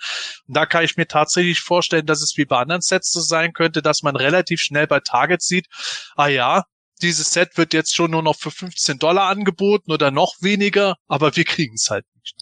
[0.47, 3.51] Und da kann ich mir tatsächlich vorstellen, dass es wie bei anderen Sets so sein
[3.51, 5.67] könnte, dass man relativ schnell bei Target sieht,
[6.15, 6.63] ah ja,
[7.03, 11.35] dieses Set wird jetzt schon nur noch für 15 Dollar angeboten oder noch weniger, aber
[11.35, 12.35] wir kriegen es halt nicht.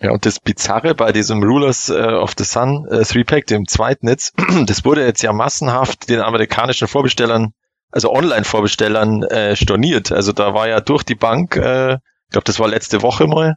[0.00, 4.08] Ja, und das Bizarre bei diesem Rulers äh, of the Sun äh, 3-Pack, dem zweiten
[4.08, 4.34] jetzt,
[4.66, 7.52] das wurde jetzt ja massenhaft den amerikanischen Vorbestellern,
[7.90, 10.10] also Online-Vorbestellern äh, storniert.
[10.10, 13.54] Also da war ja durch die Bank, äh, ich glaube, das war letzte Woche mal,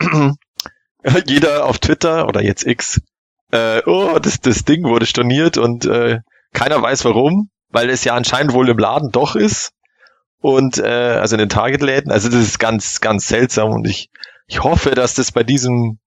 [1.26, 3.02] jeder auf Twitter oder jetzt X,
[3.52, 6.20] äh, oh, das, das Ding wurde storniert und äh,
[6.52, 7.50] keiner weiß warum.
[7.68, 9.72] Weil es ja anscheinend wohl im Laden doch ist
[10.40, 12.12] und äh, also in den Target-Läden.
[12.12, 14.10] Also das ist ganz, ganz seltsam und ich,
[14.46, 15.98] ich hoffe, dass das bei diesem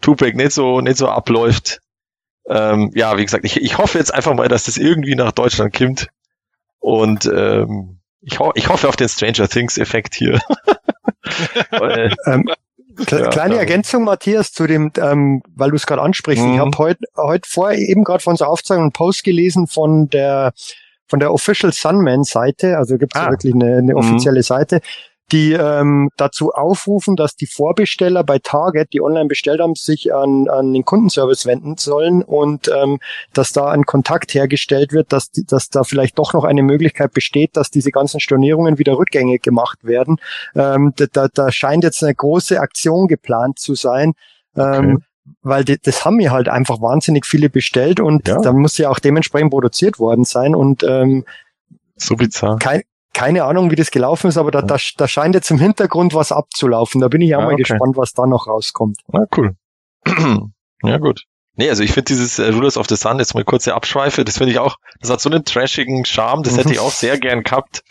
[0.00, 1.80] Tupac nicht so, nicht so abläuft.
[2.48, 5.74] Ähm, ja, wie gesagt, ich, ich hoffe jetzt einfach mal, dass das irgendwie nach Deutschland
[5.74, 6.08] kommt
[6.78, 10.40] und ähm, ich, ho ich hoffe auf den Stranger Things-Effekt hier.
[12.26, 12.50] ähm,
[13.10, 16.44] ja, kleine Ergänzung, Matthias, zu dem, ähm, weil du es gerade ansprichst.
[16.44, 16.54] Mhm.
[16.54, 20.52] Ich habe heute heute vorher eben gerade von unserer Aufzeichnung einen Post gelesen von der
[21.06, 23.30] von der Official Sunman-Seite, also gibt es ah.
[23.30, 23.98] wirklich eine, eine mhm.
[23.98, 24.44] offizielle mhm.
[24.44, 24.80] Seite,
[25.32, 30.48] die ähm, dazu aufrufen, dass die Vorbesteller bei Target, die online bestellt haben, sich an,
[30.48, 32.98] an den Kundenservice wenden sollen und ähm,
[33.32, 37.12] dass da ein Kontakt hergestellt wird, dass, die, dass da vielleicht doch noch eine Möglichkeit
[37.12, 40.16] besteht, dass diese ganzen Stornierungen wieder rückgängig gemacht werden.
[40.54, 44.12] Ähm, da, da scheint jetzt eine große Aktion geplant zu sein.
[44.56, 45.04] Ähm, okay
[45.42, 48.40] weil die, das haben mir halt einfach wahnsinnig viele bestellt und ja.
[48.40, 51.24] dann muss ja auch dementsprechend produziert worden sein und ähm,
[51.96, 52.58] so bizarr.
[52.58, 52.82] Kein,
[53.12, 56.32] keine Ahnung, wie das gelaufen ist, aber da, da, da scheint jetzt im Hintergrund was
[56.32, 57.00] abzulaufen.
[57.00, 57.62] Da bin ich auch ah, mal okay.
[57.62, 58.98] gespannt, was da noch rauskommt.
[59.12, 59.54] Ah, cool.
[60.82, 61.24] ja, gut.
[61.56, 64.38] Nee, also ich finde dieses äh, Rulers of the Sun, jetzt mal kurze Abschweife, das
[64.38, 67.44] finde ich auch, das hat so einen trashigen Charme, das hätte ich auch sehr gern
[67.44, 67.84] gehabt.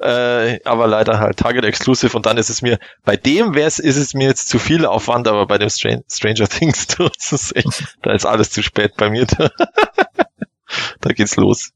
[0.00, 3.96] Äh, aber leider halt Target Exclusive und dann ist es mir, bei dem wär's, ist
[3.96, 7.96] es mir jetzt zu viel Aufwand, aber bei dem Str Stranger Things, das ist echt,
[8.02, 9.26] da ist alles zu spät bei mir.
[11.00, 11.70] da geht's los.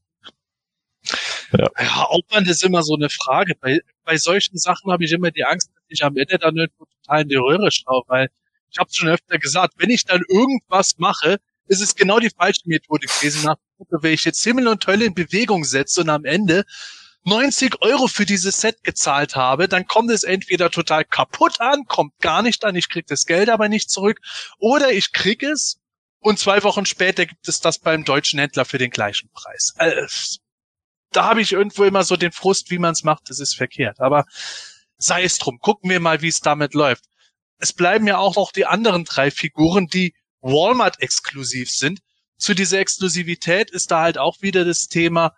[1.57, 1.67] Ja.
[1.79, 3.55] ja, Aufwand ist immer so eine Frage.
[3.59, 6.85] Bei, bei solchen Sachen habe ich immer die Angst, dass ich am Ende dann irgendwo
[6.85, 8.29] total in die Röhre schaue, weil
[8.69, 11.37] ich habe schon öfter gesagt, wenn ich dann irgendwas mache,
[11.67, 13.43] ist es genau die falsche Methode gewesen.
[13.45, 13.55] Nach
[13.89, 16.65] wenn ich jetzt Himmel und Hölle in Bewegung setze und am Ende
[17.29, 22.17] 90 Euro für dieses Set gezahlt habe, dann kommt es entweder total kaputt an, kommt
[22.19, 24.19] gar nicht an, ich krieg das Geld aber nicht zurück,
[24.57, 25.79] oder ich krieg es
[26.19, 29.73] und zwei Wochen später gibt es das beim deutschen Händler für den gleichen Preis.
[29.77, 30.39] Also,
[31.11, 33.99] da habe ich irgendwo immer so den Frust, wie man es macht, das ist verkehrt.
[33.99, 34.25] Aber
[34.97, 37.05] sei es drum, gucken wir mal, wie es damit läuft.
[37.57, 41.99] Es bleiben ja auch noch die anderen drei Figuren, die Walmart exklusiv sind.
[42.37, 45.35] Zu dieser Exklusivität ist da halt auch wieder das Thema,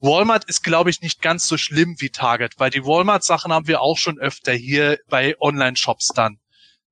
[0.00, 3.80] Walmart ist, glaube ich, nicht ganz so schlimm wie Target, weil die Walmart-Sachen haben wir
[3.80, 6.38] auch schon öfter hier bei Online-Shops dann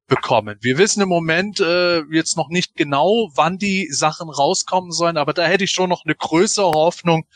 [0.06, 0.58] bekommen.
[0.60, 5.32] Wir wissen im Moment äh, jetzt noch nicht genau, wann die Sachen rauskommen sollen, aber
[5.32, 7.26] da hätte ich schon noch eine größere Hoffnung,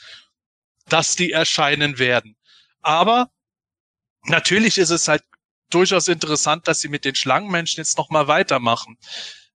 [0.88, 2.36] dass die erscheinen werden.
[2.80, 3.28] Aber
[4.24, 5.22] natürlich ist es halt
[5.70, 8.98] durchaus interessant, dass sie mit den Schlangenmenschen jetzt nochmal weitermachen.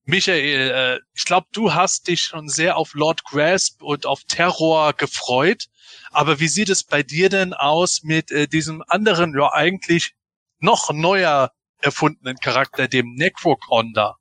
[0.05, 4.93] Michael, äh, ich glaube, du hast dich schon sehr auf Lord Grasp und auf Terror
[4.93, 5.65] gefreut.
[6.11, 10.13] Aber wie sieht es bei dir denn aus mit äh, diesem anderen, ja eigentlich
[10.59, 11.51] noch neuer
[11.81, 14.17] erfundenen Charakter, dem Necroconda?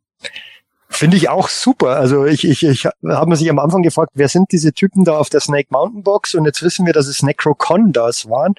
[0.89, 1.97] Finde ich auch super.
[1.97, 5.19] Also ich, ich, ich habe mir sich am Anfang gefragt, wer sind diese Typen da
[5.19, 6.35] auf der Snake Mountain Box?
[6.35, 8.55] Und jetzt wissen wir, dass es Necrocondas waren.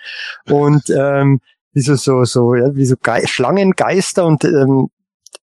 [0.50, 1.40] Und ähm,
[1.74, 4.90] wie so, so, so, ja, wie so Ge Schlangengeister und ähm,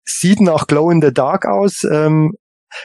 [0.05, 1.85] sieht nach Glow in the Dark aus.
[1.85, 2.35] Ähm,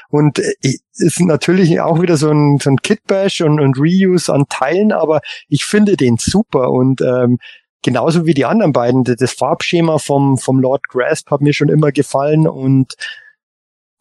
[0.09, 4.45] und äh, ist natürlich auch wieder so ein, so ein Kitbash und, und Reuse an
[4.49, 7.39] Teilen, aber ich finde den super und ähm,
[7.81, 9.03] genauso wie die anderen beiden.
[9.03, 12.95] Das Farbschema vom, vom Lord Grasp hat mir schon immer gefallen und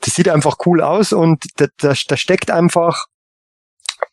[0.01, 3.07] das sieht einfach cool aus und da, da, da steckt einfach,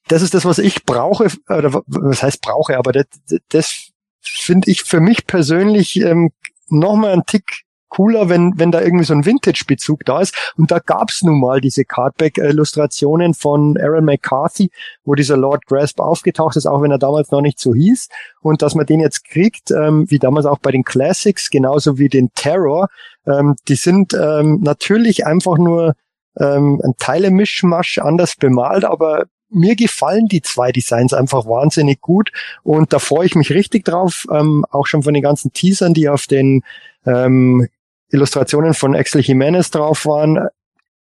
[0.08, 3.06] das ist das, was ich brauche, oder was heißt brauche, aber das,
[3.50, 3.92] das
[4.22, 6.32] finde ich für mich persönlich ähm,
[6.70, 10.54] nochmal einen Tick cooler, wenn, wenn da irgendwie so ein Vintage-Bezug da ist.
[10.58, 14.72] Und da gab's nun mal diese Cardback-Illustrationen von Aaron McCarthy,
[15.04, 18.10] wo dieser Lord Grasp aufgetaucht ist, auch wenn er damals noch nicht so hieß.
[18.42, 22.10] Und dass man den jetzt kriegt, ähm, wie damals auch bei den Classics, genauso wie
[22.10, 22.88] den Terror,
[23.26, 25.94] ähm, die sind ähm, natürlich einfach nur
[26.40, 32.32] ähm, ein Teile-Mischmasch anders bemalt, aber mir gefallen die zwei Designs einfach wahnsinnig gut
[32.64, 36.10] und da freue ich mich richtig drauf, ähm, auch schon von den ganzen Teasern, die
[36.10, 36.64] auf den
[37.06, 37.68] ähm,
[38.16, 40.48] Illustrationen von Axel Jimenez drauf waren,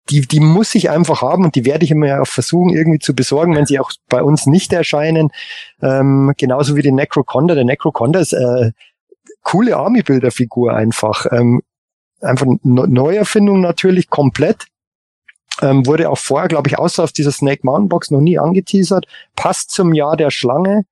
[0.09, 3.13] die, die muss ich einfach haben und die werde ich immer auch versuchen irgendwie zu
[3.13, 5.29] besorgen, wenn sie auch bei uns nicht erscheinen.
[5.81, 7.53] Ähm, genauso wie den Necroconda.
[7.53, 8.71] Der Necroconda ist äh,
[9.43, 11.25] coole Army-Bilder-Figur einfach.
[11.31, 11.61] Ähm,
[12.21, 14.65] einfach Neuerfindung natürlich komplett.
[15.61, 19.05] Ähm, wurde auch vorher, glaube ich, außer auf dieser Snake Mountain Box noch nie angeteasert.
[19.35, 20.85] Passt zum Jahr der Schlange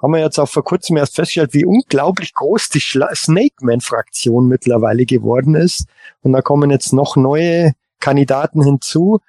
[0.00, 5.04] haben wir jetzt auch vor kurzem erst festgestellt, wie unglaublich groß die Snake Man-Fraktion mittlerweile
[5.04, 5.86] geworden ist.
[6.22, 9.20] Und da kommen jetzt noch neue Kandidaten hinzu.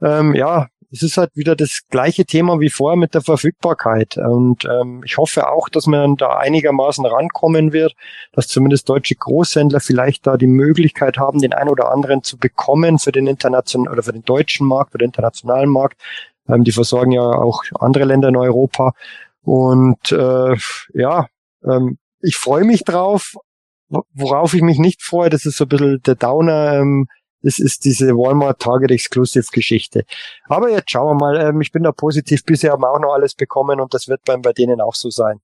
[0.00, 4.16] Ähm, ja, es ist halt wieder das gleiche Thema wie vorher mit der Verfügbarkeit.
[4.16, 7.94] Und ähm, ich hoffe auch, dass man da einigermaßen rankommen wird,
[8.32, 12.98] dass zumindest deutsche Großhändler vielleicht da die Möglichkeit haben, den einen oder anderen zu bekommen
[12.98, 16.00] für den internationalen oder für den deutschen Markt, für den internationalen Markt.
[16.48, 18.92] Ähm, die versorgen ja auch andere Länder in Europa.
[19.42, 20.56] Und äh,
[20.94, 21.26] ja,
[21.64, 23.34] ähm, ich freue mich drauf.
[24.12, 26.74] Worauf ich mich nicht freue, das ist so ein bisschen der Downer.
[26.74, 27.08] Ähm,
[27.42, 30.04] das ist diese Walmart Target Exclusive Geschichte.
[30.44, 31.40] Aber jetzt schauen wir mal.
[31.40, 32.44] Ähm, ich bin da positiv.
[32.44, 35.10] Bisher haben wir auch noch alles bekommen und das wird beim bei denen auch so
[35.10, 35.40] sein.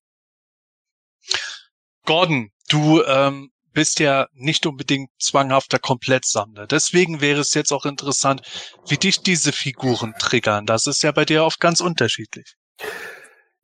[2.05, 6.66] Gordon, du ähm, bist ja nicht unbedingt zwanghafter Komplettsammler.
[6.66, 8.43] Deswegen wäre es jetzt auch interessant,
[8.86, 10.66] wie dich diese Figuren triggern.
[10.66, 12.55] Das ist ja bei dir oft ganz unterschiedlich.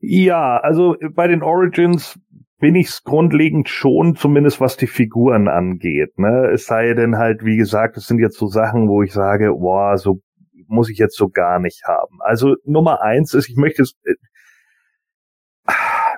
[0.04, 2.18] Ja, also bei den Origins
[2.58, 6.18] bin ich's grundlegend schon, zumindest was die Figuren angeht.
[6.18, 6.50] Ne?
[6.52, 9.96] Es sei denn halt, wie gesagt, es sind jetzt so Sachen, wo ich sage, boah,
[9.96, 10.20] so
[10.66, 12.18] muss ich jetzt so gar nicht haben.
[12.20, 14.14] Also Nummer eins ist, ich möchte es, äh,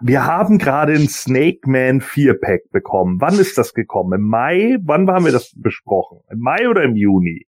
[0.01, 3.21] wir haben gerade ein Snake Man 4-Pack bekommen.
[3.21, 4.19] Wann ist das gekommen?
[4.19, 4.79] Im Mai?
[4.83, 6.21] Wann haben wir das besprochen?
[6.31, 7.47] Im Mai oder im Juni?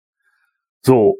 [0.81, 1.17] So.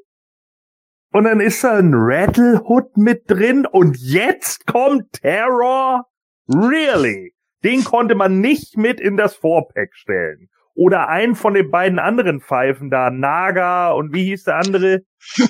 [1.11, 6.06] Und dann ist da ein Rattlehood mit drin und jetzt kommt Terror?
[6.48, 7.34] Really?
[7.64, 10.49] Den konnte man nicht mit in das Vorpack stellen.
[10.76, 14.99] Oder einen von den beiden anderen Pfeifen da, Naga und wie hieß der andere?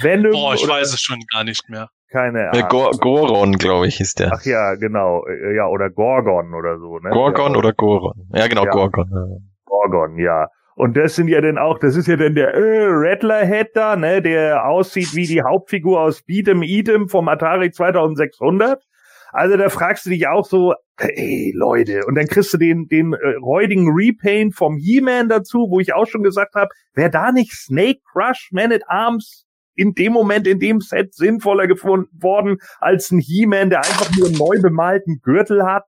[0.00, 0.32] Venom.
[0.32, 1.88] Boah, ich weiß es schon gar nicht mehr.
[2.10, 2.68] Keine Ahnung.
[2.68, 4.32] Gor Goron, glaube ich, ist der.
[4.32, 5.24] Ach ja, genau.
[5.54, 6.98] Ja, oder Gorgon oder so.
[6.98, 7.10] Ne?
[7.10, 7.58] Gorgon ja.
[7.58, 8.28] oder Goron.
[8.34, 8.70] Ja, genau, ja.
[8.70, 9.52] Gorgon.
[9.64, 10.48] Gorgon, ja.
[10.80, 14.22] Und das sind ja dann auch, das ist ja dann der äh, Rattlerhead da, ne,
[14.22, 18.82] der aussieht wie die Hauptfigur aus Beat'em Eat'em vom Atari 2600.
[19.30, 23.12] Also da fragst du dich auch so, ey Leute, und dann kriegst du den den
[23.12, 27.52] äh, räudigen Repaint vom He-Man dazu, wo ich auch schon gesagt habe, wäre da nicht
[27.52, 29.44] Snake Crush Man at Arms
[29.74, 34.28] in dem Moment in dem Set sinnvoller gefunden worden als ein He-Man, der einfach nur
[34.28, 35.84] einen neu bemalten Gürtel hat.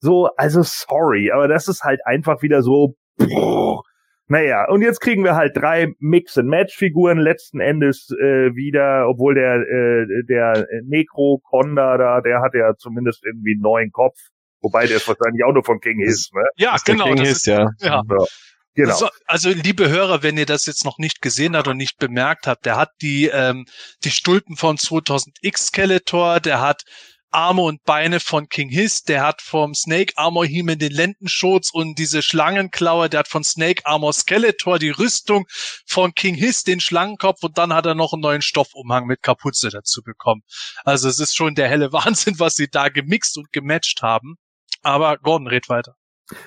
[0.00, 2.96] So, also sorry, aber das ist halt einfach wieder so.
[3.20, 3.82] Pff,
[4.28, 10.24] naja, und jetzt kriegen wir halt drei Mix-and-Match-Figuren letzten Endes äh, wieder, obwohl der äh,
[10.28, 14.16] der Necro Conda da, der hat ja zumindest irgendwie einen neuen Kopf,
[14.60, 16.44] wobei der ist wahrscheinlich auch nur von King Hiss, ne?
[16.56, 17.04] Ja, genau.
[17.04, 17.68] King das Hiss, ist, ja.
[17.80, 18.02] ja.
[18.08, 18.26] Ja.
[18.74, 18.92] Genau.
[18.92, 22.46] Also, also, liebe Hörer, wenn ihr das jetzt noch nicht gesehen habt und nicht bemerkt
[22.46, 23.66] habt, der hat die ähm,
[24.02, 26.84] die Stulpen von 2000X Skeletor, der hat
[27.32, 31.98] Arme und Beine von King Hiss, der hat vom Snake Armor He-Man den Lendenschutz und
[31.98, 35.46] diese Schlangenklaue, der hat von Snake Armor Skeletor die Rüstung
[35.86, 39.70] von King Hiss, den Schlangenkopf und dann hat er noch einen neuen Stoffumhang mit Kapuze
[39.70, 40.42] dazu bekommen.
[40.84, 44.36] Also es ist schon der helle Wahnsinn, was sie da gemixt und gematcht haben.
[44.82, 45.94] Aber Gordon, red weiter.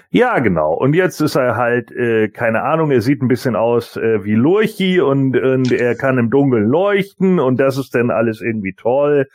[0.10, 0.74] Ja, genau.
[0.74, 4.34] Und jetzt ist er halt, äh, keine Ahnung, er sieht ein bisschen aus äh, wie
[4.34, 9.28] Lurchi und, und er kann im Dunkeln leuchten und das ist dann alles irgendwie toll.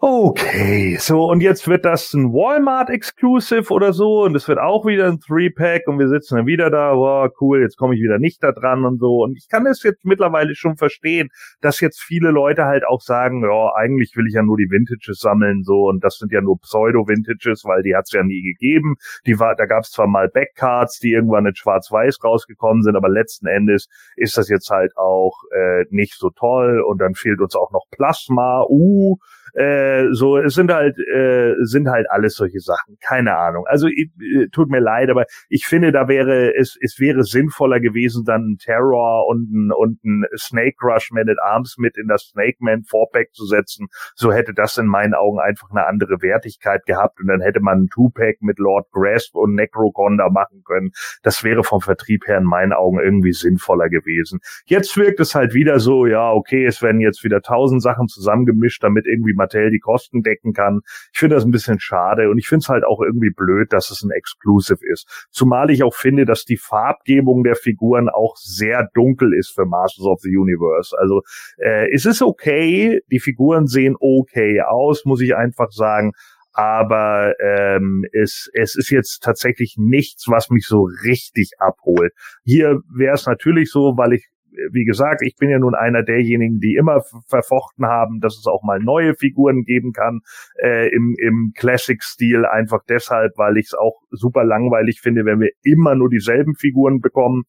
[0.00, 4.84] Okay, so und jetzt wird das ein Walmart Exclusive oder so und es wird auch
[4.84, 8.18] wieder ein Three-Pack und wir sitzen dann wieder da, wow, cool, jetzt komme ich wieder
[8.18, 11.28] nicht da dran und so und ich kann es jetzt mittlerweile schon verstehen,
[11.60, 15.20] dass jetzt viele Leute halt auch sagen, ja, eigentlich will ich ja nur die Vintages
[15.20, 18.96] sammeln so und das sind ja nur Pseudo-Vintages, weil die hat es ja nie gegeben.
[19.26, 23.08] Die war, da gab es zwar mal Backcards, die irgendwann in Schwarz-Weiß rausgekommen sind, aber
[23.08, 27.54] letzten Endes ist das jetzt halt auch äh, nicht so toll und dann fehlt uns
[27.54, 29.16] auch noch Plasma, uh,
[29.54, 32.96] äh, so, es sind halt, äh, sind halt alles solche Sachen.
[33.00, 33.64] Keine Ahnung.
[33.66, 38.24] Also äh, tut mir leid, aber ich finde, da wäre es, es wäre sinnvoller gewesen,
[38.24, 42.30] dann ein Terror und ein, und ein Snake Rush Man at Arms mit in das
[42.32, 43.88] Snake Man Four-Pack zu setzen.
[44.14, 47.84] So hätte das in meinen Augen einfach eine andere Wertigkeit gehabt und dann hätte man
[47.84, 50.90] ein Two-Pack mit Lord Grasp und Necroconda machen können.
[51.22, 54.40] Das wäre vom Vertrieb her in meinen Augen irgendwie sinnvoller gewesen.
[54.66, 58.82] Jetzt wirkt es halt wieder so, ja, okay, es werden jetzt wieder tausend Sachen zusammengemischt,
[58.82, 60.80] damit irgendwie Mattel die Kosten decken kann.
[61.12, 63.90] Ich finde das ein bisschen schade und ich finde es halt auch irgendwie blöd, dass
[63.90, 65.28] es ein Exclusive ist.
[65.30, 70.06] Zumal ich auch finde, dass die Farbgebung der Figuren auch sehr dunkel ist für Masters
[70.06, 70.96] of the Universe.
[70.98, 71.22] Also
[71.58, 76.12] äh, es ist okay, die Figuren sehen okay aus, muss ich einfach sagen
[76.54, 82.12] aber ähm, es, es ist jetzt tatsächlich nichts, was mich so richtig abholt.
[82.44, 84.28] Hier wäre es natürlich so, weil ich
[84.72, 88.62] wie gesagt, ich bin ja nun einer derjenigen, die immer verfochten haben, dass es auch
[88.62, 90.20] mal neue Figuren geben kann
[90.62, 95.50] äh, im, im Classic-Stil, einfach deshalb, weil ich es auch super langweilig finde, wenn wir
[95.62, 97.44] immer nur dieselben Figuren bekommen.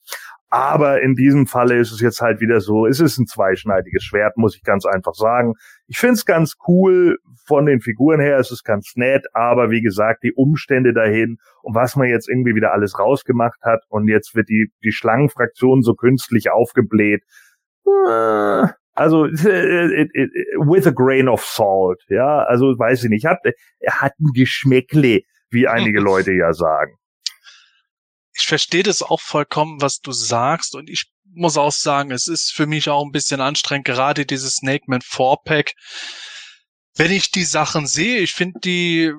[0.50, 4.38] Aber in diesem Falle ist es jetzt halt wieder so, es ist ein zweischneidiges Schwert,
[4.38, 5.54] muss ich ganz einfach sagen.
[5.88, 9.82] Ich finde es ganz cool von den Figuren her, es ist ganz nett, aber wie
[9.82, 14.36] gesagt, die Umstände dahin und was man jetzt irgendwie wieder alles rausgemacht hat und jetzt
[14.36, 17.24] wird die, die Schlangenfraktion so künstlich aufgebläht.
[17.86, 23.40] Äh, also with a grain of salt, ja, also weiß ich nicht, hat,
[23.80, 26.98] er hat ein Geschmäckle, wie einige Leute ja sagen
[28.36, 30.76] ich verstehe das auch vollkommen, was du sagst.
[30.76, 34.57] Und ich muss auch sagen, es ist für mich auch ein bisschen anstrengend, gerade dieses
[34.57, 35.74] Snake Man 4-Pack.
[36.98, 39.14] wenn ich die Sachen sehe, ich finde die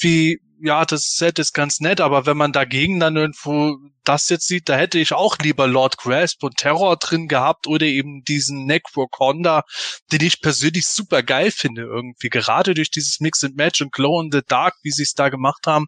[0.00, 4.46] wie ja, das Set ist ganz nett, aber wenn man dagegen dann irgendwo das jetzt
[4.46, 8.64] sieht, da hätte ich auch lieber Lord Grasp und Terror drin gehabt oder eben diesen
[8.64, 9.64] Necroconda,
[10.12, 12.30] den ich persönlich super geil finde irgendwie.
[12.30, 15.28] Gerade durch dieses Mix and Match und Glow in the Dark, wie sie es da
[15.28, 15.86] gemacht haben,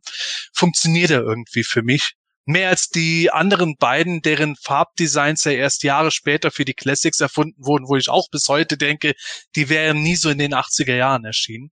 [0.53, 2.15] funktioniert er irgendwie für mich.
[2.47, 7.67] Mehr als die anderen beiden, deren Farbdesigns ja erst Jahre später für die Classics erfunden
[7.67, 9.15] wurden, wo ich auch bis heute denke,
[9.57, 11.71] die wären nie so in den 80er Jahren erschienen.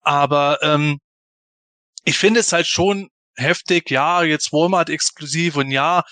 [0.00, 1.00] Aber ähm,
[2.04, 6.04] ich finde es halt schon heftig, ja, jetzt Walmart exklusiv und ja,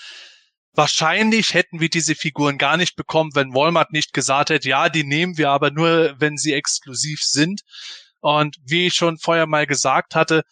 [0.73, 5.03] wahrscheinlich hätten wir diese Figuren gar nicht bekommen, wenn Walmart nicht gesagt hätte, ja, die
[5.03, 7.61] nehmen wir aber nur, wenn sie exklusiv sind.
[8.19, 10.43] Und wie ich schon vorher mal gesagt hatte,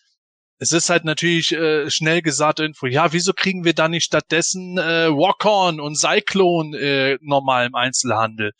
[0.66, 4.80] es ist halt natürlich äh, schnell gesagt irgendwo, ja, wieso kriegen wir da nicht stattdessen
[4.80, 8.52] äh, Walk-On und Cyclone äh, normal im Einzelhandel?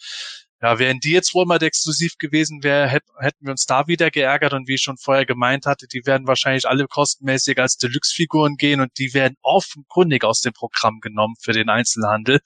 [0.62, 4.12] Ja, wären die jetzt wohl mal exklusiv gewesen wäre, hätt, hätten wir uns da wieder
[4.12, 8.56] geärgert und wie ich schon vorher gemeint hatte, die werden wahrscheinlich alle kostenmäßig als Deluxe-Figuren
[8.56, 12.40] gehen und die werden offenkundig aus dem Programm genommen für den Einzelhandel,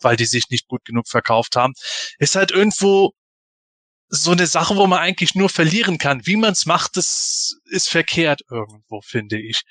[0.00, 1.74] weil die sich nicht gut genug verkauft haben.
[2.18, 3.12] Ist halt irgendwo
[4.10, 6.26] so eine Sache, wo man eigentlich nur verlieren kann.
[6.26, 9.62] Wie man es macht, das ist verkehrt irgendwo, finde ich.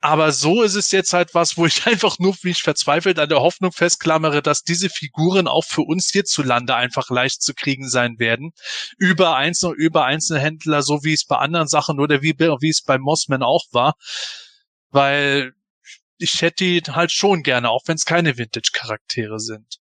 [0.00, 3.28] Aber so ist es jetzt halt was, wo ich einfach nur wie ich verzweifelt an
[3.28, 8.18] der Hoffnung festklammere, dass diese Figuren auch für uns hierzulande einfach leicht zu kriegen sein
[8.18, 8.52] werden.
[8.96, 12.98] Über einzelne, über Einzelhändler, so wie es bei anderen Sachen oder wie, wie es bei
[12.98, 13.94] Mossman auch war.
[14.90, 15.52] Weil
[16.16, 19.78] ich hätte die halt schon gerne, auch wenn es keine Vintage-Charaktere sind.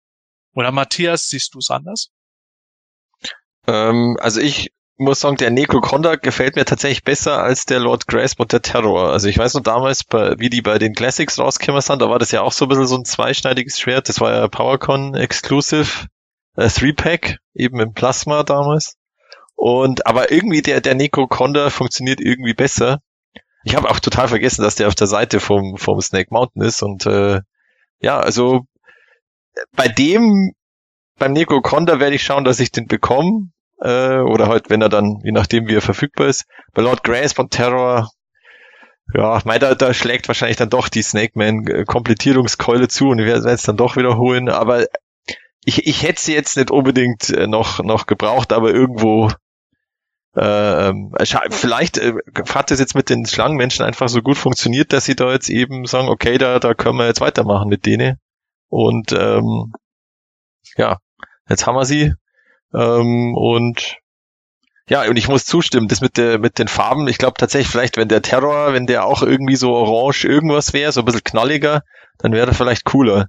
[0.54, 2.10] Oder Matthias, siehst du es anders?
[3.68, 8.40] Ähm, also ich muss sagen, der Necroconda gefällt mir tatsächlich besser als der Lord Grasp
[8.40, 9.12] und der Terror.
[9.12, 12.32] Also ich weiß noch damals, wie die bei den Classics rausgekommen sind, da war das
[12.32, 14.10] ja auch so ein bisschen so ein zweischneidiges Schwert.
[14.10, 16.08] Das war ja PowerCon Exclusive
[16.56, 18.96] äh, Three-Pack, eben im Plasma damals.
[19.56, 23.00] Und aber irgendwie der, der Necroconda funktioniert irgendwie besser.
[23.64, 26.82] Ich habe auch total vergessen, dass der auf der Seite vom, vom Snake Mountain ist.
[26.82, 27.42] Und äh,
[28.00, 28.66] ja, also
[29.76, 30.54] bei dem,
[31.20, 33.50] beim Necroconda werde ich schauen, dass ich den bekomme
[33.82, 36.46] äh, oder halt, wenn er dann, je nachdem wie er verfügbar ist.
[36.74, 38.10] Bei Lord Grace von Terror,
[39.14, 43.20] ja, mein, da, da schlägt wahrscheinlich dann doch die Snake Man äh, Komplettierungskeule zu und
[43.20, 44.86] ich werde es dann doch wiederholen, aber
[45.64, 49.32] ich, ich hätte sie jetzt nicht unbedingt äh, noch, noch gebraucht, aber irgendwo
[50.38, 51.14] äh, ähm,
[51.50, 52.14] vielleicht äh,
[52.54, 55.86] hat es jetzt mit den Schlangenmenschen einfach so gut funktioniert, dass sie da jetzt eben
[55.86, 58.20] sagen, okay, da, da können wir jetzt weitermachen mit denen.
[58.70, 59.74] Und ähm,
[60.78, 61.00] ja,
[61.50, 62.14] jetzt haben wir sie.
[62.74, 63.98] Ähm, und
[64.90, 67.98] ja, und ich muss zustimmen, das mit der mit den Farben, ich glaube tatsächlich, vielleicht,
[67.98, 71.82] wenn der Terror, wenn der auch irgendwie so orange irgendwas wäre, so ein bisschen knalliger,
[72.20, 73.28] dann wäre er vielleicht cooler.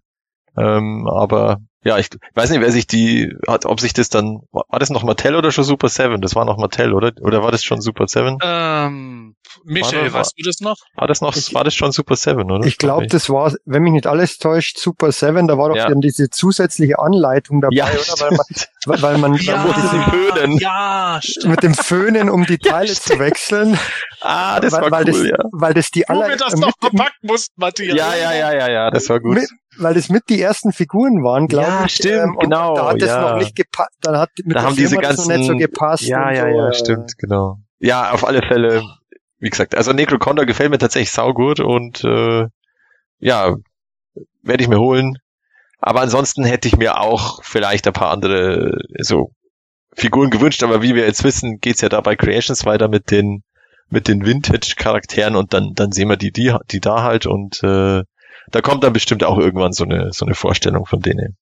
[0.57, 1.59] Ähm, aber
[1.89, 5.05] ja, ich weiß nicht, wer sich die, hat, ob sich das dann, war das noch
[5.05, 6.21] Mattel oder schon Super Seven?
[6.21, 7.13] Das war noch Mattel, oder?
[7.23, 8.37] Oder war das schon Super Seven?
[8.43, 9.35] Ähm,
[9.65, 10.77] Michael, war, weißt du das noch?
[10.97, 12.67] War das noch, ich, war das schon Super Seven, oder?
[12.67, 15.89] Ich glaube, das war, wenn mich nicht alles täuscht, Super Seven, da war doch ja.
[15.89, 18.37] dann diese zusätzliche Anleitung dabei, ja, oder?
[18.37, 20.59] Weil man, weil man, ja, weil diese Föhnen.
[20.59, 21.51] Ja, stimmt.
[21.51, 23.79] Mit dem Föhnen, um die Teile zu wechseln.
[24.21, 25.45] Ah, das weil, war weil cool, das, ja.
[25.53, 27.97] Weil das die aller, das noch verpacken mussten, Matthias.
[27.97, 29.35] Ja, ja, ja, ja, ja, das war gut.
[29.35, 29.49] Mit,
[29.79, 31.95] weil das mit die ersten Figuren waren, glaube ja, ich.
[31.95, 32.75] stimmt, ähm, genau.
[32.75, 33.07] Da hat ja.
[33.07, 33.97] das noch nicht gepasst.
[34.03, 36.03] Dann hat mit da haben diese ganzen, nicht so gepasst.
[36.05, 37.59] Ja, ja, so, ja, äh, stimmt, genau.
[37.79, 38.83] Ja, auf alle Fälle,
[39.39, 42.47] wie gesagt, also Necroconda gefällt mir tatsächlich saugut und äh,
[43.21, 43.57] ja,
[44.43, 45.19] werde ich mir holen.
[45.81, 49.31] Aber ansonsten hätte ich mir auch vielleicht ein paar andere so
[49.95, 53.43] Figuren gewünscht, aber wie wir jetzt wissen, geht's ja da bei Creations weiter mit den
[53.91, 58.03] mit den Vintage-Charakteren und dann dann sehen wir die die die da halt und äh,
[58.51, 61.37] da kommt dann bestimmt auch irgendwann so eine so eine Vorstellung von denen.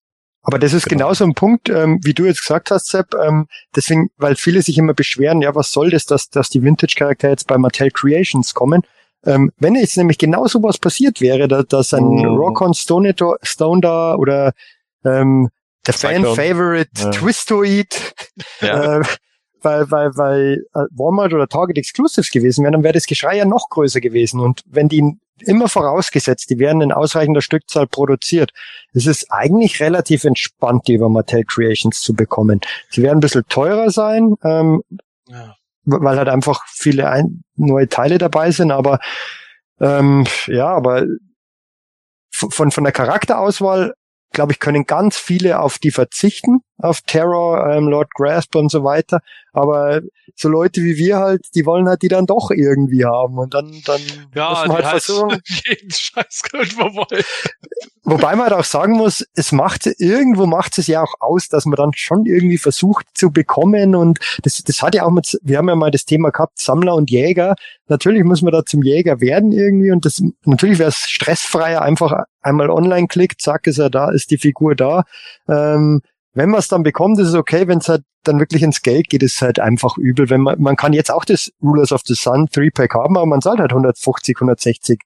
[0.49, 1.05] Aber das ist Genau.
[1.07, 3.13] genauso ein Punkt, ähm, wie du jetzt gesagt hast, Sepp.
[3.21, 7.31] Ähm, deswegen, weil viele sich immer beschweren, ja, was soll das, dass, dass die Vintage-Charaktere
[7.31, 8.83] jetzt bei Mattel Creations kommen.
[9.25, 12.25] Ähm, wenn jetzt nämlich genau sowas passiert wäre, da, dass ein Mhm.
[12.37, 13.13] Rock-on Stone,
[13.43, 14.53] Stone da oder
[15.03, 15.49] ähm,
[15.85, 15.93] der.
[15.93, 17.09] Fan-Favorite Ja.
[17.11, 18.13] Twistoid,
[18.61, 18.99] Ja.
[18.99, 19.03] äh,
[19.67, 23.45] weil, weil, weil äh, Walmart oder Target Exclusives gewesen wären, dann wäre das Geschrei ja
[23.45, 24.39] noch größer gewesen.
[24.39, 25.03] Und wenn die
[25.41, 28.51] immer vorausgesetzt, die werden in ausreichender Stückzahl produziert,
[28.93, 32.61] es ist eigentlich relativ entspannt, die über Mattel Creations zu bekommen.
[32.89, 34.81] Sie werden ein bisschen teurer sein, ähm,
[35.27, 35.55] Ja.
[35.83, 38.99] weil halt einfach viele ein neue Teile dabei sind, aber
[39.79, 41.05] ähm, ja, aber
[42.31, 43.93] von, von der Charakterauswahl,
[44.31, 48.83] glaube ich, können ganz viele auf die verzichten, auf Terror, ähm, Lord Grasp und so
[48.83, 49.19] weiter.
[49.53, 50.01] Aber
[50.35, 53.71] so Leute wie wir halt, die wollen halt die dann doch irgendwie haben und dann,
[53.85, 54.01] dann
[54.35, 55.41] ja, muss man halt, versuchen.
[55.67, 57.23] Jeden Scheiß können wir wollen.
[58.03, 61.65] Wobei man halt auch sagen muss, es macht, irgendwo macht es ja auch aus, dass
[61.65, 65.57] man dann schon irgendwie versucht zu bekommen und das, das hat ja auch mit, wir
[65.57, 67.55] haben ja mal das Thema gehabt, Sammler und Jäger.
[67.87, 72.25] Natürlich muss man da zum Jäger werden irgendwie und das, natürlich wäre es stressfreier, einfach
[72.41, 75.03] einmal online klickt, zack, ist er da, ist die Figur da.
[75.49, 76.01] Ähm,
[76.37, 77.67] wenn man es dann bekommt, ist es okay.
[77.67, 80.29] Wenn es halt dann wirklich ins Geld geht, ist es halt einfach übel.
[80.29, 83.41] Wenn man, man kann jetzt auch das Rulers of the Sun 3-Pack haben, aber man
[83.41, 84.99] zahlt halt 150, 160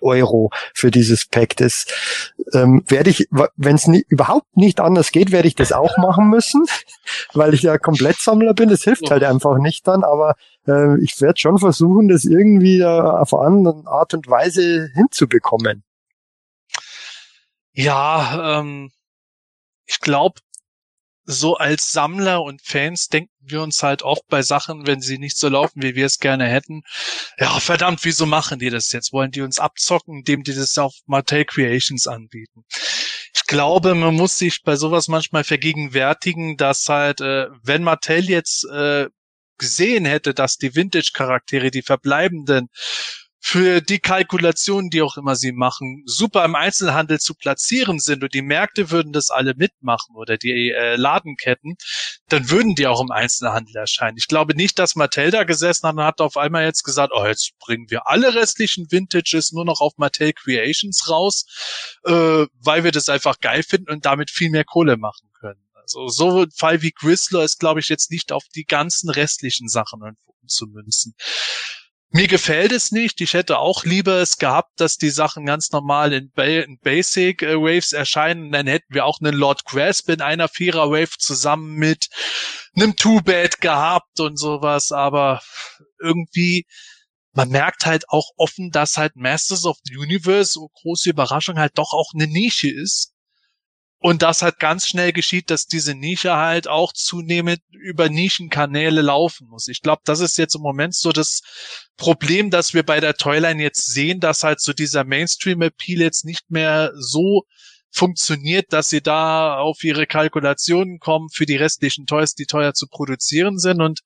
[0.00, 1.56] Euro für dieses Pack.
[1.56, 1.84] Das
[2.54, 6.64] ähm, werde ich, wenn es überhaupt nicht anders geht, werde ich das auch machen müssen,
[7.34, 8.70] weil ich ja Komplettsammler bin.
[8.70, 10.36] Das hilft halt einfach nicht dann, aber
[10.66, 15.84] äh, ich werde schon versuchen, das irgendwie äh, auf eine andere Art und Weise hinzubekommen.
[17.74, 18.90] Ja, ähm,
[19.86, 20.40] ich glaube,
[21.30, 25.36] so als Sammler und Fans denken wir uns halt oft bei Sachen, wenn sie nicht
[25.36, 26.84] so laufen, wie wir es gerne hätten.
[27.38, 29.12] Ja, verdammt, wieso machen die das jetzt?
[29.12, 32.64] Wollen die uns abzocken, indem die das auf Mattel Creations anbieten?
[33.34, 38.64] Ich glaube, man muss sich bei sowas manchmal vergegenwärtigen, dass halt, äh, wenn Mattel jetzt
[38.64, 39.08] äh,
[39.58, 42.68] gesehen hätte, dass die Vintage-Charaktere, die verbleibenden,
[43.40, 48.34] für die Kalkulationen, die auch immer sie machen, super im Einzelhandel zu platzieren sind und
[48.34, 51.76] die Märkte würden das alle mitmachen oder die äh, Ladenketten,
[52.28, 54.16] dann würden die auch im Einzelhandel erscheinen.
[54.18, 57.24] Ich glaube nicht, dass Mattel da gesessen hat und hat auf einmal jetzt gesagt, oh,
[57.24, 61.46] jetzt bringen wir alle restlichen Vintages nur noch auf Mattel Creations raus,
[62.04, 65.60] äh, weil wir das einfach geil finden und damit viel mehr Kohle machen können.
[65.76, 69.68] Also so ein Fall wie Grizzler ist, glaube ich, jetzt nicht auf die ganzen restlichen
[69.68, 70.02] Sachen
[70.48, 71.14] umzumünzen.
[72.10, 73.20] Mir gefällt es nicht.
[73.20, 77.42] Ich hätte auch lieber es gehabt, dass die Sachen ganz normal in, ba in Basic
[77.42, 78.50] äh, Waves erscheinen.
[78.50, 82.08] Dann hätten wir auch einen Lord Grasp in einer Vierer Wave zusammen mit
[82.74, 84.90] einem Two-Bad gehabt und sowas.
[84.90, 85.42] Aber
[86.00, 86.64] irgendwie,
[87.32, 91.76] man merkt halt auch offen, dass halt Masters of the Universe, so große Überraschung, halt
[91.76, 93.12] doch auch eine Nische ist.
[94.00, 99.48] Und das halt ganz schnell geschieht, dass diese Nische halt auch zunehmend über Nischenkanäle laufen
[99.48, 99.66] muss.
[99.66, 101.40] Ich glaube, das ist jetzt im Moment so das
[101.96, 106.48] Problem, dass wir bei der Toyline jetzt sehen, dass halt so dieser Mainstream-Appeal jetzt nicht
[106.48, 107.44] mehr so
[107.90, 112.86] funktioniert, dass sie da auf ihre Kalkulationen kommen für die restlichen Toys, die teuer zu
[112.86, 114.00] produzieren sind und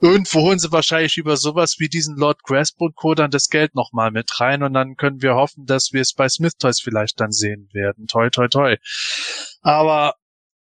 [0.00, 3.14] irgendwo holen sie wahrscheinlich über sowas wie diesen Lord Grasport Co.
[3.14, 6.28] dann das Geld nochmal mit rein und dann können wir hoffen, dass wir es bei
[6.28, 8.06] Smith Toys vielleicht dann sehen werden.
[8.06, 8.76] Toi, toi, toi.
[9.62, 10.14] Aber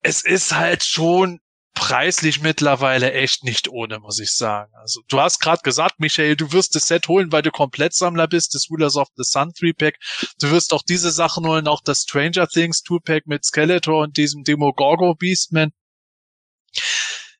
[0.02, 1.40] es ist halt schon
[1.74, 4.72] preislich mittlerweile echt nicht ohne, muss ich sagen.
[4.76, 8.54] Also du hast gerade gesagt, Michael, du wirst das Set holen, weil du Komplettsammler bist,
[8.54, 9.96] das Rulers of the Sun 3-Pack.
[10.40, 14.44] Du wirst auch diese Sachen holen, auch das Stranger Things 2-Pack mit Skeletor und diesem
[14.44, 15.72] Demogorgo Beastman.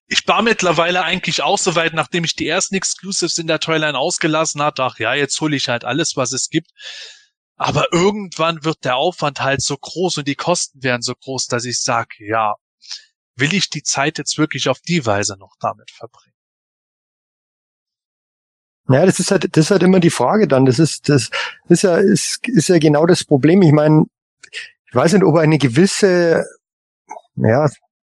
[0.08, 3.98] Ich war mittlerweile eigentlich auch so weit, nachdem ich die ersten Exclusives in der Toyline
[3.98, 6.72] ausgelassen hatte, ach ja, jetzt hole ich halt alles, was es gibt.
[7.58, 11.66] Aber irgendwann wird der Aufwand halt so groß und die Kosten werden so groß, dass
[11.66, 12.56] ich sage, ja,
[13.40, 16.34] will ich die Zeit jetzt wirklich auf die Weise noch damit verbringen?
[18.90, 20.66] Ja, das ist halt, das ist halt immer die Frage dann.
[20.66, 21.30] Das ist, das
[21.68, 23.62] ist ja, ist, ist ja genau das Problem.
[23.62, 24.06] Ich meine,
[24.52, 26.44] ich weiß nicht, ob eine gewisse,
[27.36, 27.70] ja,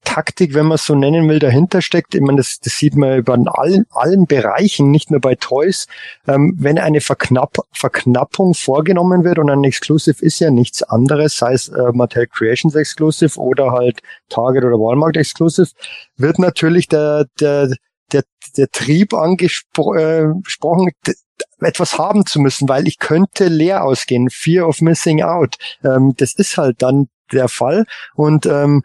[0.08, 2.14] Taktik, wenn man es so nennen will, dahinter steckt.
[2.14, 5.86] Ich meine, das, das sieht man über allen, allen Bereichen, nicht nur bei Toys.
[6.26, 11.52] Ähm, wenn eine Verknapp, Verknappung vorgenommen wird und ein Exclusive ist ja nichts anderes, sei
[11.52, 15.68] es äh, Mattel Creations Exclusive oder halt Target oder Walmart Exclusive,
[16.16, 17.74] wird natürlich der, der,
[18.10, 18.22] der,
[18.56, 21.12] der Trieb angesprochen, äh,
[21.60, 24.30] etwas haben zu müssen, weil ich könnte leer ausgehen.
[24.30, 25.56] Fear of missing out.
[25.84, 27.84] Ähm, das ist halt dann der Fall.
[28.14, 28.82] Und ähm,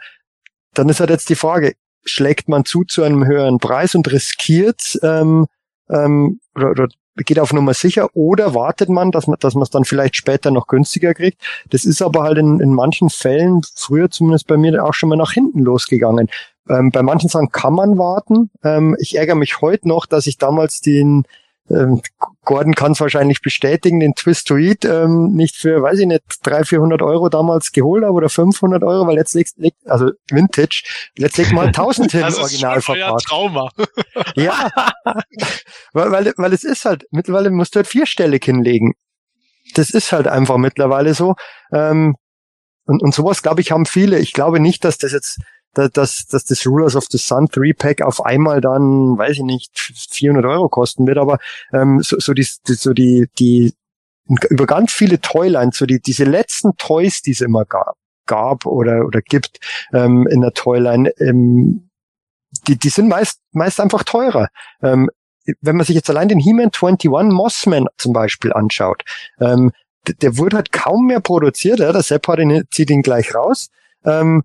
[0.74, 1.74] dann ist halt jetzt die Frage,
[2.06, 5.48] schlägt man zu zu einem höheren Preis und riskiert ähm,
[5.90, 6.88] ähm, oder, oder
[7.18, 10.52] geht auf Nummer sicher oder wartet man, dass man dass man es dann vielleicht später
[10.52, 11.42] noch günstiger kriegt.
[11.70, 15.16] Das ist aber halt in, in manchen Fällen, früher zumindest bei mir, auch schon mal
[15.16, 16.30] nach hinten losgegangen.
[16.70, 18.50] Ähm, bei manchen Sachen kann man warten.
[18.64, 21.24] Ähm, ich ärgere mich heute noch, dass ich damals den
[21.70, 22.02] ähm,
[22.44, 26.24] Gordon kann es wahrscheinlich bestätigen, den Twist to Eat ähm, nicht für, weiß ich nicht,
[26.44, 29.16] 300, 400 Euro damals geholt habe oder 500 Euro, weil
[29.56, 30.84] legt also Vintage,
[31.18, 33.24] jetzt legt mal 1000 hin, das original ist verpackt.
[33.26, 33.70] Trauma.
[34.36, 34.70] ja,
[35.94, 38.94] weil, weil, weil es ist halt, mittlerweile musst du halt vierstellig hinlegen.
[39.76, 41.36] Das ist halt einfach mittlerweile so.
[41.72, 42.16] Ähm,
[42.86, 44.20] und, und sowas, glaube ich, haben viele.
[44.20, 45.40] Ich glaube nicht, dass das jetzt
[45.74, 50.46] dass, dass das Rulers of the Sun 3-Pack auf einmal dann, weiß ich nicht, 400
[50.46, 51.40] Euro kosten wird, aber
[51.74, 53.74] ähm, so, so, die, so die, die
[54.50, 57.96] über ganz viele Toylines, so die, diese letzten Toys, die es immer gab,
[58.26, 59.60] gab oder, oder gibt
[59.94, 61.90] ähm, in der Toyline, ähm,
[62.68, 64.48] die, die sind meist, meist einfach teurer.
[64.82, 65.10] Ähm,
[65.62, 69.04] wenn man sich jetzt allein den He-Man 21 Mossman zum Beispiel anschaut,
[69.40, 69.72] ähm,
[70.08, 73.36] der, der wurde halt kaum mehr produziert, ja, der Sepp hat ihn, zieht ihn gleich
[73.36, 73.70] raus.
[74.06, 74.44] Ähm,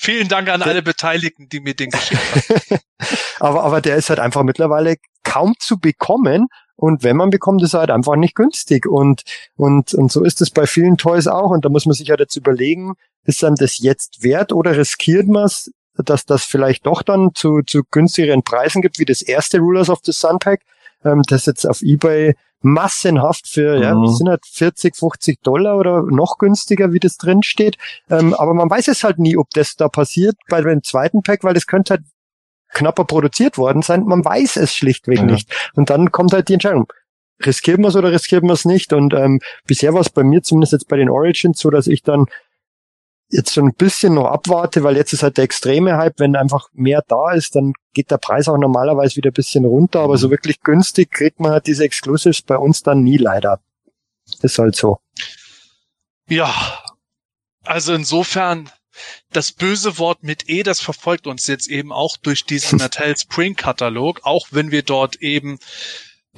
[0.00, 2.80] Vielen Dank an alle Beteiligten, die mir den geschickt haben.
[3.40, 4.94] aber, aber der ist halt einfach mittlerweile
[5.24, 6.46] kaum zu bekommen.
[6.76, 8.86] Und wenn man bekommt, ist er halt einfach nicht günstig.
[8.86, 9.22] Und,
[9.56, 11.50] und, und so ist es bei vielen Toys auch.
[11.50, 12.94] Und da muss man sich halt jetzt überlegen,
[13.24, 17.62] ist dann das jetzt wert oder riskiert man es, dass das vielleicht doch dann zu,
[17.66, 20.60] zu günstigeren Preisen gibt, wie das erste Rulers of the Sun Pack,
[21.04, 23.82] ähm, das jetzt auf Ebay massenhaft für, mhm.
[23.82, 27.76] ja, sind halt 40, 50 Dollar oder noch günstiger, wie das drin steht.
[28.10, 31.44] Ähm, aber man weiß es halt nie, ob das da passiert bei dem zweiten Pack,
[31.44, 32.02] weil das könnte halt
[32.70, 34.04] knapper produziert worden sein.
[34.04, 35.24] Man weiß es schlichtweg ja.
[35.24, 35.50] nicht.
[35.74, 36.92] Und dann kommt halt die Entscheidung.
[37.44, 38.92] Riskieren wir es oder riskieren wir es nicht?
[38.92, 42.02] Und ähm, bisher war es bei mir zumindest jetzt bei den Origins so, dass ich
[42.02, 42.26] dann
[43.30, 46.68] jetzt so ein bisschen noch abwarte, weil jetzt ist halt der extreme Hype, wenn einfach
[46.72, 50.28] mehr da ist, dann geht der Preis auch normalerweise wieder ein bisschen runter, aber so
[50.28, 50.32] mhm.
[50.32, 53.60] wirklich günstig kriegt man halt diese Exclusives bei uns dann nie leider.
[54.42, 54.98] Ist halt so.
[56.28, 56.54] Ja,
[57.64, 58.70] also insofern,
[59.32, 63.56] das böse Wort mit E, das verfolgt uns jetzt eben auch durch diesen Mattel Spring
[63.56, 65.58] Katalog, auch wenn wir dort eben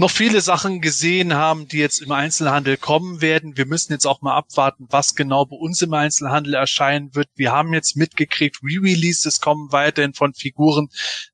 [0.00, 3.58] noch viele Sachen gesehen haben, die jetzt im Einzelhandel kommen werden.
[3.58, 7.28] Wir müssen jetzt auch mal abwarten, was genau bei uns im Einzelhandel erscheinen wird.
[7.34, 10.88] Wir haben jetzt mitgekriegt, Re-Releases kommen weiterhin von Figuren,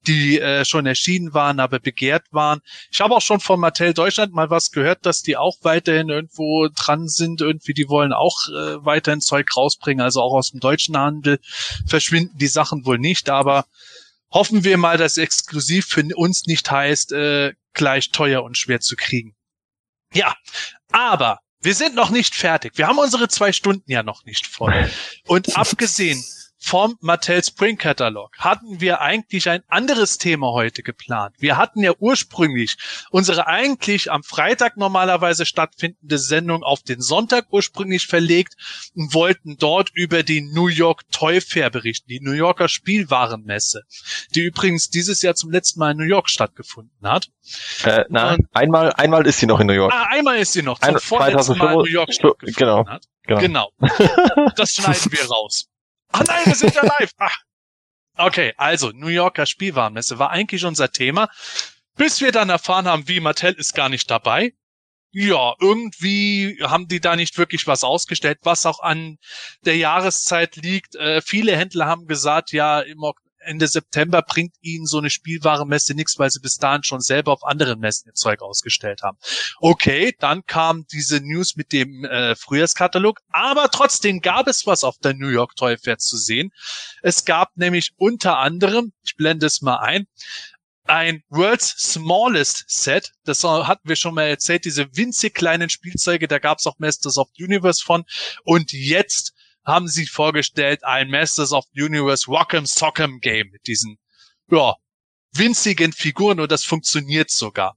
[0.09, 2.61] die äh, schon erschienen waren, aber begehrt waren.
[2.91, 6.67] Ich habe auch schon von Mattel Deutschland mal was gehört, dass die auch weiterhin irgendwo
[6.67, 7.41] dran sind.
[7.43, 10.03] Irgendwie, die wollen auch äh, weiterhin Zeug rausbringen.
[10.03, 11.39] Also auch aus dem deutschen Handel
[11.87, 13.67] verschwinden die Sachen wohl nicht, aber
[14.33, 18.97] hoffen wir mal, dass exklusiv für uns nicht heißt, äh, gleich teuer und schwer zu
[18.97, 19.37] kriegen.
[20.13, 20.35] Ja,
[20.91, 22.77] aber wir sind noch nicht fertig.
[22.77, 24.91] Wir haben unsere zwei Stunden ja noch nicht voll.
[25.27, 26.23] Und abgesehen
[26.59, 31.37] vom Mattel Spring Catalog hatten wir eigentlich ein anderes Thema heute geplant.
[31.39, 32.77] Wir hatten ja ursprünglich
[33.11, 38.55] unsere eigentlich am Freitag normalerweise stattfindende Sendung auf den Sonntag ursprünglich verlegt
[38.95, 43.83] und wollten dort über die New York Toy Fair berichten, die New Yorker Spielwarenmesse,
[44.35, 47.29] die übrigens dieses Jahr zum letzten Mal in New York stattgefunden hat.
[47.85, 49.93] Äh, nein, einmal, einmal ist sie noch in New York.
[49.93, 53.05] Ah, einmal ist sie noch zum Ein, vorletzten Mal in New York stattgefunden genau, hat.
[53.27, 53.41] Genau.
[53.41, 53.71] genau.
[54.57, 55.69] Das schneiden wir raus.
[56.13, 57.11] Ah nein, wir sind ja live.
[57.19, 57.37] Ach.
[58.19, 61.29] Okay, also New Yorker Spielwarenmesse war eigentlich unser Thema,
[61.97, 64.53] bis wir dann erfahren haben, wie Mattel ist gar nicht dabei.
[65.13, 69.19] Ja, irgendwie haben die da nicht wirklich was ausgestellt, was auch an
[69.65, 70.95] der Jahreszeit liegt.
[70.97, 73.03] Äh, viele Händler haben gesagt, ja, im
[73.47, 77.45] Ende September bringt ihnen so eine Spielwarenmesse nichts, weil sie bis dahin schon selber auf
[77.45, 79.19] anderen Messen ihr Zeug ausgestellt haben.
[79.61, 84.99] Okay, dann kam diese News mit dem äh, Frühjahrskatalog, aber trotzdem gab es was auf
[84.99, 86.53] der New York Toy Fair zu sehen.
[87.03, 90.07] Es gab nämlich unter anderem, ich blende es mal ein,
[90.89, 93.13] ein World's Smallest Set.
[93.25, 97.19] Das hatten wir schon mal erzählt, diese winzig kleinen Spielzeuge, da gab es auch Masters
[97.19, 98.05] of the Universe von.
[98.45, 99.35] Und jetzt
[99.67, 103.99] haben sie vorgestellt ein Masters of Universe Rock'em Sock'em Game mit diesen,
[104.51, 104.75] ja,
[105.33, 107.77] winzigen Figuren und das funktioniert sogar.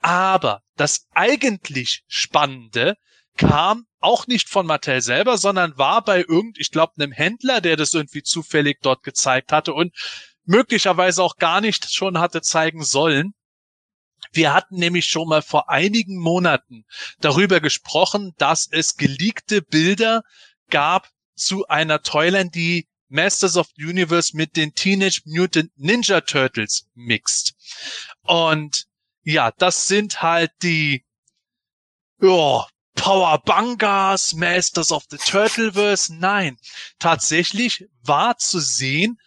[0.00, 2.96] Aber das eigentlich Spannende
[3.36, 7.76] kam auch nicht von Mattel selber, sondern war bei irgend, ich glaube, einem Händler, der
[7.76, 9.92] das irgendwie zufällig dort gezeigt hatte und
[10.44, 13.34] möglicherweise auch gar nicht schon hatte zeigen sollen.
[14.32, 16.84] Wir hatten nämlich schon mal vor einigen Monaten
[17.20, 20.22] darüber gesprochen, dass es geleakte Bilder
[20.70, 26.86] gab zu einer Toyline, die Masters of the Universe mit den Teenage Mutant Ninja Turtles
[26.94, 27.54] mixt.
[28.22, 28.86] Und
[29.22, 31.04] ja, das sind halt die
[32.20, 32.64] oh,
[32.94, 36.14] Power Bangas, Masters of the Turtleverse.
[36.14, 36.58] Nein,
[36.98, 39.18] tatsächlich war zu sehen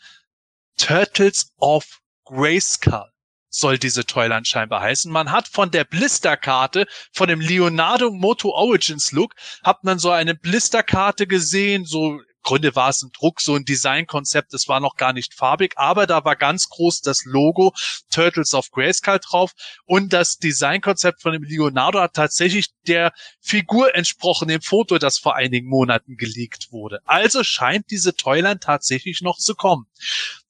[0.78, 3.12] Turtles of Grayskull
[3.52, 5.11] soll diese Toyline scheinbar heißen.
[5.11, 10.34] Man hat von der Blisterkarte, von dem Leonardo Moto Origins Look, hat man so eine
[10.34, 15.14] Blisterkarte gesehen, so Gründe war es ein Druck, so ein Designkonzept, es war noch gar
[15.14, 17.73] nicht farbig, aber da war ganz groß das Logo
[18.10, 19.52] Turtles of Grayskull drauf
[19.86, 25.36] und das Designkonzept von dem Leonardo hat tatsächlich der Figur entsprochen, dem Foto, das vor
[25.36, 27.02] einigen Monaten geleakt wurde.
[27.06, 29.86] Also scheint diese Toyline tatsächlich noch zu kommen.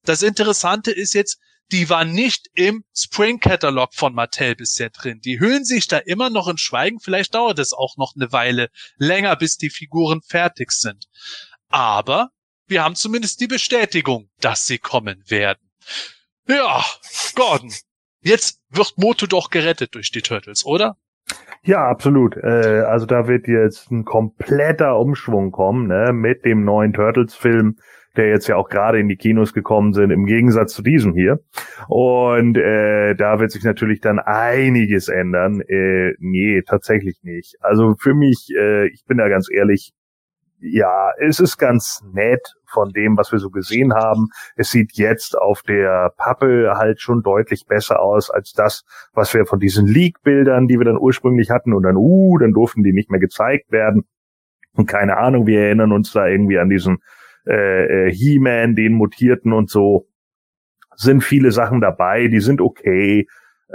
[0.04, 1.40] Das Interessante ist jetzt,
[1.72, 5.22] die war nicht im Spring Catalog von Mattel bisher drin.
[5.22, 7.00] Die hüllen sich da immer noch in Schweigen.
[7.00, 11.06] Vielleicht dauert es auch noch eine Weile länger, bis die Figuren fertig sind.
[11.70, 12.30] Aber
[12.68, 15.72] wir haben zumindest die Bestätigung, dass sie kommen werden.
[16.48, 16.84] Ja,
[17.36, 17.74] Gordon.
[18.22, 20.98] Jetzt wird Moto doch gerettet durch die Turtles, oder?
[21.64, 22.36] Ja, absolut.
[22.38, 27.78] Äh, also da wird jetzt ein kompletter Umschwung kommen, ne, mit dem neuen Turtles-Film,
[28.18, 31.40] der jetzt ja auch gerade in die Kinos gekommen sind, im Gegensatz zu diesem hier.
[31.88, 35.62] Und äh, da wird sich natürlich dann einiges ändern.
[35.62, 37.56] Äh, nee, tatsächlich nicht.
[37.62, 39.94] Also für mich, äh, ich bin da ganz ehrlich,
[40.64, 44.28] ja, es ist ganz nett von dem, was wir so gesehen haben.
[44.56, 48.84] Es sieht jetzt auf der Pappe halt schon deutlich besser aus als das,
[49.14, 52.84] was wir von diesen Leak-Bildern, die wir dann ursprünglich hatten und dann, uh, dann durften
[52.84, 54.04] die nicht mehr gezeigt werden.
[54.74, 57.00] Und keine Ahnung, wir erinnern uns da irgendwie an diesen
[57.48, 60.08] äh, äh He-Man, den mutierten und so.
[60.96, 63.28] Sind viele Sachen dabei, die sind okay.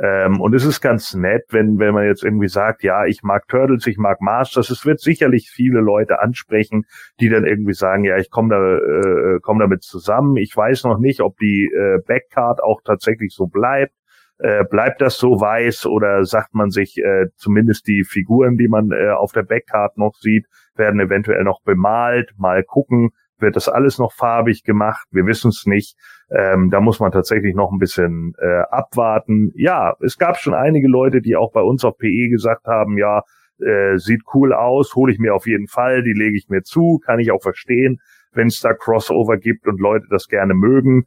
[0.03, 3.49] Ähm, und es ist ganz nett, wenn, wenn man jetzt irgendwie sagt, ja, ich mag
[3.49, 4.71] Turtles, ich mag Masters.
[4.71, 6.85] Es wird sicherlich viele Leute ansprechen,
[7.21, 10.37] die dann irgendwie sagen, ja, ich komme da, äh, komm damit zusammen.
[10.37, 13.95] Ich weiß noch nicht, ob die äh, Backcard auch tatsächlich so bleibt.
[14.39, 18.91] Äh, bleibt das so weiß oder sagt man sich, äh, zumindest die Figuren, die man
[18.91, 20.45] äh, auf der Backcard noch sieht,
[20.75, 25.07] werden eventuell noch bemalt, mal gucken wird das alles noch farbig gemacht?
[25.11, 25.97] Wir wissen es nicht.
[26.31, 29.53] Ähm, da muss man tatsächlich noch ein bisschen äh, abwarten.
[29.55, 33.23] Ja, es gab schon einige Leute, die auch bei uns auf PE gesagt haben, ja,
[33.61, 37.01] äh, sieht cool aus, hole ich mir auf jeden Fall, die lege ich mir zu,
[37.05, 38.01] kann ich auch verstehen,
[38.33, 41.05] wenn es da Crossover gibt und Leute das gerne mögen.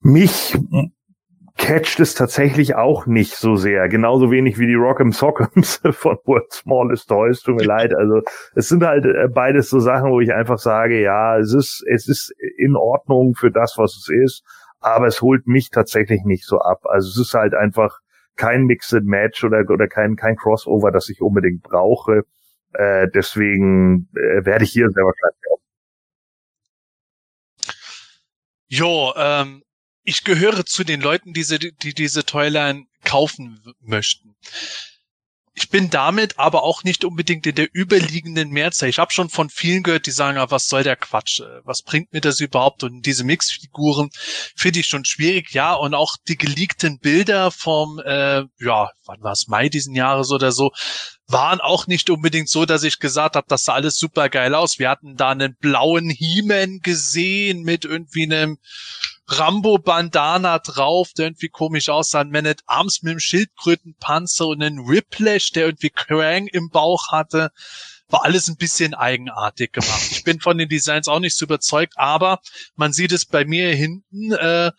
[0.00, 0.56] Mich
[1.56, 3.88] catcht es tatsächlich auch nicht so sehr.
[3.88, 7.40] Genauso wenig wie die Rock'em Sock'ems von World's Smallest Toys.
[7.42, 7.94] Tut mir leid.
[7.94, 8.22] Also
[8.54, 12.08] es sind halt äh, beides so Sachen, wo ich einfach sage, ja, es ist, es
[12.08, 14.42] ist in Ordnung für das, was es ist,
[14.80, 16.80] aber es holt mich tatsächlich nicht so ab.
[16.84, 17.98] Also es ist halt einfach
[18.36, 22.22] kein Mixed Match oder, oder kein, kein Crossover, das ich unbedingt brauche.
[22.72, 25.60] Äh, deswegen äh, werde ich hier sehr wahrscheinlich auch.
[28.68, 29.62] Jo, ähm,
[30.04, 31.44] ich gehöre zu den Leuten, die,
[31.82, 34.36] die diese Toyline kaufen möchten.
[35.54, 38.88] Ich bin damit aber auch nicht unbedingt in der überliegenden Mehrzahl.
[38.88, 41.40] Ich habe schon von vielen gehört, die sagen, ah, was soll der Quatsch?
[41.40, 42.84] Äh, was bringt mir das überhaupt?
[42.84, 44.08] Und diese Mixfiguren
[44.56, 45.52] finde ich schon schwierig.
[45.52, 50.30] Ja, und auch die geleakten Bilder vom, äh, ja, wann war es, Mai diesen Jahres
[50.30, 50.72] oder so,
[51.26, 54.78] waren auch nicht unbedingt so, dass ich gesagt habe, das sah alles super geil aus.
[54.78, 58.56] Wir hatten da einen blauen He-Man gesehen mit irgendwie einem
[59.28, 65.52] Rambo-Bandana drauf, der irgendwie komisch aussah, Man at Arms mit dem Schildkrötenpanzer und einen Whiplash,
[65.52, 67.50] der irgendwie Krang im Bauch hatte.
[68.08, 70.08] War alles ein bisschen eigenartig gemacht.
[70.10, 72.40] Ich bin von den Designs auch nicht so überzeugt, aber
[72.76, 74.70] man sieht es bei mir hinten, äh,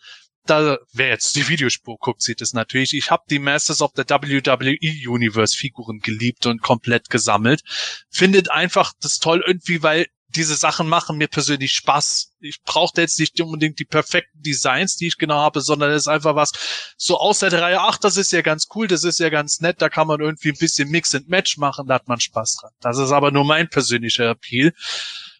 [0.46, 2.92] da, wer jetzt die Videospur guckt, sieht es natürlich.
[2.94, 4.76] Ich habe die Masters of the WWE
[5.08, 7.62] Universe Figuren geliebt und komplett gesammelt.
[8.10, 12.32] Findet einfach das toll irgendwie, weil diese Sachen machen mir persönlich Spaß.
[12.40, 16.08] Ich brauchte jetzt nicht unbedingt die perfekten Designs, die ich genau habe, sondern es ist
[16.08, 16.52] einfach was
[16.96, 19.80] so aus der Reihe, ach, das ist ja ganz cool, das ist ja ganz nett,
[19.80, 22.72] da kann man irgendwie ein bisschen Mix and Match machen, da hat man Spaß dran.
[22.80, 24.72] Das ist aber nur mein persönlicher Appeal.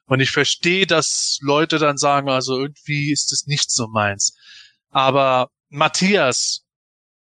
[0.06, 4.36] Und ich verstehe, dass Leute dann sagen, also irgendwie ist das nicht so meins.
[4.90, 6.64] Aber Matthias,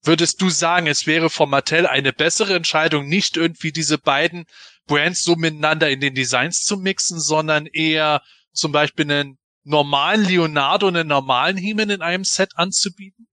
[0.02, 4.44] würdest du sagen, es wäre von Mattel eine bessere Entscheidung, nicht irgendwie diese beiden
[4.86, 10.88] Brands so miteinander in den Designs zu mixen, sondern eher zum Beispiel einen normalen Leonardo
[10.88, 13.26] und einen normalen He-Man in einem Set anzubieten?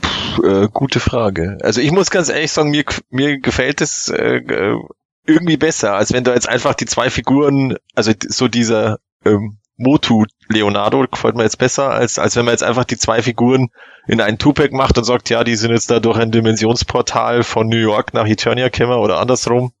[0.00, 1.58] Puh, äh, gute Frage.
[1.62, 4.78] Also ich muss ganz ehrlich sagen, mir, mir gefällt es äh, äh
[5.24, 10.24] irgendwie besser, als wenn du jetzt einfach die zwei Figuren, also so dieser ähm, Motu
[10.48, 13.68] Leonardo gefällt mir jetzt besser, als, als wenn man jetzt einfach die zwei Figuren
[14.08, 17.68] in einen Tupac macht und sagt, ja, die sind jetzt da durch ein Dimensionsportal von
[17.68, 19.72] New York nach Eternia gekommen oder andersrum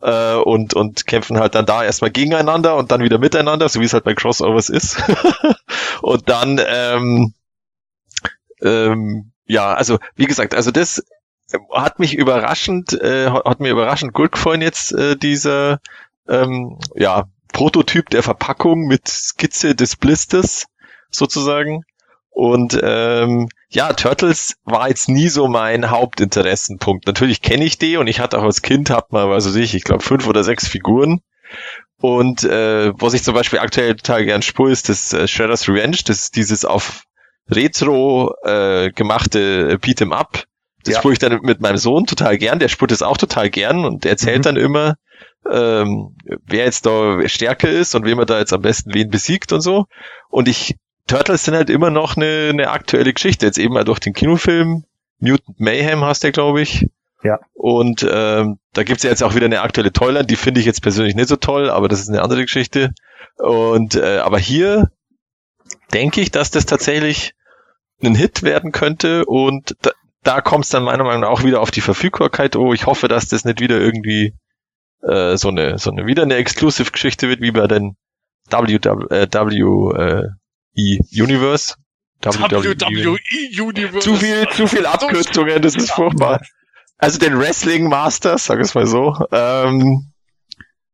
[0.00, 3.84] äh, und, und kämpfen halt dann da erstmal gegeneinander und dann wieder miteinander, so wie
[3.84, 5.02] es halt bei Crossovers ist.
[6.02, 7.34] und dann, ähm,
[8.62, 11.02] ähm, ja, also wie gesagt, also das
[11.72, 15.80] hat mich überraschend, äh, hat mir überraschend gut gefallen jetzt äh, dieser
[16.28, 20.66] ähm, ja, Prototyp der Verpackung mit Skizze des Blisters
[21.10, 21.82] sozusagen.
[22.30, 27.06] Und ähm, ja, Turtles war jetzt nie so mein Hauptinteressenpunkt.
[27.06, 29.84] Natürlich kenne ich die und ich hatte auch als Kind, hab mal, weiß ich, ich
[29.84, 31.20] glaube fünf oder sechs Figuren.
[32.00, 35.98] Und äh, was ich zum Beispiel aktuell total gern spur, ist das äh, Shredder's Revenge,
[36.04, 37.04] das ist dieses auf
[37.48, 40.44] Retro äh, gemachte Beat'em Up.
[40.82, 41.00] Das ja.
[41.00, 44.04] spure ich dann mit meinem Sohn total gern, der spurt es auch total gern und
[44.04, 44.42] erzählt mhm.
[44.42, 44.94] dann immer,
[45.48, 46.16] ähm,
[46.46, 49.60] wer jetzt da stärker ist und wie man da jetzt am besten wen besiegt und
[49.60, 49.84] so.
[50.28, 50.74] Und ich
[51.10, 53.44] Turtles sind halt immer noch eine, eine aktuelle Geschichte.
[53.44, 54.84] Jetzt eben mal durch den Kinofilm.
[55.18, 56.86] Mutant Mayhem hast du, glaube ich.
[57.24, 57.40] Ja.
[57.52, 60.82] Und ähm, da gibt's ja jetzt auch wieder eine aktuelle Toyland, die finde ich jetzt
[60.82, 62.94] persönlich nicht so toll, aber das ist eine andere Geschichte.
[63.38, 64.92] Und äh, aber hier
[65.92, 67.34] denke ich, dass das tatsächlich
[68.02, 69.90] ein Hit werden könnte und da,
[70.22, 72.54] da kommt es dann meiner Meinung nach auch wieder auf die Verfügbarkeit.
[72.54, 74.34] Oh, ich hoffe, dass das nicht wieder irgendwie
[75.02, 77.96] äh, so eine so eine wieder eine Exclusive-Geschichte wird wie bei den
[78.50, 80.39] WWE äh,
[80.76, 81.74] Universe.
[82.22, 84.00] WWE Universe.
[84.00, 86.40] Zu viel, zu viel Abkürzungen, das ist furchtbar.
[86.98, 89.16] Also den Wrestling Masters, sag es mal so.
[89.32, 90.12] Ähm,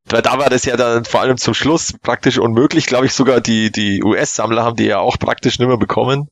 [0.08, 3.40] weil da war das ja dann vor allem zum Schluss praktisch unmöglich, glaube ich, sogar
[3.40, 6.28] die, die US-Sammler haben die ja auch praktisch nicht mehr bekommen.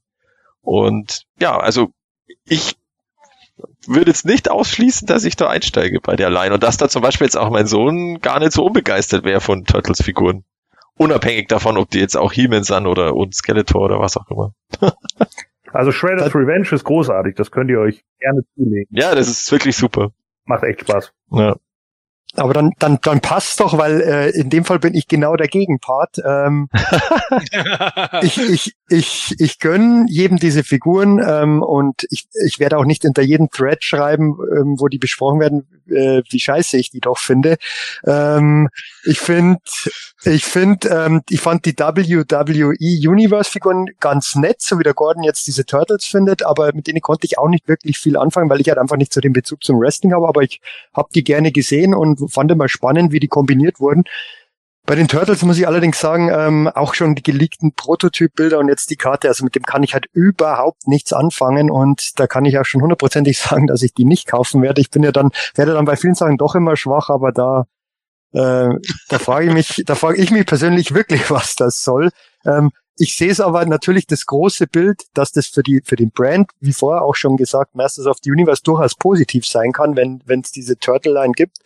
[0.61, 1.91] Und ja, also
[2.45, 2.77] ich
[3.87, 7.03] würde jetzt nicht ausschließen, dass ich da einsteige bei der Line und dass da zum
[7.03, 10.45] Beispiel jetzt auch mein Sohn gar nicht so unbegeistert wäre von Turtles-Figuren.
[10.97, 14.55] Unabhängig davon, ob die jetzt auch He-Man sind oder und Skeletor oder was auch immer.
[15.75, 18.87] Also Shredder's Revenge ist großartig, das könnt ihr euch gerne zulegen.
[18.91, 20.13] Ja, das ist wirklich super.
[20.45, 21.13] Macht echt Spaß.
[21.33, 21.57] Ja.
[22.37, 25.49] Aber dann, dann, dann passt doch, weil äh, in dem Fall bin ich genau der
[25.49, 26.19] Gegenpart.
[26.25, 26.69] Ähm,
[28.23, 33.03] ich, ich, ich, ich gönn jedem diese Figuren ähm, und ich, ich werde auch nicht
[33.03, 37.17] hinter jeden Thread schreiben, ähm, wo die besprochen werden, äh, wie scheiße ich die doch
[37.17, 37.57] finde.
[38.07, 38.69] Ähm,
[39.05, 39.61] ich finde,
[40.25, 45.23] ich finde, ähm, ich fand die WWE Universe Figuren ganz nett, so wie der Gordon
[45.23, 48.61] jetzt diese Turtles findet, aber mit denen konnte ich auch nicht wirklich viel anfangen, weil
[48.61, 50.61] ich halt einfach nicht so den Bezug zum Wrestling habe, aber ich
[50.93, 54.05] habe die gerne gesehen und fand immer spannend, wie die kombiniert wurden.
[54.87, 58.91] Bei den Turtles muss ich allerdings sagen, ähm, auch schon die geleakten Prototypbilder und jetzt
[58.91, 62.59] die Karte, also mit dem kann ich halt überhaupt nichts anfangen und da kann ich
[62.59, 64.83] auch schon hundertprozentig sagen, dass ich die nicht kaufen werde.
[64.83, 67.67] Ich bin ja dann, werde dann bei vielen Sachen doch immer schwach, aber da,
[68.33, 68.75] äh,
[69.09, 72.11] da frage ich mich, da frage ich mich persönlich wirklich, was das soll.
[72.45, 76.11] Ähm, ich sehe es aber natürlich das große Bild, dass das für die für den
[76.13, 80.23] Brand, wie vorher auch schon gesagt, Masters of the Universe durchaus positiv sein kann, wenn
[80.27, 81.59] wenn es diese Turtle Line gibt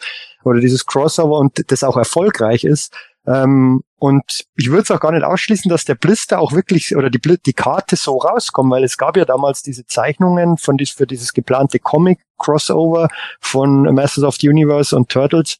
[0.45, 2.95] oder dieses Crossover und das auch erfolgreich ist.
[3.29, 7.11] Ähm, und ich würde es auch gar nicht ausschließen, dass der Blister auch wirklich oder
[7.11, 11.07] die, die Karte so rauskommt, weil es gab ja damals diese Zeichnungen von dies, für
[11.07, 13.09] dieses geplante Comic Crossover
[13.41, 15.59] von Masters of the Universe und Turtles.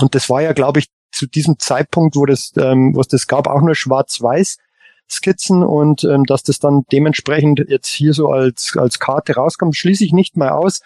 [0.00, 3.26] Und das war ja, glaube ich, zu diesem Zeitpunkt, wo das, ähm, wo es das
[3.26, 4.58] gab, auch nur schwarz-weiß.
[5.10, 10.02] Skizzen und ähm, dass das dann dementsprechend jetzt hier so als, als Karte rauskommt, schließe
[10.02, 10.80] ich nicht mal aus.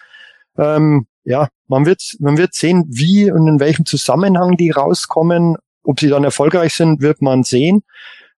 [0.57, 5.55] Ähm, ja, man wird, man wird sehen, wie und in welchem Zusammenhang die rauskommen.
[5.89, 7.81] Ob sie dann erfolgreich sind, wird man sehen.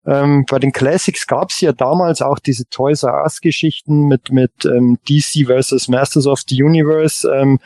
[0.06, 4.30] Ähm, bei den Classics gab es ja damals auch diese Toys R Us Geschichten mit
[4.30, 7.28] mit ähm, DC versus Masters of the Universe.
[7.28, 7.58] Ähm,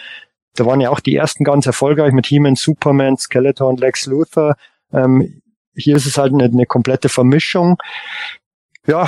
[0.54, 4.56] da waren ja auch die ersten ganz erfolgreich mit He-Man, Superman, Skeletor und Lex Luthor.
[4.90, 5.42] Ähm,
[5.74, 7.76] hier ist es halt eine, eine komplette Vermischung.
[8.86, 9.06] Ja,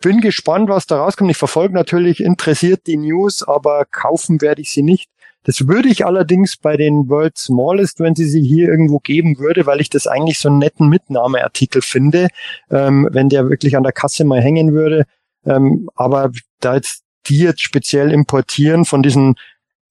[0.00, 1.30] bin gespannt, was da rauskommt.
[1.30, 5.08] Ich verfolge natürlich interessiert die News, aber kaufen werde ich sie nicht.
[5.44, 9.64] Das würde ich allerdings bei den World Smallest, wenn sie sie hier irgendwo geben würde,
[9.64, 12.28] weil ich das eigentlich so einen netten Mitnahmeartikel finde,
[12.70, 15.06] ähm, wenn der wirklich an der Kasse mal hängen würde.
[15.46, 19.36] Ähm, aber da jetzt die jetzt speziell importieren von diesen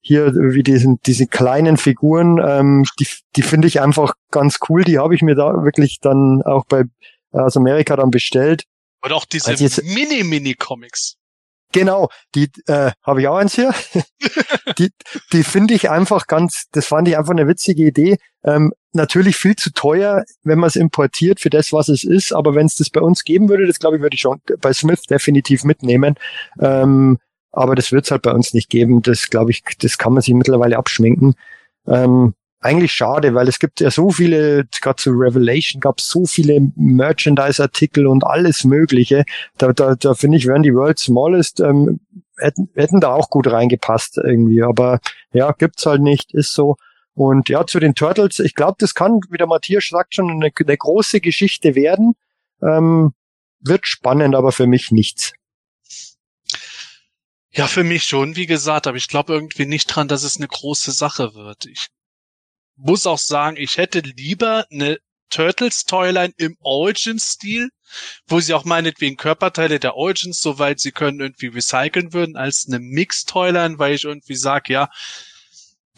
[0.01, 4.83] hier wie diesen, diese kleinen Figuren, ähm, die, die finde ich einfach ganz cool.
[4.83, 6.83] Die habe ich mir da wirklich dann auch bei
[7.31, 8.63] aus Amerika dann bestellt.
[9.03, 11.15] Oder auch diese Mini-Mini-Comics.
[11.71, 13.73] Genau, die äh, habe ich auch eins hier.
[14.79, 14.89] die
[15.31, 18.17] die finde ich einfach ganz, das fand ich einfach eine witzige Idee.
[18.43, 22.33] Ähm, natürlich viel zu teuer, wenn man es importiert für das, was es ist.
[22.33, 24.73] Aber wenn es das bei uns geben würde, das glaube ich, würde ich schon bei
[24.73, 26.15] Smith definitiv mitnehmen.
[26.59, 27.19] Ähm,
[27.51, 29.03] aber das wird es halt bei uns nicht geben.
[29.03, 31.35] Das glaube ich, das kann man sich mittlerweile abschminken.
[31.87, 36.25] Ähm, eigentlich schade, weil es gibt ja so viele, gerade zu Revelation gab es so
[36.25, 39.23] viele Merchandise-Artikel und alles Mögliche.
[39.57, 42.01] Da, da, da finde ich, wären die World Smallest ähm,
[42.37, 44.61] hätten, hätten da auch gut reingepasst irgendwie.
[44.63, 44.99] Aber
[45.31, 46.75] ja, gibt's halt nicht, ist so.
[47.13, 50.51] Und ja, zu den Turtles, ich glaube, das kann, wie der Matthias sagt, schon eine,
[50.53, 52.13] eine große Geschichte werden.
[52.61, 53.13] Ähm,
[53.61, 55.33] wird spannend, aber für mich nichts.
[57.51, 60.47] Ja, für mich schon, wie gesagt, aber ich glaube irgendwie nicht dran, dass es eine
[60.47, 61.65] große Sache wird.
[61.65, 61.87] Ich
[62.79, 64.99] muss auch sagen, ich hätte lieber eine
[65.29, 67.69] Turtles Toyline im Origin-Stil,
[68.27, 72.79] wo sie auch meinetwegen Körperteile der Origins, soweit sie können, irgendwie recyceln würden, als eine
[72.79, 74.89] Mix-Toyline, weil ich irgendwie sage, ja,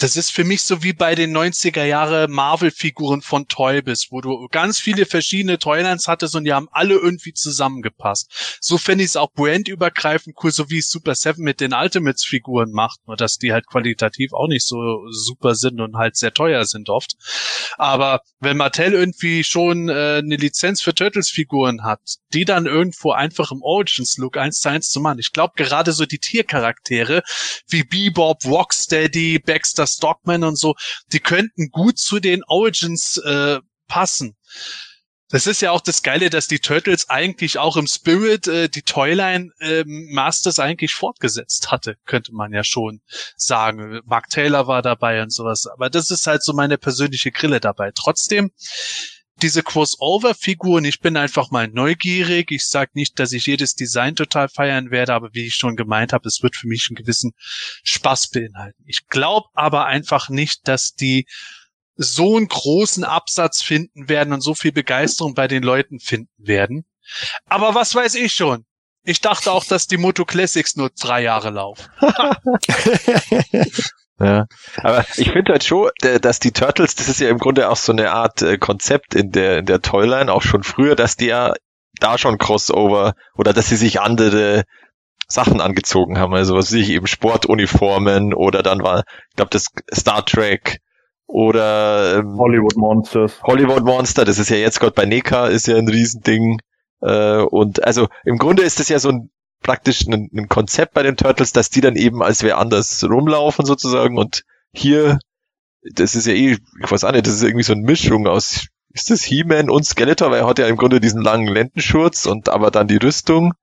[0.02, 4.48] das ist für mich so wie bei den 90er Jahre Marvel-Figuren von Toybis, wo du
[4.50, 8.58] ganz viele verschiedene Toylines hattest und die haben alle irgendwie zusammengepasst.
[8.60, 12.72] So fände ich es auch brandübergreifend cool, so wie es Super Seven mit den Ultimates-Figuren
[12.72, 16.66] macht, nur dass die halt qualitativ auch nicht so super sind und halt sehr teuer
[16.66, 17.14] sind oft.
[17.78, 22.02] Aber wenn Mattel irgendwie schon äh, eine Lizenz für Turtles-Figuren hat,
[22.34, 26.08] die dann irgendwo einfach im Origins-Look eins zu eins zu machen, ich glaube gerade so
[26.08, 27.22] die Tiercharaktere
[27.68, 30.76] wie Bebop, Rocksteady, Baxter Stockman und so,
[31.12, 34.36] die könnten gut zu den Origins äh, passen.
[35.32, 38.82] Das ist ja auch das Geile, dass die Turtles eigentlich auch im Spirit äh, die
[38.82, 43.02] Toyline äh, Masters eigentlich fortgesetzt hatte, könnte man ja schon
[43.38, 44.02] sagen.
[44.04, 45.68] Mark Taylor war dabei und sowas.
[45.68, 47.92] Aber das ist halt so meine persönliche Grille dabei.
[47.96, 48.52] Trotzdem,
[49.42, 52.52] diese Crossover-Figuren, ich bin einfach mal neugierig.
[52.52, 56.14] Ich sage nicht, dass ich jedes Design total feiern werde, aber wie ich schon gemeint
[56.14, 57.34] habe, es wird für mich einen gewissen
[57.84, 58.84] Spaß beinhalten.
[58.86, 61.26] Ich glaube aber einfach nicht, dass die
[61.96, 66.86] so einen großen Absatz finden werden und so viel Begeisterung bei den Leuten finden werden.
[67.46, 68.66] Aber was weiß ich schon?
[69.04, 71.90] Ich dachte auch, dass die Moto Classics nur drei Jahre laufen.
[74.24, 74.46] ja,
[74.78, 75.90] aber ich finde halt schon,
[76.22, 79.32] dass die Turtles, das ist ja im Grunde auch so eine Art äh, Konzept in
[79.32, 81.54] der in der Toyline, auch schon früher, dass die ja
[82.00, 84.64] da schon Crossover oder dass sie sich andere
[85.28, 89.68] Sachen angezogen haben, also was weiß ich eben Sportuniformen oder dann war, ich glaube das
[89.94, 90.80] Star Trek
[91.32, 93.42] oder ähm, Hollywood Monsters.
[93.44, 96.60] Hollywood Monster, das ist ja jetzt gerade bei NECA, ist ja ein Riesending.
[97.02, 99.32] Äh, und also im Grunde ist das ja so ein
[99.62, 103.66] praktisch ein, ein Konzept bei den Turtles, dass die dann eben als wer anders rumlaufen
[103.66, 104.44] sozusagen und
[104.74, 105.20] hier,
[105.94, 108.68] das ist ja eh, ich weiß auch nicht, das ist irgendwie so eine Mischung aus,
[108.90, 112.50] ist das He-Man und Skeletor, weil er hat ja im Grunde diesen langen Lendenschurz und
[112.50, 113.54] aber dann die Rüstung.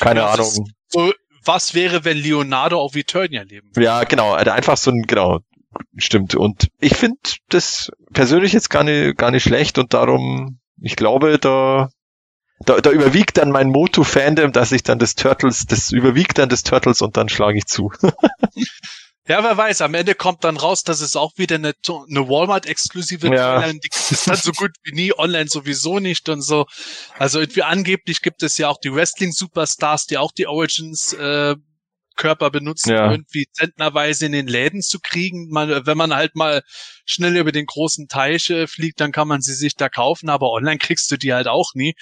[0.00, 0.70] Keine ja, Ahnung.
[0.88, 1.12] So,
[1.44, 3.84] was wäre, wenn Leonardo auf Eternia leben würde?
[3.84, 5.40] Ja, genau, also einfach so ein, genau,
[5.96, 6.34] stimmt.
[6.34, 7.18] Und ich finde
[7.48, 11.90] das persönlich jetzt gar nicht, gar nicht schlecht und darum, ich glaube, da,
[12.60, 16.62] da, da überwiegt dann mein Moto-Fandom, dass ich dann des Turtles, das überwiegt dann des
[16.62, 17.92] Turtles und dann schlage ich zu.
[19.28, 23.34] Ja, wer weiß, am Ende kommt dann raus, dass es auch wieder eine, eine Walmart-exklusive
[23.34, 23.60] ja.
[23.72, 26.66] die ist dann so gut wie nie, online sowieso nicht und so.
[27.18, 31.56] Also irgendwie angeblich gibt es ja auch die Wrestling-Superstars, die auch die Origins äh,
[32.16, 33.10] Körper benutzen, ja.
[33.10, 35.48] irgendwie zentnerweise in den Läden zu kriegen.
[35.50, 36.62] Man, wenn man halt mal
[37.04, 40.50] schnell über den großen Teich äh, fliegt, dann kann man sie sich da kaufen, aber
[40.50, 41.94] online kriegst du die halt auch nie.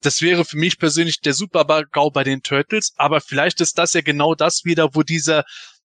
[0.00, 4.00] Das wäre für mich persönlich der Super-GAU bei den Turtles, aber vielleicht ist das ja
[4.02, 5.44] genau das wieder, wo dieser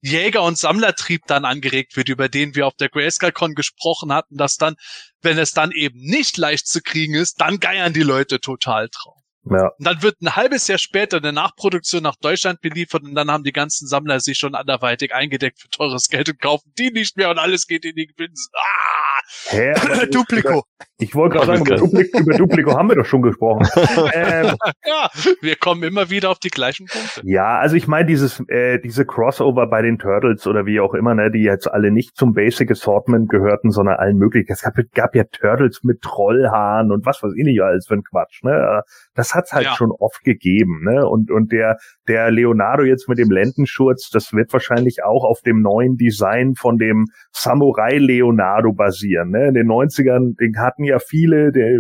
[0.03, 4.57] Jäger- und Sammlertrieb dann angeregt wird, über den wir auf der GrayscaleCon gesprochen hatten, dass
[4.57, 4.77] dann,
[5.23, 9.26] wenn es dann eben nicht leicht zu kriegen ist, dann geiern die Leute total drauf.
[9.49, 9.69] Ja.
[9.79, 13.45] Und dann wird ein halbes Jahr später eine Nachproduktion nach Deutschland beliefert und dann haben
[13.45, 17.31] die ganzen Sammler sich schon anderweitig eingedeckt für teures Geld und kaufen die nicht mehr
[17.31, 18.51] und alles geht in die Binsen.
[18.55, 19.16] Ah!
[19.49, 19.75] Hä?
[20.11, 20.65] Duplico.
[20.99, 23.67] Ich wollte gerade sagen, über Duplico, über Duplico haben wir doch schon gesprochen.
[24.15, 24.55] ähm,
[24.87, 25.11] ja,
[25.43, 27.21] wir kommen immer wieder auf die gleichen Punkte.
[27.25, 31.15] Ja, also ich meine, dieses, äh, diese Crossover bei den Turtles oder wie auch immer,
[31.15, 34.53] ne, die jetzt alle nicht zum Basic Assortment gehörten, sondern allen möglichen.
[34.53, 38.03] Es gab, gab ja Turtles mit Trollhaaren und was weiß ich nicht alles für ein
[38.03, 38.83] Quatsch, ne?
[39.15, 39.75] Das hat's halt ja.
[39.75, 41.07] schon oft gegeben, ne?
[41.07, 41.77] Und, und der,
[42.09, 46.79] der Leonardo jetzt mit dem Lendenschurz, das wird wahrscheinlich auch auf dem neuen Design von
[46.79, 49.49] dem Samurai Leonardo basieren, ne?
[49.49, 51.79] In den 90ern, den hatten ja viele, der,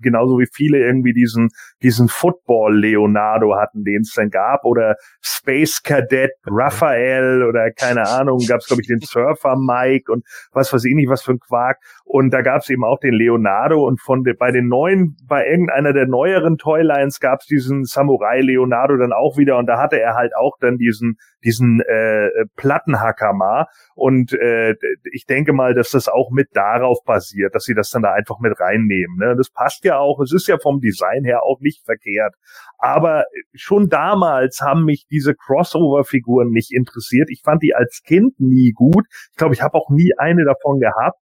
[0.00, 1.48] genauso wie viele irgendwie diesen,
[1.82, 8.38] diesen Football Leonardo hatten, den es dann gab, oder Space Cadet Raphael oder keine Ahnung,
[8.48, 11.40] gab es glaube ich den Surfer Mike und was weiß ich nicht, was für ein
[11.40, 11.78] Quark.
[12.04, 15.46] Und da gab es eben auch den Leonardo und von de, bei den neuen, bei
[15.46, 20.00] irgendeiner der neueren Toylines gab es diesen Samurai Leonardo dann auch wieder und da hatte
[20.00, 24.74] er halt auch dann diesen diesen äh, Plattenhacker mal und äh,
[25.12, 28.38] ich denke mal, dass das auch mit darauf basiert, dass sie das dann da einfach
[28.40, 29.16] mit reinnehmen.
[29.18, 29.34] Ne?
[29.36, 32.34] Das passt ja auch, es ist ja vom Design her auch nicht verkehrt.
[32.78, 33.24] Aber
[33.54, 37.28] schon damals haben mich diese Crossover-Figuren nicht interessiert.
[37.30, 39.06] Ich fand die als Kind nie gut.
[39.32, 41.18] Ich glaube, ich habe auch nie eine davon gehabt.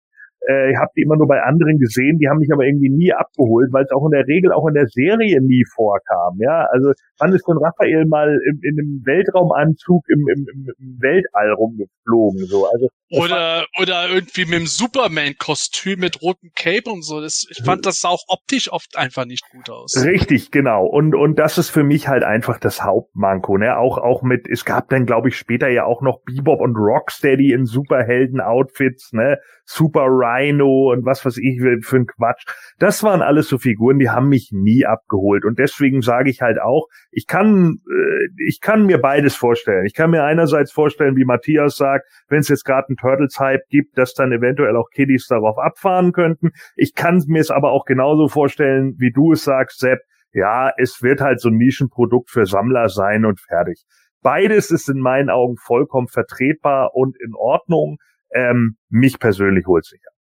[0.46, 3.12] Äh, ich habe die immer nur bei anderen gesehen, die haben mich aber irgendwie nie
[3.12, 6.38] abgeholt, weil es auch in der Regel auch in der Serie nie vorkam.
[6.38, 10.46] Ja, also wann ist denn Raphael mal in, in einem Weltraumanzug im, im,
[10.78, 12.46] im Weltall rumgeflogen?
[12.46, 17.20] So, also oder oder irgendwie mit dem Superman-Kostüm mit rotem Cape und so.
[17.20, 20.04] Das, ich fand das auch optisch oft einfach nicht gut aus.
[20.04, 20.86] Richtig, genau.
[20.86, 23.58] Und und das ist für mich halt einfach das Hauptmanko.
[23.58, 24.48] Ne, auch auch mit.
[24.48, 29.12] Es gab dann glaube ich später ja auch noch Bebop und Rocksteady in Superhelden-Outfits.
[29.12, 32.44] Ne, Super Rhino und was weiß ich für ein Quatsch.
[32.78, 35.44] Das waren alles so Figuren, die haben mich nie abgeholt.
[35.44, 36.86] Und deswegen sage ich halt auch,
[37.16, 39.86] ich kann, äh, ich kann mir beides vorstellen.
[39.86, 43.96] Ich kann mir einerseits vorstellen, wie Matthias sagt, wenn es jetzt gerade einen Turtles-Hype gibt,
[43.96, 46.50] dass dann eventuell auch Kiddies darauf abfahren könnten.
[46.76, 50.00] Ich kann mir es aber auch genauso vorstellen, wie du es sagst, Sepp,
[50.34, 53.86] ja, es wird halt so ein Nischenprodukt für Sammler sein und fertig.
[54.20, 57.96] Beides ist in meinen Augen vollkommen vertretbar und in Ordnung.
[58.34, 60.10] Ähm, mich persönlich holt sicher.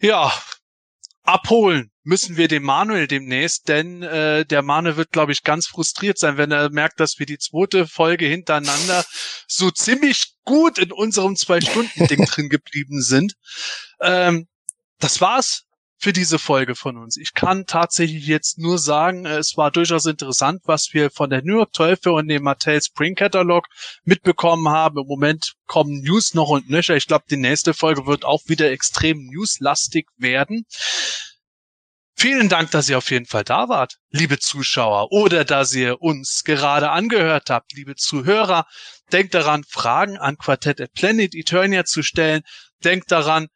[0.00, 0.32] Ja,
[1.24, 6.18] abholen müssen wir den Manuel demnächst, denn äh, der Manuel wird, glaube ich, ganz frustriert
[6.18, 9.04] sein, wenn er merkt, dass wir die zweite Folge hintereinander
[9.48, 13.34] so ziemlich gut in unserem Zwei-Stunden-Ding drin geblieben sind.
[14.00, 14.46] Ähm,
[15.00, 15.64] das war's
[15.96, 17.16] für diese Folge von uns.
[17.16, 21.56] Ich kann tatsächlich jetzt nur sagen, es war durchaus interessant, was wir von der New
[21.56, 23.64] York Teufel und dem Mattel Spring Catalog
[24.04, 24.98] mitbekommen haben.
[24.98, 26.96] Im Moment kommen News noch und nöcher.
[26.96, 30.66] Ich glaube, die nächste Folge wird auch wieder extrem newslastig werden.
[32.16, 36.44] Vielen Dank, dass ihr auf jeden Fall da wart, liebe Zuschauer, oder dass ihr uns
[36.44, 38.66] gerade angehört habt, liebe Zuhörer.
[39.12, 42.42] Denkt daran, Fragen an Quartett at Planet Eternia zu stellen.
[42.84, 43.48] Denkt daran,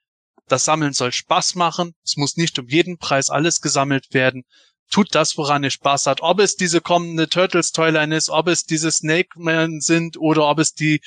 [0.49, 1.95] das Sammeln soll Spaß machen.
[2.05, 4.45] Es muss nicht um jeden Preis alles gesammelt werden.
[4.91, 6.23] Tut das, woran ihr Spaß hat.
[6.23, 10.59] Ob es diese kommende Turtles Toyline ist, ob es diese Snake Man sind oder ob
[10.59, 11.03] es die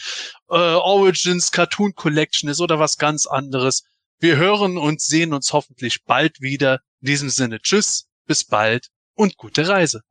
[0.49, 3.83] äh, Origins Cartoon Collection ist oder was ganz anderes.
[4.21, 6.81] Wir hören und sehen uns hoffentlich bald wieder.
[7.01, 10.01] In diesem Sinne, tschüss, bis bald und gute Reise.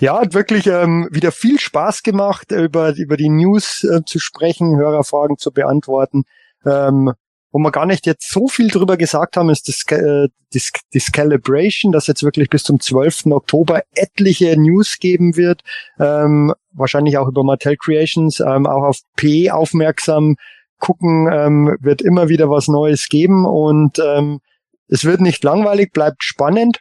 [0.00, 4.76] Ja, hat wirklich ähm, wieder viel Spaß gemacht, über, über die News äh, zu sprechen,
[4.76, 6.24] Hörerfragen zu beantworten.
[6.66, 7.12] Ähm,
[7.52, 11.12] wo wir gar nicht jetzt so viel drüber gesagt haben, ist das, äh, das, das
[11.12, 13.26] Calibration, dass jetzt wirklich bis zum 12.
[13.26, 15.62] Oktober etliche News geben wird.
[16.00, 20.34] Ähm, wahrscheinlich auch über Mattel Creations, ähm, auch auf P aufmerksam
[20.82, 24.40] gucken, ähm, wird immer wieder was Neues geben und ähm,
[24.88, 26.80] es wird nicht langweilig, bleibt spannend.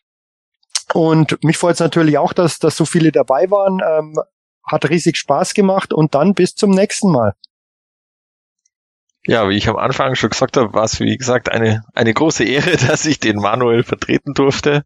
[0.93, 3.79] Und mich freut es natürlich auch, dass, dass so viele dabei waren.
[3.87, 4.15] Ähm,
[4.65, 7.35] hat riesig Spaß gemacht und dann bis zum nächsten Mal.
[9.27, 12.43] Ja, wie ich am Anfang schon gesagt habe, war es wie gesagt eine, eine große
[12.43, 14.83] Ehre, dass ich den Manuel vertreten durfte.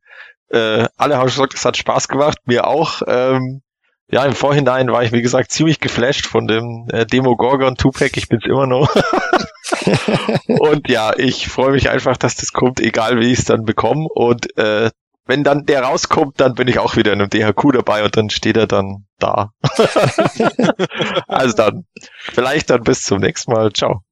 [0.50, 3.02] Äh, alle haben schon gesagt, es hat Spaß gemacht, mir auch.
[3.08, 3.62] Ähm,
[4.11, 8.18] ja, im Vorhinein war ich, wie gesagt, ziemlich geflasht von dem äh, Demo Gorgon Tupac.
[8.18, 8.94] Ich bin's immer noch.
[10.48, 14.07] und ja, ich freue mich einfach, dass das kommt, egal wie ich es dann bekomme.
[14.14, 14.91] Und äh,
[15.26, 18.30] wenn dann der rauskommt, dann bin ich auch wieder in einem DHQ dabei und dann
[18.30, 19.52] steht er dann da.
[21.27, 21.86] also dann,
[22.19, 23.73] vielleicht dann bis zum nächsten Mal.
[23.73, 24.05] Ciao.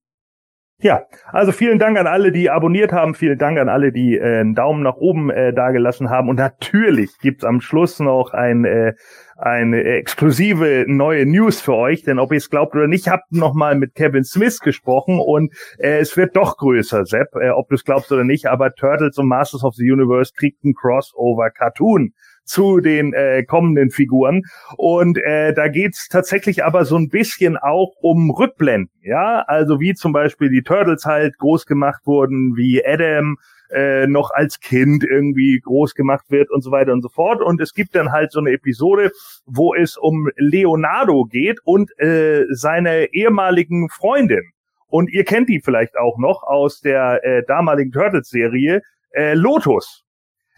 [0.84, 3.16] Ja, also vielen Dank an alle, die abonniert haben.
[3.16, 6.28] Vielen Dank an alle, die äh, einen Daumen nach oben äh, dagelassen haben.
[6.28, 8.92] Und natürlich gibt's am Schluss noch ein, äh,
[9.38, 12.04] eine exklusive neue News für euch.
[12.04, 15.54] Denn ob ihr es glaubt oder nicht, habt noch mal mit Kevin Smith gesprochen und
[15.78, 18.48] äh, es wird doch größer, Sepp, äh, ob du es glaubst oder nicht.
[18.48, 22.12] Aber Turtles und Masters of the Universe kriegt ein Crossover-Cartoon
[22.45, 24.44] zu den äh, kommenden Figuren.
[24.78, 29.94] Und äh, da geht's tatsächlich aber so ein bisschen auch um Rückblenden, ja, also wie
[29.94, 33.38] zum Beispiel die Turtles halt groß gemacht wurden, wie Adam
[33.74, 37.41] äh, noch als Kind irgendwie groß gemacht wird und so weiter und so fort.
[37.41, 39.11] Und es gibt dann halt so eine Episode,
[39.45, 44.44] wo es um Leonardo geht und äh, seine ehemaligen Freundin.
[44.88, 50.03] Und ihr kennt die vielleicht auch noch aus der äh, damaligen Turtles-Serie, äh, Lotus.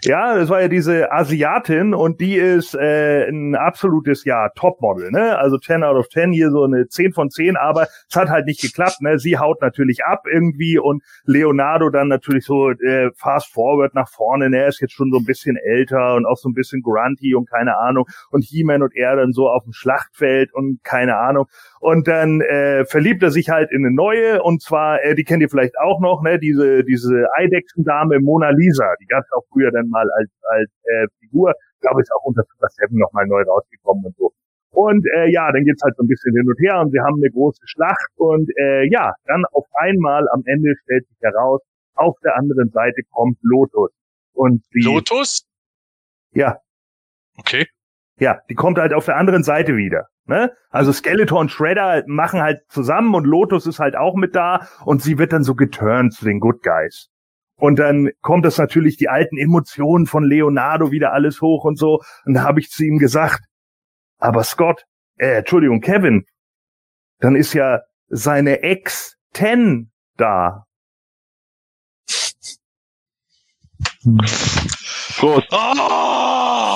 [0.03, 5.37] Ja, das war ja diese Asiatin und die ist äh, ein absolutes ja Topmodel, ne?
[5.37, 8.45] Also 10 out of 10 hier so eine 10 von 10, aber es hat halt
[8.45, 9.17] nicht geklappt, ne?
[9.17, 14.49] Sie haut natürlich ab irgendwie und Leonardo dann natürlich so äh, fast forward nach vorne,
[14.49, 14.59] ne?
[14.59, 17.49] Er ist jetzt schon so ein bisschen älter und auch so ein bisschen grunty und
[17.49, 21.47] keine Ahnung und He-Man und er dann so auf dem Schlachtfeld und keine Ahnung
[21.85, 25.43] und dann äh, verliebt er sich halt in eine neue und zwar, äh, die kennt
[25.43, 26.39] ihr vielleicht auch noch, ne?
[26.39, 31.53] Diese diese Eidechsendame Mona Lisa, die gab's auch früher dann mal als als äh, Figur.
[31.75, 34.31] Ich glaube, ist auch unter Super Seven nochmal neu rausgekommen und so.
[34.71, 37.21] Und äh, ja, dann geht's halt so ein bisschen hin und her und sie haben
[37.21, 41.61] eine große Schlacht und äh, ja, dann auf einmal am Ende stellt sich heraus,
[41.93, 43.91] auf der anderen Seite kommt Lotus.
[44.33, 45.45] Und die, Lotus?
[46.33, 46.57] Ja.
[47.37, 47.67] Okay.
[48.19, 50.07] Ja, die kommt halt auf der anderen Seite wieder.
[50.27, 50.51] Ne?
[50.71, 55.03] Also Skeletor und Shredder machen halt zusammen und Lotus ist halt auch mit da und
[55.03, 57.09] sie wird dann so geturnt zu den Good Guys.
[57.57, 62.01] Und dann kommt das natürlich die alten Emotionen von Leonardo wieder alles hoch und so.
[62.25, 63.45] Und da habe ich zu ihm gesagt,
[64.17, 64.83] aber Scott,
[65.17, 66.25] äh, Entschuldigung, Kevin,
[67.19, 70.65] dann ist ja seine Ex Ten da.
[75.17, 75.47] Prost.
[75.51, 76.75] Oh!